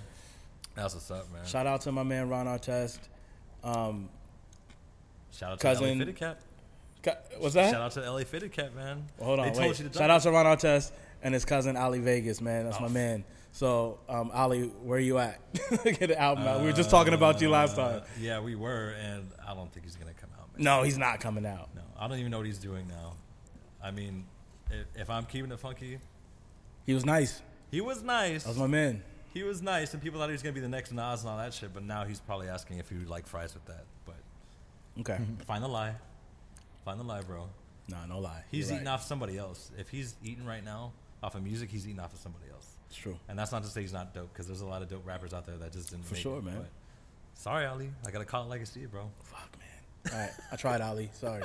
That's 0.75 0.95
what's 0.95 1.11
up, 1.11 1.31
man. 1.33 1.45
Shout 1.47 1.67
out 1.67 1.83
to 1.83 1.93
my 1.93 2.03
man 2.03 2.29
Ron 2.29 2.47
Artest. 2.47 2.99
Um, 3.63 4.09
Shout 5.33 5.53
out 5.53 5.61
to 5.61 5.67
cousin- 5.67 5.87
LA 5.87 5.99
Fitted 5.99 6.17
Cap. 6.17 6.41
ca- 7.03 7.17
what's 7.39 7.55
that? 7.55 7.71
Shout 7.71 7.81
out 7.81 7.93
to 7.93 8.01
LA 8.11 8.25
Fitted 8.25 8.53
Cap, 8.53 8.75
man. 8.75 9.05
Well, 9.19 9.27
hold 9.29 9.41
on, 9.41 9.47
They 9.47 9.59
wait. 9.59 9.65
told 9.67 9.79
you 9.79 9.89
to 9.89 9.93
Shout 9.99 10.07
drop 10.09 10.11
out 10.17 10.23
to 10.23 10.31
Ron 10.33 10.47
Artest 10.47 10.93
and 11.23 11.33
his 11.33 11.45
cousin 11.45 11.77
Ali 11.77 12.01
Vegas, 12.01 12.41
man. 12.41 12.65
That's 12.65 12.81
my 12.81 12.87
Oh. 12.87 12.91
man. 12.91 13.25
So, 13.55 14.01
um, 14.09 14.33
Ali, 14.35 14.63
where 14.83 14.99
are 14.99 15.01
you 15.01 15.19
at? 15.19 15.39
Get 15.85 16.11
an 16.11 16.15
album 16.17 16.45
out. 16.45 16.59
We 16.59 16.67
were 16.67 16.73
just 16.73 16.91
talking 16.91 17.15
about 17.15 17.41
you 17.41 17.49
last 17.51 17.79
Uh, 17.79 18.01
time. 18.01 18.03
Yeah, 18.21 18.41
we 18.41 18.57
were, 18.57 18.97
and 19.01 19.31
I 19.47 19.55
don't 19.55 19.73
think 19.73 19.87
he's 19.87 19.95
gonna 19.95 20.13
come 20.13 20.31
out, 20.37 20.49
man. 20.53 20.65
No, 20.65 20.83
he's 20.83 20.99
not 20.99 21.21
coming 21.21 21.47
out. 21.47 21.69
No, 21.73 21.83
I 21.97 22.09
don't 22.09 22.19
even 22.19 22.33
know 22.33 22.39
what 22.39 22.47
he's 22.47 22.59
doing 22.59 22.89
now. 22.89 23.13
I 23.81 23.93
mean, 23.93 24.27
if, 24.73 24.87
if 25.03 25.09
I'm 25.11 25.25
keeping 25.27 25.53
it 25.53 25.61
funky, 25.61 25.99
He 26.85 26.95
was 26.95 27.05
nice. 27.07 27.43
he 27.71 27.81
was 27.81 28.03
nice. 28.03 28.43
That 28.43 28.49
was 28.49 28.59
my 28.59 28.67
man. 28.67 29.05
He 29.33 29.45
was 29.45 29.63
nice, 29.63 29.93
and 29.95 30.03
people 30.03 30.19
thought 30.19 30.31
he 30.31 30.33
was 30.33 30.43
gonna 30.43 30.53
be 30.53 30.59
the 30.61 30.69
next 30.69 30.91
Nas 30.91 31.21
and 31.21 31.31
all 31.31 31.39
that 31.39 31.55
shit. 31.55 31.73
But 31.73 31.85
now 31.85 32.05
he's 32.05 32.19
probably 32.19 32.49
asking 32.49 32.79
if 32.79 32.91
you 32.91 32.99
would 32.99 33.09
like 33.09 33.25
fries 33.29 33.55
with 33.55 33.67
that. 33.67 33.85
But 34.05 34.17
Okay. 34.99 35.19
find 35.47 35.63
the 35.63 35.69
lie, 35.69 35.95
find 36.85 36.99
the 36.99 37.05
lie, 37.05 37.23
bro. 37.23 37.49
nah, 37.89 38.05
no 38.07 38.19
lie. 38.19 38.43
He's 38.51 38.67
You're 38.69 38.79
eating 38.79 38.87
right. 38.89 38.95
off 38.95 39.05
somebody 39.05 39.39
else. 39.39 39.71
If 39.79 39.91
he's 39.91 40.17
eating 40.25 40.45
right 40.45 40.65
now 40.65 40.93
off 41.23 41.37
of 41.37 41.45
music, 41.45 41.71
he's 41.71 41.87
eating 41.87 42.01
off 42.01 42.13
of 42.13 42.19
somebody 42.19 42.47
else. 42.53 42.54
It's 42.95 43.03
true. 43.03 43.19
And 43.29 43.37
that's 43.37 43.51
not 43.51 43.65
to 43.65 43.69
say 43.69 43.81
he's 43.81 43.93
not 43.93 44.15
dope, 44.15 44.33
because 44.33 44.47
there's 44.47 44.61
a 44.61 44.67
lot 44.67 44.81
of 44.83 44.89
dope 44.89 45.05
rappers 45.05 45.35
out 45.35 45.45
there 45.47 45.57
that 45.57 45.73
just 45.73 45.91
didn't 45.91 46.05
For 46.05 46.15
make 46.15 46.23
sure, 46.23 46.39
it, 46.39 46.45
man. 46.45 46.65
sorry, 47.35 47.67
Ali, 47.67 47.91
I 48.07 48.13
gotta 48.13 48.25
call 48.25 48.45
it 48.45 48.49
like 48.49 48.61
I 48.61 48.65
see 48.65 48.83
it, 48.83 48.91
bro. 48.93 49.11
Fuck, 49.25 49.51
man. 49.59 50.13
All 50.15 50.21
right. 50.21 50.31
I 50.53 50.57
tried, 50.57 50.81
Ali. 50.81 51.11
Sorry. 51.13 51.43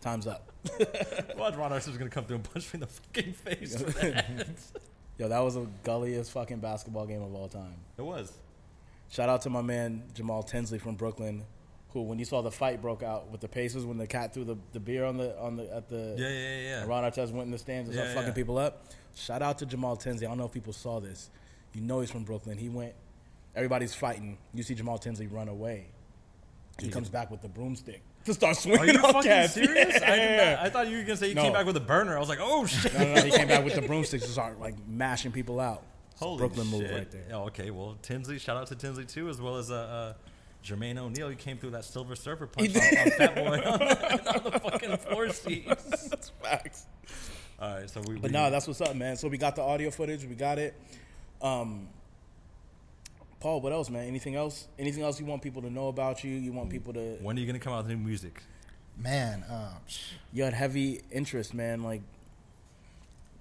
Time's 0.00 0.28
up. 0.28 0.48
Watch 1.36 1.56
Ron 1.56 1.72
was 1.72 1.86
gonna 1.88 2.08
come 2.08 2.24
through 2.24 2.36
and 2.36 2.44
punch 2.44 2.72
me 2.72 2.78
in 2.78 2.80
the 2.80 2.86
fucking 2.86 3.32
face. 3.32 3.76
for 3.82 3.90
that. 4.00 4.26
Yo, 5.18 5.28
that 5.28 5.40
was 5.40 5.54
the 5.54 5.66
gulliest 5.82 6.30
fucking 6.30 6.58
basketball 6.60 7.06
game 7.06 7.22
of 7.22 7.34
all 7.34 7.48
time. 7.48 7.74
it 7.98 8.02
was. 8.02 8.32
Shout 9.10 9.28
out 9.28 9.42
to 9.42 9.50
my 9.50 9.60
man 9.62 10.04
Jamal 10.14 10.42
Tinsley 10.44 10.78
from 10.78 10.94
Brooklyn, 10.94 11.44
who 11.90 12.02
when 12.02 12.18
you 12.18 12.24
saw 12.24 12.42
the 12.42 12.50
fight 12.50 12.80
broke 12.80 13.02
out 13.02 13.28
with 13.30 13.40
the 13.40 13.48
Pacers 13.48 13.84
when 13.84 13.98
the 13.98 14.06
cat 14.06 14.32
threw 14.32 14.44
the, 14.44 14.56
the 14.72 14.80
beer 14.80 15.04
on 15.04 15.16
the 15.16 15.36
on 15.38 15.56
the 15.56 15.72
at 15.74 15.88
the 15.88 16.14
Yeah, 16.16 16.28
yeah, 16.28 16.38
yeah. 16.38 16.60
yeah. 16.80 16.84
Ron 16.86 17.04
Artest 17.04 17.32
went 17.32 17.46
in 17.46 17.50
the 17.50 17.58
stands 17.58 17.88
and 17.88 17.96
Yeah, 17.96 18.04
started 18.04 18.14
fucking 18.14 18.28
yeah. 18.28 18.34
people 18.34 18.58
up. 18.58 18.86
Shout 19.14 19.42
out 19.42 19.58
to 19.58 19.66
Jamal 19.66 19.96
Tinsley. 19.96 20.26
I 20.26 20.30
don't 20.30 20.38
know 20.38 20.46
if 20.46 20.52
people 20.52 20.72
saw 20.72 21.00
this. 21.00 21.30
You 21.74 21.80
know 21.82 22.00
he's 22.00 22.10
from 22.10 22.24
Brooklyn. 22.24 22.58
He 22.58 22.68
went. 22.68 22.94
Everybody's 23.54 23.94
fighting. 23.94 24.38
You 24.54 24.62
see 24.62 24.74
Jamal 24.74 24.98
Tinsley 24.98 25.26
run 25.26 25.48
away. 25.48 25.86
He 26.80 26.88
comes 26.88 27.08
back 27.10 27.30
with 27.30 27.42
the 27.42 27.48
broomstick 27.48 28.00
to 28.24 28.32
start 28.34 28.56
swinging. 28.56 28.80
Are 28.80 28.86
you 28.92 28.98
fucking 28.98 29.22
cats. 29.22 29.52
serious? 29.54 30.00
I, 30.02 30.16
Yeah. 30.16 30.54
not, 30.54 30.64
I 30.64 30.70
thought 30.70 30.88
you 30.88 30.96
were 30.96 31.02
gonna 31.02 31.16
say 31.16 31.28
you 31.28 31.34
No. 31.34 31.42
came 31.42 31.52
back 31.52 31.66
with 31.66 31.76
a 31.76 31.80
burner. 31.80 32.16
I 32.16 32.20
was 32.20 32.28
like, 32.30 32.38
oh 32.40 32.64
shit. 32.66 32.92
No, 32.94 33.00
no, 33.04 33.14
no. 33.14 33.22
He 33.22 33.30
came 33.30 33.48
back 33.48 33.64
with 33.64 33.74
the 33.74 33.82
broomsticks 33.82 34.24
to 34.24 34.30
start 34.30 34.58
like 34.58 34.74
mashing 34.88 35.32
people 35.32 35.60
out. 35.60 35.82
Holy 36.16 36.38
Brooklyn 36.38 36.70
shit. 36.70 36.80
move 36.80 36.90
right 36.90 37.10
there. 37.10 37.24
Oh, 37.32 37.44
okay, 37.46 37.70
well, 37.70 37.96
Tinsley, 38.00 38.38
shout 38.38 38.56
out 38.56 38.68
to 38.68 38.74
Tinsley 38.76 39.04
too, 39.04 39.28
as 39.28 39.40
well 39.40 39.56
as 39.56 39.70
uh, 39.70 39.74
uh, 39.74 40.12
Jermaine 40.64 40.96
O'Neal. 40.98 41.28
He 41.28 41.36
came 41.36 41.58
through 41.58 41.70
that 41.70 41.84
Silver 41.84 42.14
Surfer 42.16 42.46
punch 42.46 42.74
on, 42.76 42.82
on 42.82 43.10
Fat 43.10 43.34
Boy 43.34 43.44
on 43.44 43.78
the, 43.78 44.34
on 44.46 44.52
the 44.52 44.60
fucking 44.60 44.96
floor 44.98 45.28
seats. 45.30 45.84
That's 46.08 46.30
facts. 46.42 46.86
All 47.62 47.76
right, 47.76 47.88
so 47.88 48.00
we. 48.00 48.14
But 48.14 48.22
we, 48.24 48.28
no, 48.30 48.50
that's 48.50 48.66
what's 48.66 48.80
up, 48.80 48.96
man. 48.96 49.16
So 49.16 49.28
we 49.28 49.38
got 49.38 49.54
the 49.54 49.62
audio 49.62 49.92
footage. 49.92 50.24
We 50.24 50.34
got 50.34 50.58
it. 50.58 50.74
Um, 51.40 51.86
Paul, 53.38 53.60
what 53.60 53.72
else, 53.72 53.88
man? 53.88 54.08
Anything 54.08 54.34
else? 54.34 54.66
Anything 54.80 55.04
else 55.04 55.20
you 55.20 55.26
want 55.26 55.42
people 55.42 55.62
to 55.62 55.70
know 55.70 55.86
about 55.86 56.24
you? 56.24 56.32
You 56.32 56.52
want 56.52 56.70
people 56.70 56.92
to? 56.94 57.18
When 57.20 57.36
are 57.36 57.40
you 57.40 57.46
gonna 57.46 57.60
come 57.60 57.72
out 57.72 57.84
with 57.84 57.96
new 57.96 58.04
music? 58.04 58.42
Man, 58.98 59.44
um, 59.48 59.74
sh- 59.86 60.14
You 60.32 60.42
had 60.42 60.54
heavy 60.54 61.02
interest, 61.12 61.54
man. 61.54 61.84
Like, 61.84 62.02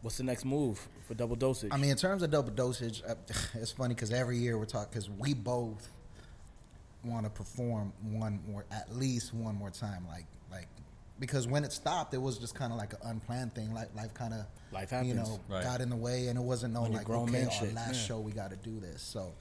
what's 0.04 0.18
the 0.18 0.24
next 0.24 0.46
move 0.46 0.88
for 1.08 1.16
double 1.16 1.36
dosage? 1.36 1.72
I 1.74 1.78
mean, 1.78 1.90
in 1.90 1.98
terms 1.98 2.22
of 2.22 2.30
double 2.30 2.52
dosage, 2.52 3.02
uh, 3.08 3.16
it's 3.56 3.72
funny 3.72 3.96
because 3.96 4.12
every 4.12 4.38
year 4.38 4.56
we're 4.56 4.66
talking 4.66 4.90
because 4.92 5.10
we 5.10 5.34
both 5.34 5.90
want 7.04 7.26
to 7.26 7.32
perform 7.32 7.92
one 8.04 8.40
more, 8.48 8.66
at 8.72 8.96
least 8.96 9.34
one 9.34 9.56
more 9.56 9.72
time, 9.72 10.06
like 10.08 10.26
like 10.52 10.68
because 11.22 11.48
when 11.48 11.64
it 11.64 11.72
stopped, 11.72 12.14
it 12.14 12.22
was 12.22 12.38
just 12.40 12.56
kind 12.56 12.74
of 12.74 12.78
like 12.78 12.92
an 12.94 13.00
unplanned 13.06 13.56
thing. 13.56 13.74
Like 13.74 13.96
life 13.96 14.14
kind 14.14 14.34
of 14.34 14.42
Life 14.74 14.92
you 15.04 15.14
know, 15.14 15.40
Right. 15.48 15.64
got 15.64 15.80
in 15.80 15.90
the 15.90 15.96
way, 15.96 16.28
and 16.28 16.38
it 16.38 16.42
wasn't 16.44 16.74
no 16.74 16.82
When 16.82 16.94
like 16.94 17.06
grown 17.06 17.30
okay, 17.30 17.46
our 17.46 17.52
shit, 17.52 17.74
last 17.76 17.94
yeah. 18.02 18.08
show 18.08 18.20
we 18.20 18.32
got 18.32 18.50
to 18.50 18.58
do 18.58 18.80
this. 18.80 19.02
So, 19.02 19.32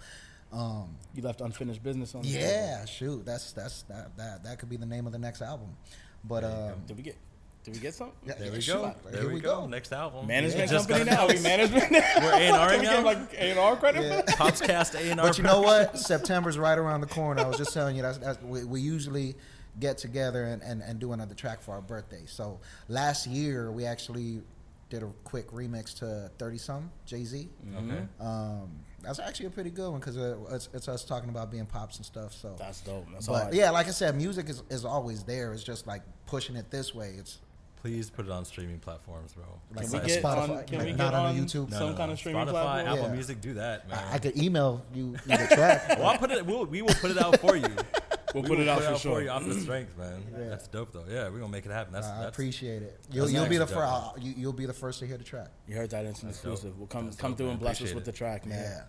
um, 0.53 0.97
you 1.15 1.23
left 1.23 1.41
unfinished 1.41 1.83
business 1.83 2.15
on. 2.15 2.23
the 2.23 2.29
yeah, 2.29 2.85
shoot, 2.85 3.25
that's 3.25 3.53
that's 3.53 3.83
that 3.85 4.17
that 4.17 4.45
that 4.45 4.59
could 4.59 4.69
be 4.69 4.77
the 4.77 4.87
name 4.87 5.07
of 5.07 5.13
the 5.13 5.19
next 5.19 5.43
album. 5.43 5.77
But 6.23 6.45
um. 6.45 6.75
Did 6.87 6.97
we 6.97 7.03
get? 7.03 7.17
Did 7.63 7.75
we 7.75 7.81
get 7.81 7.93
some? 7.95 8.13
Yeah, 8.27 8.35
There 8.39 8.47
yeah, 8.47 8.53
we 8.55 8.61
sure. 8.63 8.95
go. 9.05 9.11
There 9.11 9.29
we 9.29 9.39
go. 9.41 9.67
Next 9.67 9.93
album. 9.93 10.27
Management 10.27 10.65
It 10.71 10.73
just 10.73 10.89
company 10.89 11.11
now. 11.11 11.29
We 11.29 11.39
management 11.41 11.91
now? 11.91 12.01
We're 12.17 12.33
A 12.33 12.37
and 12.37 12.57
R 12.57 12.69
Can 12.71 12.81
we 12.81 12.87
now. 12.87 12.97
give, 12.97 13.05
like 13.05 13.33
A 13.35 13.51
and 13.51 13.59
R 13.59 13.77
credit. 13.77 14.03
Yeah. 14.03 14.21
for? 14.23 14.27
Popscast 14.45 14.95
A 14.95 15.11
and 15.11 15.21
R. 15.21 15.27
But 15.29 15.37
you 15.39 15.45
know 15.45 15.61
what? 15.61 15.99
September's 15.99 16.57
right 16.59 16.79
around 16.79 17.03
the 17.03 17.07
corner. 17.07 17.43
I 17.43 17.47
was 17.47 17.59
just 17.59 17.75
telling 17.75 17.97
you 17.97 18.03
that's, 18.03 18.17
that's 18.19 18.43
we, 18.43 18.65
we 18.65 18.81
usually 18.81 19.37
get 19.79 19.99
together 19.99 20.45
and, 20.45 20.63
and, 20.63 20.83
and 20.83 20.99
do 20.99 21.13
another 21.13 21.35
track 21.35 21.61
for 21.63 21.73
our 21.73 21.81
birthday. 21.83 22.23
So 22.27 22.61
last 22.89 23.27
year 23.27 23.71
we 23.71 23.85
actually 23.85 24.43
did 24.89 25.03
a 25.03 25.11
quick 25.25 25.51
remix 25.53 25.97
to 26.01 26.31
Thirty 26.39 26.59
Some 26.59 26.91
Jay 27.07 27.25
Z. 27.25 27.49
Okay. 27.77 28.03
Um, 28.21 28.71
that's 29.03 29.19
actually 29.19 29.47
a 29.47 29.51
pretty 29.51 29.71
good 29.71 29.91
one 29.91 30.01
because 30.01 30.19
uh, 30.19 30.37
it's, 30.51 30.69
it's 30.75 30.89
us 30.89 31.05
talking 31.05 31.31
about 31.31 31.51
being 31.51 31.65
pops 31.67 31.97
and 31.97 32.05
stuff. 32.05 32.33
So 32.35 32.55
That's 32.59 32.81
dope. 32.83 33.07
That's 33.13 33.27
but 33.27 33.43
hard. 33.43 33.55
yeah, 33.55 33.71
like 33.71 33.87
I 33.87 33.93
said, 33.93 34.15
music 34.17 34.49
is, 34.49 34.63
is 34.69 34.85
always 34.85 35.23
there. 35.23 35.53
It's 35.53 35.63
just 35.63 35.87
like 35.87 36.03
pushing 36.27 36.57
it 36.57 36.71
this 36.71 36.95
way. 36.95 37.15
It's 37.19 37.39
Please 37.81 38.11
put 38.11 38.27
it 38.27 38.31
on 38.31 38.45
streaming 38.45 38.79
platforms, 38.79 39.33
bro. 39.33 39.45
like 39.75 39.85
Can 39.85 39.93
we 39.93 39.99
like 40.01 40.07
get 40.07 40.23
Spotify, 40.23 40.37
on? 40.51 40.65
Can 40.65 40.79
like 40.79 40.87
we 40.87 40.93
not 40.93 41.13
get 41.13 41.15
on, 41.15 41.27
on 41.27 41.37
YouTube. 41.37 41.71
No, 41.71 41.79
some 41.79 41.91
no, 41.93 41.97
kind 41.97 42.13
of 42.13 42.19
streaming 42.19 42.43
Spotify, 42.43 42.51
platform? 42.51 42.87
Apple 42.89 43.05
Yeah. 43.07 43.13
Music, 43.13 43.41
do 43.41 43.55
that, 43.55 43.89
man. 43.89 43.99
I, 44.11 44.15
I 44.15 44.19
could 44.19 44.37
email 44.37 44.85
you 44.93 45.17
the 45.27 45.49
track. 45.51 45.89
well, 45.99 46.09
I'll 46.09 46.19
put 46.19 46.31
it. 46.31 46.45
We'll, 46.45 46.67
we 46.67 46.83
will 46.83 46.95
put 46.95 47.11
it 47.11 47.19
out 47.23 47.41
for 47.41 47.57
you. 47.57 47.65
We'll 48.35 48.43
We 48.43 48.49
put 48.49 48.59
will 48.59 48.65
it 48.67 48.71
out 48.71 48.83
for 48.83 48.97
sure. 48.97 49.23
you 49.23 49.29
off 49.31 49.45
the 49.45 49.61
strength, 49.61 49.97
man. 49.99 50.23
Yeah. 50.33 50.49
That's 50.51 50.69
dope, 50.69 50.93
though. 50.93 51.05
Yeah, 51.09 51.29
we're 51.29 51.39
gonna 51.41 51.49
make 51.53 51.67
it 51.67 51.73
happen. 51.73 51.93
That's, 51.93 52.07
I 52.07 52.23
that's 52.23 52.29
appreciate 52.37 52.83
it. 52.83 53.01
You'll, 53.11 53.25
that's 53.27 53.35
you'll 53.35 53.47
be 53.47 53.57
the 53.57 53.65
actually 53.65 53.77
first. 53.77 54.23
You, 54.23 54.35
you'll 54.37 54.53
be 54.53 54.67
the 54.67 54.73
first 54.73 54.99
to 55.01 55.07
hear 55.07 55.17
the 55.17 55.25
track. 55.25 55.49
You 55.67 55.77
heard 55.77 55.91
that 55.91 56.05
instant 56.05 56.33
That's 56.33 56.43
dope. 56.43 56.53
exclusive. 56.53 56.79
We'll 56.79 56.87
come 56.87 57.07
That's 57.07 57.17
come 57.17 57.33
dope, 57.33 57.39
through 57.39 57.47
man. 57.47 57.53
and 57.55 57.61
bless 57.61 57.81
us 57.83 57.93
with 57.93 58.03
it. 58.03 58.07
the 58.07 58.13
track, 58.13 58.47
man. 58.47 58.63
Yeah. 58.63 58.83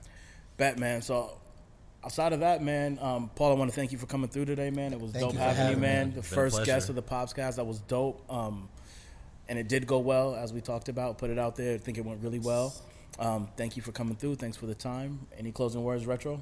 Batman. 0.58 1.02
So 1.02 1.38
outside 2.04 2.34
of 2.34 2.42
that, 2.42 2.62
man, 2.64 3.00
um, 3.02 3.30
Paul, 3.36 3.52
I 3.52 3.56
want 3.56 3.70
to 3.72 3.76
thank 3.76 3.92
you 3.92 3.98
for 3.98 4.06
coming 4.06 4.30
through 4.30 4.46
today, 4.46 4.70
man. 4.70 4.94
It 4.94 5.00
was 5.00 5.12
Thank 5.12 5.24
dope 5.24 5.34
you 5.34 5.40
for 5.40 5.44
having 5.44 5.58
you, 5.58 5.64
having 5.66 5.82
me. 5.82 5.88
man. 5.88 6.08
The 6.10 6.14
been 6.16 6.24
first 6.24 6.64
guest 6.66 6.90
of 6.90 6.96
the 6.96 7.04
Popscast. 7.04 7.56
That 7.56 7.66
was 7.66 7.80
dope. 7.82 8.24
Um, 8.32 8.70
and 9.50 9.58
it 9.60 9.68
did 9.68 9.86
go 9.88 10.00
well, 10.00 10.36
as 10.36 10.54
we 10.54 10.62
talked 10.62 10.88
about. 10.88 11.18
Put 11.18 11.30
it 11.30 11.38
out 11.40 11.56
there. 11.56 11.76
I 11.76 11.78
think 11.78 11.98
it 11.98 12.06
went 12.06 12.22
really 12.24 12.40
well. 12.40 12.74
Um, 13.20 13.50
thank 13.58 13.76
you 13.76 13.82
for 13.84 13.92
coming 13.92 14.16
through. 14.16 14.36
Thanks 14.36 14.56
for 14.56 14.66
the 14.66 14.76
time. 14.76 15.28
Any 15.38 15.52
closing 15.52 15.84
words, 15.84 16.06
Retro? 16.06 16.42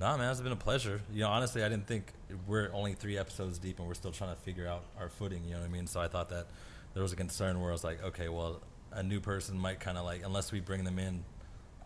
Nah, 0.00 0.16
man, 0.16 0.30
it's 0.30 0.40
been 0.40 0.50
a 0.52 0.56
pleasure. 0.56 1.02
You 1.12 1.20
know, 1.20 1.28
honestly, 1.28 1.62
I 1.62 1.68
didn't 1.68 1.86
think 1.86 2.12
we're 2.46 2.70
only 2.72 2.94
three 2.94 3.18
episodes 3.18 3.58
deep 3.58 3.78
and 3.78 3.86
we're 3.86 3.94
still 3.94 4.12
trying 4.12 4.34
to 4.34 4.40
figure 4.40 4.66
out 4.66 4.84
our 4.98 5.10
footing. 5.10 5.44
You 5.44 5.52
know 5.52 5.60
what 5.60 5.66
I 5.66 5.72
mean? 5.72 5.86
So 5.86 6.00
I 6.00 6.08
thought 6.08 6.30
that 6.30 6.46
there 6.94 7.02
was 7.02 7.12
a 7.12 7.16
concern 7.16 7.60
where 7.60 7.68
I 7.68 7.72
was 7.72 7.84
like, 7.84 8.02
okay, 8.02 8.30
well, 8.30 8.62
a 8.92 9.02
new 9.02 9.20
person 9.20 9.58
might 9.58 9.78
kind 9.78 9.98
of 9.98 10.06
like, 10.06 10.22
unless 10.24 10.52
we 10.52 10.60
bring 10.60 10.84
them 10.84 10.98
in 10.98 11.22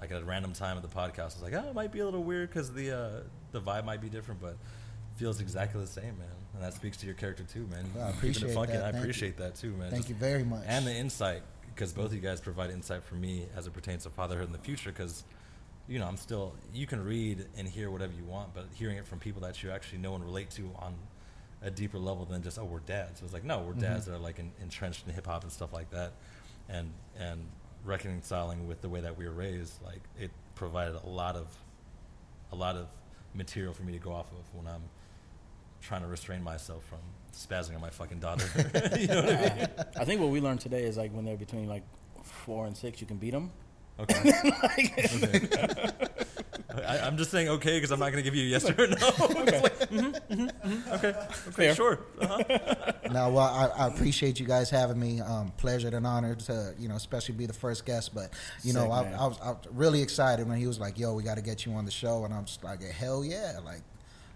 like 0.01 0.13
at 0.13 0.23
a 0.23 0.25
random 0.25 0.53
time 0.53 0.77
of 0.77 0.83
the 0.83 0.89
podcast, 0.89 1.19
I 1.19 1.25
was 1.25 1.43
like, 1.43 1.55
oh, 1.55 1.69
it 1.69 1.75
might 1.75 1.91
be 1.91 2.01
a 2.01 2.05
little 2.05 2.23
weird 2.23 2.51
because 2.51 2.73
the 2.73 2.97
uh, 2.97 3.11
the 3.53 3.61
vibe 3.61 3.85
might 3.85 4.01
be 4.01 4.09
different, 4.09 4.41
but 4.41 4.51
it 4.51 4.57
feels 5.17 5.41
exactly 5.41 5.81
the 5.81 5.87
same, 5.87 6.17
man. 6.19 6.29
And 6.55 6.63
that 6.63 6.75
speaks 6.75 6.97
to 6.99 7.07
your 7.07 7.15
character 7.17 7.43
too, 7.43 7.67
man. 7.67 7.85
Well, 7.97 8.07
I 8.07 8.11
appreciate 8.11 8.51
it 8.51 8.55
funky, 8.55 8.73
that. 8.75 8.83
I 8.83 8.93
Thank 8.93 9.21
you. 9.21 9.33
that 9.39 9.55
too, 9.57 9.71
man. 9.73 9.91
Thank 9.91 10.03
Just- 10.03 10.09
you 10.11 10.15
very 10.15 10.45
much. 10.45 10.63
and 10.67 10.87
the 10.87 10.95
insight 10.95 11.43
because 11.75 11.93
both 11.93 12.07
of 12.07 12.15
you 12.15 12.21
guys 12.21 12.41
provide 12.41 12.71
insight 12.71 13.03
for 13.03 13.17
me 13.17 13.47
as 13.57 13.67
it 13.67 13.73
pertains 13.73 14.05
to 14.05 14.11
fatherhood 14.11 14.47
in 14.47 14.53
the 14.53 14.59
future 14.59 14.91
because 14.93 15.25
you 15.87 15.99
know 15.99 16.07
i'm 16.07 16.17
still 16.17 16.55
you 16.73 16.87
can 16.87 17.05
read 17.05 17.47
and 17.57 17.69
hear 17.69 17.91
whatever 17.91 18.13
you 18.13 18.25
want 18.25 18.53
but 18.55 18.67
hearing 18.75 18.97
it 18.97 19.07
from 19.07 19.19
people 19.19 19.43
that 19.43 19.63
you 19.63 19.71
actually 19.71 19.99
know 19.99 20.15
and 20.15 20.25
relate 20.25 20.51
to 20.51 20.71
on 20.79 20.95
a 21.65 21.71
deeper 21.71 21.99
level 21.99 22.25
than 22.25 22.43
just 22.43 22.59
oh 22.59 22.65
we're 22.65 22.79
dads. 22.81 23.23
It's 23.23 23.33
like 23.33 23.45
no 23.45 23.61
we're 23.61 23.73
mm-hmm. 23.73 23.81
dads 23.81 24.05
that 24.07 24.15
are 24.15 24.19
like 24.19 24.39
in, 24.39 24.53
entrenched 24.63 25.07
in 25.07 25.15
hip-hop 25.15 25.43
and 25.43 25.51
stuff 25.51 25.73
like 25.73 25.91
that. 25.91 26.13
And 26.69 26.93
and 27.19 27.47
reconciling 27.85 28.69
with 28.69 28.81
the 28.81 28.89
way 28.89 29.01
that 29.01 29.17
we 29.19 29.27
were 29.27 29.35
raised 29.35 29.83
like 29.83 30.01
it 30.19 30.31
provided 30.55 30.95
a 30.95 31.07
lot 31.07 31.37
of 31.37 31.49
a 32.53 32.57
lot 32.57 32.77
of 32.77 32.87
material 33.35 33.75
for 33.75 33.83
me 33.83 33.93
to 33.93 33.99
go 33.99 34.11
off 34.11 34.31
of 34.33 34.55
when 34.55 34.67
i'm 34.67 34.85
trying 35.83 36.01
to 36.01 36.07
restrain 36.07 36.43
myself 36.43 36.83
from 36.87 36.99
spazzing 37.35 37.75
on 37.75 37.81
my 37.81 37.91
fucking 37.91 38.19
daughter. 38.19 38.47
You 38.99 39.07
know 39.07 39.17
what 39.17 39.35
i 39.35 39.55
mean? 39.57 39.69
I 39.99 40.05
think 40.07 40.21
what 40.21 40.31
we 40.31 40.41
learned 40.41 40.61
today 40.61 40.85
is 40.85 40.97
like 40.97 41.13
when 41.13 41.27
they're 41.27 41.37
between 41.37 41.69
like 41.69 41.83
four 42.23 42.67
and 42.67 42.75
six, 42.75 43.03
you 43.03 43.07
can 43.07 43.19
beat 43.19 43.33
them. 43.33 43.51
Okay. 44.01 44.33
okay. 44.65 45.49
I, 46.87 46.99
I'm 46.99 47.17
just 47.17 47.31
saying 47.31 47.49
okay 47.49 47.77
because 47.77 47.93
I'm 47.93 48.01
not 48.01 48.11
going 48.11 48.23
to 48.23 48.29
give 48.29 48.35
you 48.35 48.45
a 48.45 48.47
yes 48.47 48.69
or 48.69 48.85
a 48.85 48.89
no. 48.89 48.97
Like, 49.55 49.79
mhm, 49.91 50.21
mhm, 50.29 50.51
mhm, 50.65 50.93
okay. 50.95 51.15
Okay. 51.49 51.75
Sure. 51.75 52.01
Uh-huh. 52.21 52.93
Now, 53.13 53.31
well, 53.31 53.47
I, 53.47 53.85
I 53.85 53.87
appreciate 53.87 54.41
you 54.41 54.47
guys 54.47 54.71
having 54.71 54.99
me. 54.99 55.21
Um, 55.21 55.53
pleasure 55.57 55.89
and 55.89 56.07
honor 56.07 56.35
to 56.35 56.75
you 56.79 56.89
know, 56.89 56.97
especially 56.97 57.37
be 57.37 57.47
the 57.47 57.53
first 57.53 57.87
guest. 57.87 58.15
But 58.15 58.31
you 58.65 58.73
know, 58.73 58.91
I. 58.91 59.05
I, 59.13 59.27
was, 59.27 59.39
I 59.41 59.51
was 59.51 59.59
really 59.71 60.03
excited 60.03 60.49
when 60.49 60.59
he 60.59 60.67
was 60.67 60.81
like, 60.81 60.99
"Yo, 60.99 61.15
we 61.15 61.23
got 61.23 61.37
to 61.37 61.43
get 61.43 61.65
you 61.65 61.73
on 61.75 61.85
the 61.85 61.91
show," 61.93 62.25
and 62.25 62.35
I'm 62.35 62.45
just 62.47 62.65
like, 62.65 62.83
"Hell 62.83 63.25
yeah!" 63.25 63.61
Like, 63.65 63.83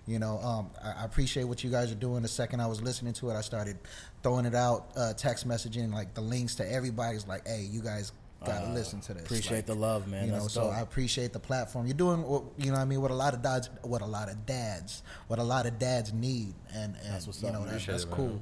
you 0.07 0.21
know, 0.21 0.39
um, 0.39 0.71
I, 0.83 1.03
I 1.03 1.05
appreciate 1.05 1.45
what 1.45 1.65
you 1.65 1.71
guys 1.71 1.91
are 1.91 1.97
doing. 1.97 2.23
The 2.23 2.29
second 2.29 2.61
I 2.61 2.67
was 2.69 2.81
listening 2.81 3.15
to 3.15 3.31
it, 3.31 3.35
I 3.35 3.41
started 3.41 3.79
throwing 4.23 4.47
it 4.47 4.55
out, 4.55 4.91
uh, 4.97 5.13
text 5.15 5.47
messaging, 5.49 5.93
like 5.93 6.15
the 6.15 6.21
links 6.21 6.55
to 6.57 6.71
everybody's 6.73 7.27
like, 7.27 7.47
"Hey, 7.49 7.63
you 7.69 7.83
guys 7.83 8.13
got 8.45 8.61
to 8.61 8.67
Uh, 8.69 8.73
listen 8.73 9.01
to 9.03 9.15
this." 9.15 9.23
Appreciate 9.25 9.57
Like, 9.59 9.67
the 9.67 9.75
love, 9.75 10.07
man. 10.09 10.27
you 10.27 10.33
know, 10.33 10.41
That's 10.43 10.55
so 10.55 10.65
dope. 10.65 10.75
I 10.75 10.81
appreciate 10.81 11.33
the 11.33 11.41
platform. 11.41 11.87
You're 11.87 11.97
doing, 11.97 12.23
what, 12.23 12.45
you 12.57 12.67
know, 12.67 12.73
what 12.73 12.79
I 12.81 12.85
mean, 12.85 13.01
what 13.03 13.11
a 13.11 13.15
lot 13.15 13.35
of 13.35 13.43
dads, 13.43 13.69
what 13.83 14.01
a 14.03 14.07
lot 14.07 14.29
of 14.29 14.47
dads, 14.47 15.03
what 15.27 15.39
a 15.39 15.43
lot 15.43 15.67
of 15.67 15.79
dads 15.79 16.13
need, 16.13 16.55
and, 16.75 16.95
and 17.03 17.15
That's 17.15 17.27
what's 17.27 17.43
you 17.43 17.49
up, 17.49 17.55
know, 17.55 17.61
man. 17.61 17.69
that's, 17.71 17.85
Appreciate 17.85 17.93
that's 17.93 18.05
it, 18.05 18.19
man. 18.23 18.31
cool. 18.31 18.41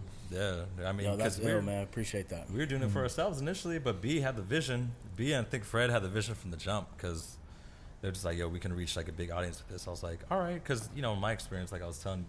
Yeah. 0.78 0.88
I 0.88 0.92
mean, 0.92 1.06
Yo, 1.06 1.16
that's 1.16 1.36
because 1.36 1.52
we're, 1.52 1.56
ill, 1.58 1.62
man. 1.62 1.82
Appreciate 1.84 2.28
that. 2.30 2.50
we 2.50 2.58
were 2.58 2.66
doing 2.66 2.82
it 2.82 2.90
for 2.90 3.00
ourselves 3.02 3.40
initially, 3.40 3.78
but 3.78 4.00
B 4.02 4.20
had 4.20 4.36
the 4.36 4.42
vision. 4.42 4.92
B 5.14 5.32
and 5.32 5.46
I 5.46 5.48
think 5.48 5.64
Fred 5.64 5.88
had 5.90 6.02
the 6.02 6.08
vision 6.08 6.34
from 6.34 6.50
the 6.50 6.56
jump 6.56 6.88
because 6.96 7.38
they're 8.02 8.10
just 8.10 8.24
like, 8.24 8.36
yo, 8.36 8.48
we 8.48 8.58
can 8.58 8.72
reach 8.74 8.96
like 8.96 9.08
a 9.08 9.12
big 9.12 9.30
audience 9.30 9.58
with 9.58 9.68
this. 9.68 9.86
I 9.86 9.90
was 9.90 10.02
like, 10.02 10.20
all 10.30 10.38
right, 10.38 10.54
because 10.62 10.88
you 10.94 11.00
know, 11.02 11.12
in 11.14 11.20
my 11.20 11.32
experience, 11.32 11.70
like 11.72 11.80
I 11.82 11.86
was 11.86 11.98
telling, 12.00 12.26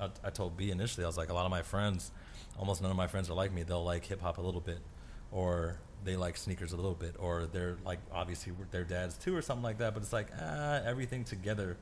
I, 0.00 0.08
I 0.24 0.30
told 0.30 0.56
B 0.56 0.70
initially, 0.70 1.04
I 1.04 1.06
was 1.06 1.16
like, 1.18 1.28
a 1.28 1.34
lot 1.34 1.44
of 1.44 1.50
my 1.50 1.62
friends, 1.62 2.10
almost 2.58 2.80
none 2.82 2.90
of 2.90 2.96
my 2.96 3.06
friends 3.06 3.28
are 3.30 3.34
like 3.34 3.52
me. 3.52 3.62
They'll 3.62 3.84
like 3.84 4.04
hip 4.06 4.22
hop 4.22 4.38
a 4.38 4.42
little 4.42 4.60
bit, 4.62 4.78
or 5.30 5.76
they 6.04 6.16
like 6.16 6.36
sneakers 6.36 6.72
a 6.72 6.76
little 6.76 6.94
bit, 6.94 7.16
or 7.18 7.46
they're 7.46 7.76
like 7.84 8.00
obviously 8.12 8.52
their 8.70 8.84
dads 8.84 9.16
too, 9.16 9.34
or 9.34 9.42
something 9.42 9.64
like 9.64 9.78
that. 9.78 9.94
But 9.94 10.02
it's 10.02 10.12
like 10.12 10.28
ah, 10.40 10.80
everything 10.84 11.24
together 11.24 11.76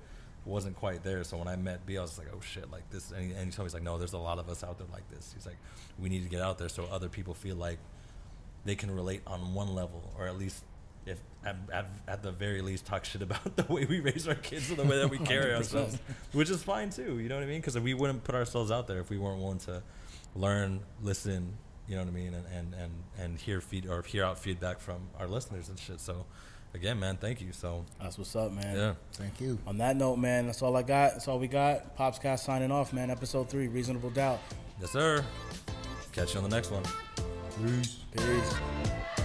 wasn't 0.44 0.76
quite 0.76 1.02
there. 1.02 1.22
So 1.24 1.36
when 1.36 1.48
I 1.48 1.56
met 1.56 1.86
B, 1.86 1.98
I 1.98 2.02
was 2.02 2.18
like, 2.18 2.28
oh 2.34 2.40
shit, 2.40 2.70
like 2.70 2.88
this. 2.90 3.10
And 3.10 3.24
he, 3.24 3.30
and 3.32 3.44
he 3.46 3.50
told 3.50 3.58
me 3.60 3.64
he's 3.64 3.74
like, 3.74 3.82
no, 3.82 3.98
there's 3.98 4.12
a 4.12 4.18
lot 4.18 4.38
of 4.38 4.48
us 4.48 4.64
out 4.64 4.78
there 4.78 4.88
like 4.92 5.08
this. 5.08 5.32
He's 5.34 5.46
like, 5.46 5.58
we 5.98 6.08
need 6.08 6.22
to 6.24 6.28
get 6.28 6.40
out 6.40 6.58
there 6.58 6.68
so 6.68 6.86
other 6.90 7.08
people 7.08 7.34
feel 7.34 7.56
like 7.56 7.78
they 8.64 8.74
can 8.74 8.90
relate 8.90 9.22
on 9.26 9.54
one 9.54 9.74
level, 9.74 10.12
or 10.18 10.26
at 10.26 10.38
least 10.38 10.64
if 11.04 11.18
at, 11.44 11.56
at, 11.72 11.86
at 12.06 12.22
the 12.22 12.30
very 12.30 12.62
least 12.62 12.86
talk 12.86 13.04
shit 13.04 13.22
about 13.22 13.56
the 13.56 13.72
way 13.72 13.84
we 13.84 14.00
raise 14.00 14.28
our 14.28 14.34
kids 14.34 14.70
or 14.70 14.76
the 14.76 14.84
way 14.84 14.98
that 14.98 15.10
we 15.10 15.18
carry 15.18 15.54
ourselves, 15.56 15.98
which 16.32 16.50
is 16.50 16.62
fine 16.62 16.90
too. 16.90 17.18
You 17.18 17.28
know 17.28 17.36
what 17.36 17.44
I 17.44 17.46
mean? 17.46 17.60
Because 17.60 17.78
we 17.78 17.94
wouldn't 17.94 18.24
put 18.24 18.34
ourselves 18.34 18.70
out 18.70 18.86
there 18.86 19.00
if 19.00 19.10
we 19.10 19.18
weren't 19.18 19.40
willing 19.40 19.58
to 19.60 19.82
learn, 20.34 20.80
listen. 21.02 21.56
You 21.88 21.96
know 21.96 22.02
what 22.02 22.08
I 22.08 22.12
mean? 22.14 22.34
And 22.34 22.46
and 22.54 22.74
and, 22.74 22.92
and 23.18 23.38
hear 23.38 23.60
feed 23.60 23.86
or 23.86 24.02
hear 24.02 24.24
out 24.24 24.38
feedback 24.38 24.78
from 24.80 25.08
our 25.18 25.26
listeners 25.26 25.68
and 25.68 25.78
shit. 25.78 26.00
So 26.00 26.24
again, 26.74 26.98
man, 27.00 27.16
thank 27.16 27.40
you. 27.40 27.52
So 27.52 27.84
That's 28.00 28.16
what's 28.18 28.34
up, 28.36 28.52
man. 28.52 28.76
yeah, 28.76 28.94
Thank 29.12 29.40
you. 29.40 29.58
On 29.66 29.76
that 29.78 29.96
note, 29.96 30.16
man, 30.16 30.46
that's 30.46 30.62
all 30.62 30.76
I 30.76 30.82
got. 30.82 31.12
That's 31.12 31.28
all 31.28 31.38
we 31.38 31.48
got. 31.48 31.96
Popscast 31.96 32.40
signing 32.40 32.70
off, 32.70 32.92
man. 32.92 33.10
Episode 33.10 33.48
three, 33.50 33.68
Reasonable 33.68 34.10
Doubt. 34.10 34.40
yes 34.80 34.90
sir. 34.92 35.24
Catch 36.12 36.34
you 36.34 36.40
on 36.40 36.48
the 36.48 36.54
next 36.54 36.70
one. 36.70 36.82
Peace. 38.14 39.21